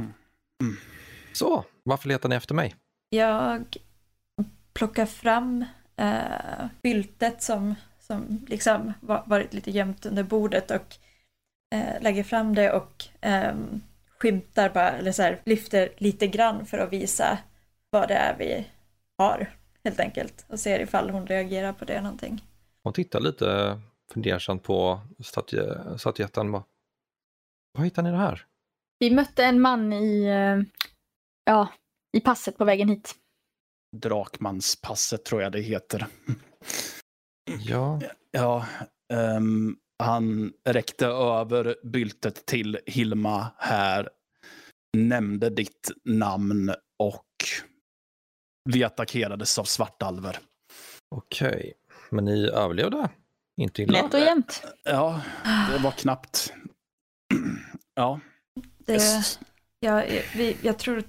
[1.33, 2.75] så varför letar ni efter mig?
[3.11, 3.77] Jag
[4.73, 5.65] plockar fram
[5.97, 10.97] eh, byltet som, som liksom va- varit lite gömt under bordet och
[11.75, 13.55] eh, lägger fram det och eh,
[14.19, 17.39] skymtar bara, eller så här, lyfter lite grann för att visa
[17.91, 18.67] vad det är vi
[19.19, 19.51] har
[19.85, 22.45] helt enkelt och ser ifall hon reagerar på det någonting.
[22.83, 23.81] Hon tittar lite
[24.13, 26.53] fundersamt på staty- statyetten.
[26.53, 26.65] bara,
[27.73, 28.47] Vad hittar ni det här?
[28.99, 30.61] Vi mötte en man i, eh,
[31.45, 31.69] ja,
[32.17, 33.15] i passet på vägen hit.
[33.97, 36.07] Drakmanspasset tror jag det heter.
[37.59, 38.67] Ja, Ja,
[39.13, 44.09] ehm, han räckte över byltet till Hilma här,
[44.97, 47.27] nämnde ditt namn och
[48.71, 50.39] vi attackerades av svartalver.
[51.11, 51.75] okej.
[52.11, 53.11] Men ni överlevde?
[53.63, 54.03] Inte illa?
[54.03, 54.65] Nätt och jämnt.
[54.85, 55.23] Ja,
[55.73, 56.53] det var knappt.
[57.95, 58.21] Ja,
[58.79, 59.03] Det,
[59.81, 60.03] ja,
[60.35, 61.05] vi, jag tror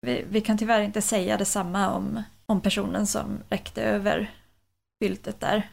[0.00, 4.34] vi, vi kan tyvärr inte säga detsamma om, om personen som räckte över
[5.00, 5.70] byltet där.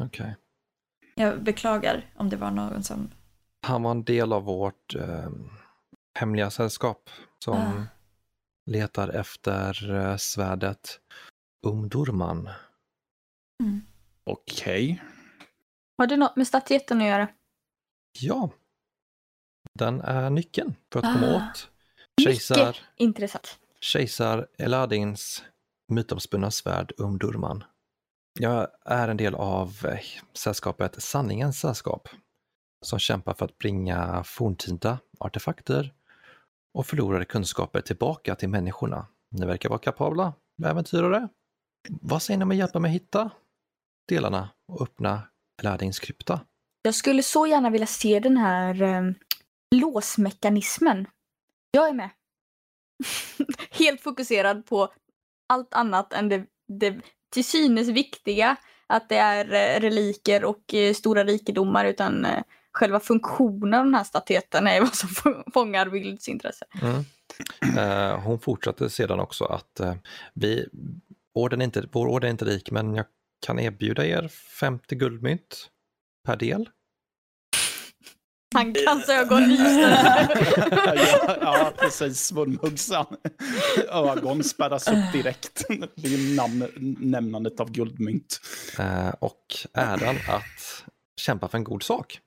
[0.00, 0.36] Okej.
[1.14, 3.10] Jag beklagar om det var någon som...
[3.66, 5.30] Han var en del av vårt eh,
[6.18, 7.10] hemliga sällskap
[7.44, 7.82] som Ah.
[8.70, 11.00] letar efter eh, svärdet
[11.66, 12.48] Umdurman.
[14.26, 15.02] Okej.
[15.98, 17.28] Har det något med statyetten att göra?
[18.20, 18.50] Ja,
[19.74, 21.36] den är nyckeln för att komma Ah.
[21.50, 21.70] åt
[22.24, 23.58] kejsar, intressant.
[23.80, 25.44] kejsar Eladins
[25.88, 27.64] mytomspunna svärd Umdurman.
[28.40, 29.98] Jag är en del av eh,
[30.32, 32.08] sällskapet Sanningens sällskap
[32.84, 35.94] som kämpar för att bringa forntida artefakter
[36.74, 39.06] och förlorade kunskaper tillbaka till människorna.
[39.30, 40.32] Ni verkar vara kapabla
[40.64, 41.28] äventyrare.
[41.88, 43.30] Vad säger ni om att hjälpa mig hitta
[44.08, 45.22] delarna och öppna
[45.62, 46.40] Eladins krypta?
[46.82, 49.02] Jag skulle så gärna vilja se den här eh,
[49.74, 51.06] låsmekanismen.
[51.70, 52.10] Jag är med.
[53.70, 54.92] Helt fokuserad på
[55.48, 57.00] allt annat än det, det
[57.32, 58.56] till synes viktiga.
[58.86, 62.42] Att det är eh, reliker och eh, stora rikedomar utan eh,
[62.72, 66.64] själva funktionen av den här statyetten är vad som få- fångar Vilds intresse.
[66.82, 67.04] Mm.
[67.78, 69.94] Eh, hon fortsatte sedan också att eh,
[70.34, 70.68] vi,
[71.34, 73.06] orden är inte, vår orden är inte rik men jag
[73.46, 74.28] kan erbjuda er
[74.60, 75.68] 50 guldmynt
[76.26, 76.68] per del.
[78.54, 79.90] Tankans ögon lyser.
[80.96, 82.26] ja, ja, precis.
[82.26, 83.06] Svulmhuggsan.
[83.88, 85.64] Ögon spärras upp direkt.
[85.94, 86.68] Det är namn,
[87.00, 88.40] nämnandet av guldmynt.
[88.78, 90.84] Eh, och äran att
[91.20, 92.20] kämpa för en god sak.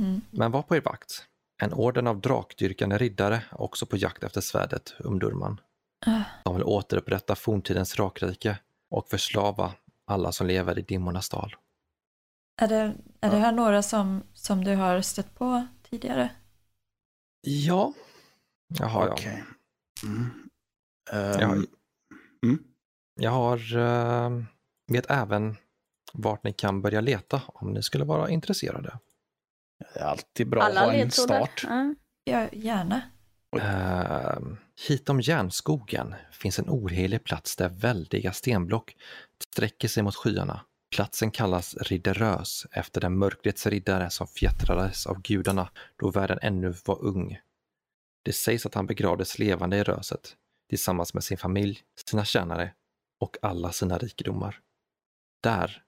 [0.00, 0.20] Mm.
[0.30, 1.26] Men var på er vakt.
[1.62, 5.60] En orden av drakdyrkande riddare också på jakt efter svärdet Umdurman.
[6.06, 6.20] Ah.
[6.44, 8.58] De vill återupprätta forntidens rakrike
[8.90, 9.72] och förslava
[10.06, 11.56] alla som lever i dimmornas dal.
[12.62, 16.30] Är det, är det här några som, som du har stött på tidigare?
[17.40, 17.92] Ja,
[18.78, 19.12] Jaha, ja.
[19.12, 19.44] Okej.
[20.04, 20.30] Mm.
[21.12, 21.66] Jag, Ehm,
[22.44, 22.64] mm.
[23.20, 24.30] jag har, eh,
[24.92, 25.56] vet även
[26.12, 28.98] vart ni kan börja leta om ni skulle vara intresserade.
[29.94, 31.36] Det är alltid bra att Alla ha en ledtrådar.
[31.46, 31.64] start.
[31.68, 31.94] Ja.
[32.24, 33.02] Ja, gärna.
[33.56, 34.56] Uh,
[34.88, 38.96] hitom järnskogen finns en ohelig plats där väldiga stenblock
[39.52, 40.60] sträcker sig mot skyarna.
[40.94, 47.04] Platsen kallas Ridderös efter den mörkrets riddare som fjättrades av gudarna då världen ännu var
[47.04, 47.40] ung.
[48.22, 50.36] Det sägs att han begravdes levande i röset
[50.68, 51.80] tillsammans med sin familj,
[52.10, 52.74] sina tjänare
[53.20, 54.60] och alla sina rikedomar.
[55.42, 55.82] Där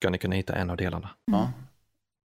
[0.00, 1.10] ska ni kunna hitta en av delarna.
[1.24, 1.52] Ja.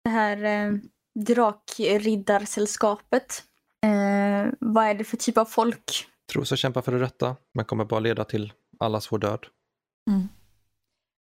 [0.04, 0.74] Det här eh,
[1.16, 3.44] drakriddarsällskapet.
[4.28, 6.06] Eh, vad är det för typ av folk?
[6.32, 9.46] Tror sig kämpa för det rätta, men kommer bara leda till allas vår död.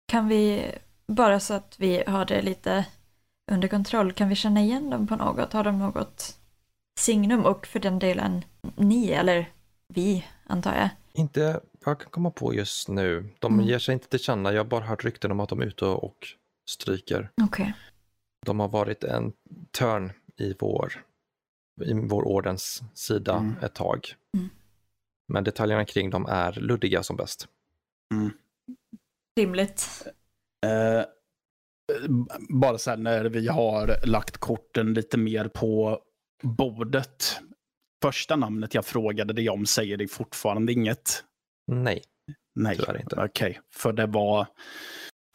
[0.07, 0.71] Kan vi,
[1.07, 2.85] bara så att vi har det lite
[3.51, 5.53] under kontroll, kan vi känna igen dem på något?
[5.53, 6.37] Har de något
[6.99, 9.49] signum och för den delen ni eller
[9.87, 10.89] vi antar jag?
[11.13, 13.29] Inte jag kan komma på just nu.
[13.39, 13.65] De Mm.
[13.65, 14.51] ger sig inte till känna.
[14.53, 16.17] Jag har bara hört rykten om att de är ute och
[16.69, 17.29] stryker.
[17.43, 17.73] Okej.
[18.45, 19.33] De har varit en
[19.71, 21.03] törn i vår,
[21.81, 23.55] i vår ordens sida Mm.
[23.61, 24.07] ett tag.
[24.37, 24.49] Mm.
[25.27, 27.47] Men detaljerna kring dem är luddiga som bäst.
[29.39, 30.07] Rimligt.
[30.65, 31.05] Eh,
[32.49, 35.99] bara så här när vi har lagt korten lite mer på
[36.43, 37.39] bordet.
[38.03, 41.23] Första namnet jag frågade dig om säger dig fortfarande inget.
[41.71, 42.01] Nej,
[42.55, 43.15] Nej, tyvärr inte.
[43.15, 43.61] okej.
[43.75, 44.47] För det var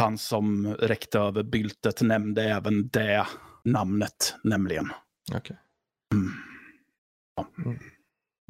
[0.02, 3.26] han som räckte över byltet nämnde även det
[3.64, 4.88] namnet nämligen.
[5.34, 5.56] Okej.
[6.14, 7.78] Mm.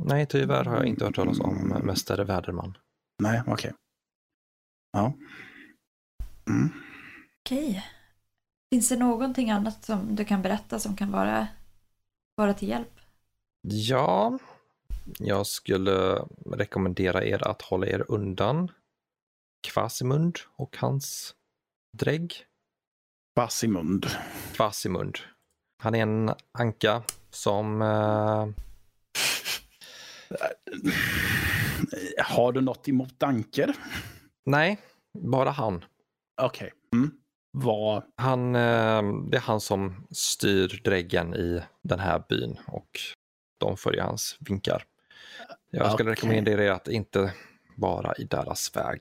[0.03, 2.79] Nej, tyvärr har jag inte hört talas om Mästare Väderman.
[3.23, 3.73] Nej, okej.
[4.93, 5.13] Ja.
[6.51, 6.69] Mm.
[7.41, 7.85] Okej.
[8.71, 11.49] Finns det någonting annat som du kan berätta som kan vara,
[12.37, 13.01] vara till hjälp?
[13.63, 14.39] Ja,
[15.19, 18.71] jag skulle rekommendera er att hålla er undan
[19.67, 21.35] Kvasimund och hans
[21.99, 22.35] drägg.
[23.35, 24.07] Basimund.
[24.53, 25.19] Kvasimund.
[25.81, 28.49] Han är en anka som eh,
[32.25, 33.75] Har du något emot anker?
[34.47, 34.79] Nej,
[35.19, 35.85] bara han.
[36.43, 36.73] Okej.
[36.93, 37.11] Mm.
[37.51, 38.03] Vad...
[38.17, 42.89] han eh, det är han som styr dräggen i den här byn och
[43.59, 44.85] de följer hans vinkar.
[45.71, 47.33] Jag skulle rekommendera er att inte
[47.77, 49.01] vara i deras väg.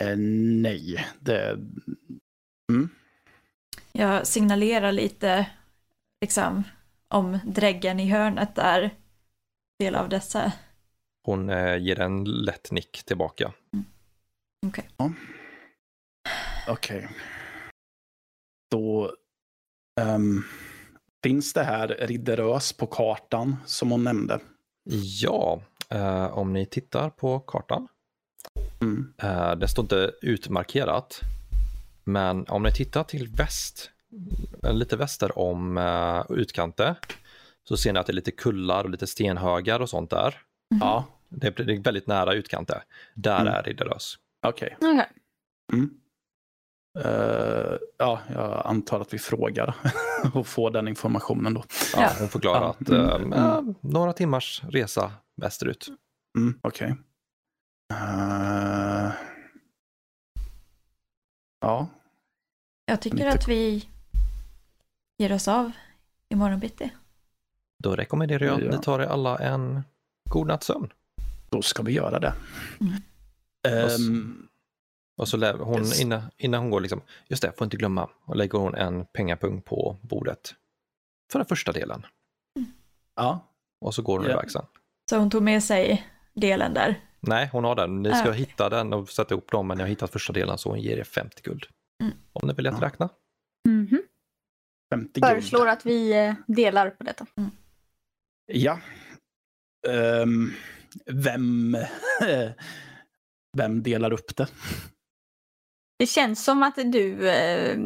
[0.00, 1.58] Eh, nej, det...
[2.72, 2.88] Mm.
[3.92, 5.46] Jag signalerar lite
[6.20, 6.64] liksom
[7.08, 8.90] om dräggen i hörnet är
[9.78, 10.52] del av dessa.
[11.22, 13.52] Hon eh, ger en lätt nick tillbaka.
[14.66, 14.88] Okej.
[16.68, 17.08] Okej.
[18.70, 19.14] Då...
[20.00, 20.42] ehm,
[21.22, 24.40] finns det här Ridderös på kartan som hon nämnde?
[25.22, 27.88] Ja, eh, om ni tittar på kartan.
[28.80, 29.12] Mm.
[29.22, 31.20] Eh, det står inte utmarkerat.
[32.04, 33.90] Men om ni tittar till väst,
[34.62, 36.94] lite väster om eh, utkante,
[37.64, 40.34] så ser ni att det är lite kullar och lite stenhögar och sånt där.
[40.80, 42.82] Ja, Det är, det är väldigt nära utkante.
[43.14, 43.54] Där Mm.
[43.54, 44.18] är Riddarös.
[44.46, 44.76] okej.
[44.80, 45.08] Okej.
[45.72, 45.90] Mm.
[46.98, 49.76] Eh, ja, jag antar att vi frågar
[50.34, 51.64] och får den informationen då.
[51.94, 52.10] Ja, Ja.
[52.18, 52.70] Hon förklarar Ja.
[52.80, 53.32] att eh, Mm.
[53.32, 55.88] ja, några timmars resa västerut.
[56.38, 56.94] Mm, okej.
[57.92, 59.10] Eh,
[61.60, 61.86] ja,
[62.86, 63.88] Jag tycker Lite- att vi
[65.20, 65.72] ger oss av
[66.28, 66.90] imorgon bitti.
[67.82, 68.70] Då rekommenderar jag att Ja.
[68.70, 69.82] ni tar er alla en
[70.30, 70.92] god natts sömn.
[71.50, 72.32] då ska vi göra det.
[72.80, 72.92] Mm.
[73.68, 74.46] Ehm,
[75.18, 76.00] Och så lä- hon, Yes.
[76.00, 79.62] innan, innan hon går, liksom, just det, får inte glömma, och lägger hon en pengapung
[79.62, 80.54] på bordet.
[81.32, 82.06] För den första delen.
[83.16, 83.46] ja,
[83.80, 84.32] Och så går hon Ja.
[84.32, 84.64] iväg sen.
[85.10, 87.00] Så hon tog med sig delen där.
[87.20, 88.02] Nej, hon har den.
[88.02, 90.58] Ni ska Ah, hitta den och sätta ihop dem, men jag har hittat första delen
[90.58, 91.66] så hon ger er 50 guld.
[92.02, 92.12] Mm.
[92.32, 93.08] Om ni vill att räkna.
[94.90, 95.00] Mhm.
[95.04, 95.32] 50 guld.
[95.32, 97.26] Föreslår att vi eh, delar på detta.
[98.52, 98.80] Ja.
[99.88, 100.52] Ehm,
[101.06, 101.76] vem,
[103.56, 104.46] vem delar upp det?
[105.98, 107.28] Det känns som att du...
[107.28, 107.78] Eh,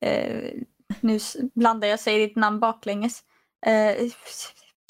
[0.00, 0.52] eh,
[1.00, 1.18] nu
[1.54, 3.24] blandar jag, säger ditt namn baklänges.
[3.66, 4.10] Eh,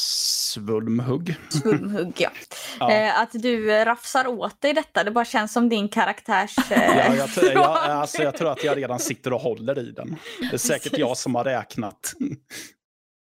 [0.00, 1.36] Svulmhugg.
[1.48, 2.30] Svulmhugg, ja.
[2.80, 2.92] Ja.
[2.92, 5.04] Eh, att du eh, rafsar åt dig detta.
[5.04, 6.58] Det bara känns som din karaktärs...
[6.72, 7.68] Eh, Ja, jag, tror- jag, fråga.
[7.94, 10.16] alltså, jag tror att jag redan sitter och håller i den.
[10.40, 12.12] Det är säkert jag som har räknat.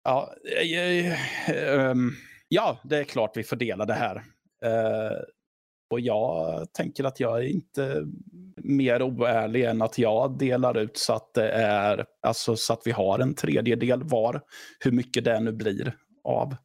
[0.04, 2.10] Ja, eh, eh, ehm,
[2.48, 4.16] ja, det är klart vi fördelar det här.
[4.64, 5.16] Eh,
[5.90, 8.02] och jag tänker att jag är inte
[8.56, 12.90] mer oärlig än att jag delar ut så att det är, alltså så att vi
[12.90, 14.40] har en tredjedel var,
[14.80, 16.56] hur mycket det nu blir av.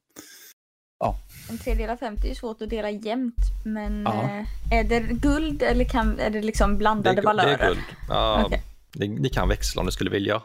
[1.49, 3.35] En tredjedel av 50 är ju svårt att dela jämnt.
[3.65, 4.23] Men Ja.
[4.23, 4.45] eh,
[4.79, 7.57] är det guld eller kan, är det liksom Det är, blandade valörer?
[7.57, 7.83] det är guld.
[8.09, 8.63] Ja, Okej.
[8.95, 10.35] ni, ni kan växla om ni skulle vilja.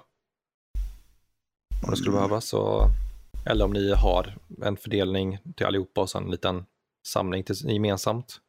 [1.84, 2.44] Om det skulle behövas.
[2.48, 2.86] Så,
[3.47, 6.64] eller om ni har en fördelning till allihopa och sen en liten
[7.06, 8.40] samling till, gemensamt.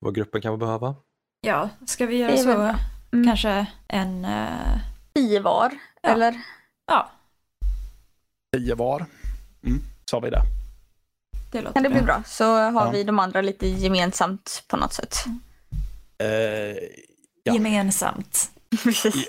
[0.00, 0.94] Vad gruppen kan behöva.
[1.40, 2.74] Ja, ska vi göra så?
[3.12, 3.26] Mm.
[3.26, 4.24] Kanske en...
[4.24, 4.78] eh,
[5.14, 5.70] Tio var,
[6.02, 6.08] Ja.
[6.08, 6.40] eller?
[6.86, 7.10] ja,
[8.56, 9.06] Tio var.
[9.64, 9.80] Mm,
[10.10, 10.42] sa vi det.
[11.52, 12.06] det låter Kan det bli bra.
[12.14, 12.22] bra?
[12.26, 12.90] Så har Ja.
[12.90, 15.14] vi de andra lite gemensamt på något sätt.
[16.18, 16.76] Eh,
[17.42, 17.54] Ja.
[17.54, 18.50] Gemensamt.
[18.84, 19.26] Precis.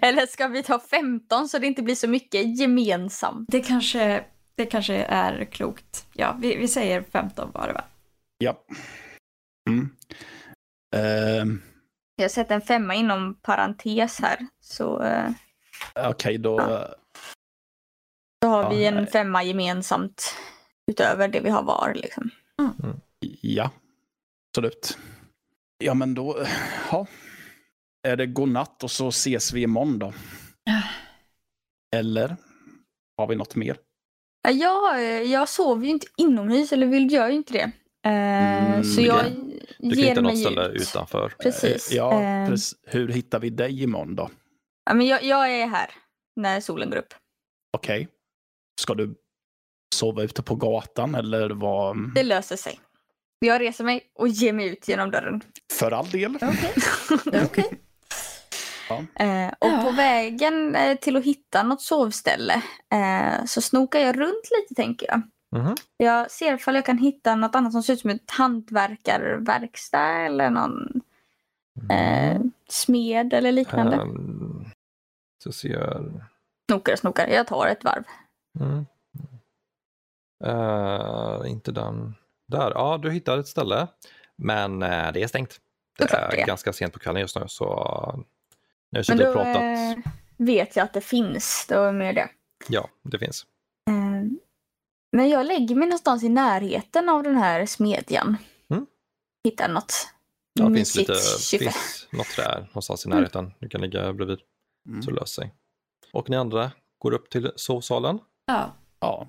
[0.00, 3.48] Eller ska vi ta 15 så det inte blir så mycket gemensamt?
[3.48, 4.24] Det kanske
[4.56, 6.06] det kanske är klokt.
[6.12, 7.84] Ja, vi, vi säger 15 var det va?
[8.38, 8.56] Ja.
[9.70, 9.88] Mm.
[10.96, 11.62] Ehm,
[12.16, 14.38] Jag sätter en femma inom parentes här.
[14.60, 15.30] Så eh,
[15.94, 16.84] Okej, då...
[18.44, 19.06] då har Ja, vi en nej.
[19.06, 20.34] femma gemensamt.
[20.90, 22.30] Utöver det vi har var liksom.
[23.40, 23.70] Ja,
[24.50, 24.98] absolut.
[25.78, 26.38] Ja, men då...
[26.90, 27.06] Ja.
[28.06, 30.12] Är det godnatt och så ses vi imorgon då?
[31.96, 32.36] Eller
[33.16, 33.76] har vi något mer?
[34.42, 37.70] Ja, Jag, jag sover ju inte inomhus, eller vill gör ju inte det.
[38.06, 39.24] Eh, Mm, så det- jag
[39.78, 40.82] Du kan ger hitta något mig ställe ut.
[40.82, 41.32] utanför.
[41.38, 41.90] Precis.
[41.90, 42.78] Eh, Ja, Eh, precis.
[42.86, 44.30] Hur hittar vi dig imorgon då?
[44.84, 45.90] ja, men jag, jag är här
[46.36, 47.14] när solen går upp.
[47.76, 48.08] Okej.
[48.80, 49.14] Ska du
[49.94, 52.14] sova ute på gatan eller vad?
[52.14, 52.80] Det löser sig.
[53.38, 55.40] Jag reser mig och ger mig ut genom dörren.
[55.72, 56.36] För all del.
[56.36, 56.74] Okej.
[57.44, 57.80] Okej.
[59.14, 59.82] Eh, och Ja.
[59.84, 65.06] på vägen eh, till att hitta något sovställe eh, så snokar jag runt lite tänker
[65.06, 65.22] jag.
[65.62, 65.74] Mhm.
[65.96, 70.50] Jag ser ifall jag kan hitta något annat som ser ut som ett hantverkarverkstad eller
[70.50, 71.00] någon
[71.90, 73.96] eh, smed eller liknande.
[73.96, 74.64] Ehm,
[75.44, 76.12] så ser...
[76.70, 77.26] Snokar, snokar.
[77.28, 78.02] Jag tar ett varv.
[78.60, 78.86] Mm.
[80.44, 82.14] Eh, inte den
[82.48, 82.70] där.
[82.74, 83.86] Ja, du hittar ett ställe.
[84.36, 85.60] Men eh, det är stängt.
[85.98, 86.46] Det Såklart det är är.
[86.46, 88.24] ganska sent på kvällen just nu så
[88.92, 89.56] nu har jag och pratat.
[89.62, 91.66] eh, vet jag att det finns.
[91.68, 92.28] Då är med det.
[92.68, 93.46] Ja, det finns.
[93.90, 93.94] Eh,
[95.12, 98.36] men jag lägger mig någonstans i närheten av den här smedjan.
[98.70, 98.86] Mm.
[99.44, 99.92] Hittar något
[100.60, 101.14] Ja, det finns lite
[101.58, 103.52] finns något träd någonstans i närheten.
[103.58, 104.38] Du kan ligga bredvid
[104.88, 105.02] Mm.
[105.02, 105.54] så det löser sig.
[106.12, 108.72] Och ni andra går upp till sovsalen Ja.
[109.00, 109.26] Ja.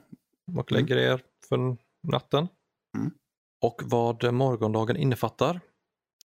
[0.57, 1.77] och lägger er för
[2.07, 2.47] natten.
[2.97, 3.11] Mm.
[3.61, 5.59] Och vad morgondagen innefattar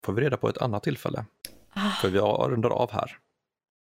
[0.06, 1.26] får vi reda på ett annat tillfälle.
[1.74, 3.18] Ah, För vi rundar av här.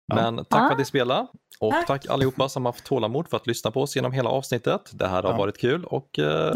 [0.07, 0.15] Ja.
[0.15, 0.71] Men tack för Ah.
[0.71, 1.27] att ni spelade
[1.59, 1.87] och Tack.
[1.87, 4.91] tack allihopa som haft tålamod för att lyssna på oss genom hela avsnittet.
[4.93, 5.37] Det här har Ja.
[5.37, 6.55] varit kul och eh,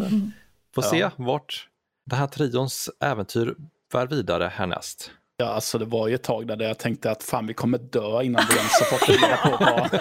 [0.76, 0.90] får Ja.
[0.90, 1.70] se vart
[2.06, 3.56] den här trions äventyr
[3.92, 5.12] bär vidare härnäst.
[5.40, 8.22] Ja, alltså det var ju ett tag där jag tänkte att fan vi kommer dö
[8.24, 10.00] innan vi ens har fått reda på vad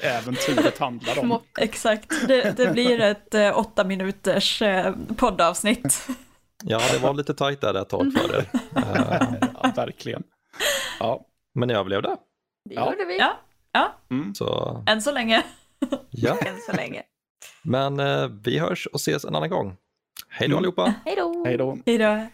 [0.00, 1.40] äventyret handlar om.
[1.58, 6.06] Exakt, det, det blir ett eh, åtta minuters eh, poddavsnitt.
[6.64, 8.48] Ja, det var lite tajt där ett tag för er.
[9.62, 10.22] Ja, verkligen.
[11.00, 11.20] Ja.
[11.54, 12.16] Men ni överlevde.
[12.68, 12.90] Det Ja.
[12.92, 13.18] gjorde vi.
[13.18, 13.38] Ja,
[13.72, 14.34] ja, Mm.
[14.34, 15.42] Så än så länge.
[16.10, 17.02] ja, Än så länge.
[17.62, 19.76] men eh, vi hörs och ses en annan gång.
[20.28, 20.58] Hej då Mm.
[20.58, 20.94] allihopa!
[21.04, 21.44] Hej då!
[21.46, 21.78] Hej då.
[21.86, 22.26] Hej då.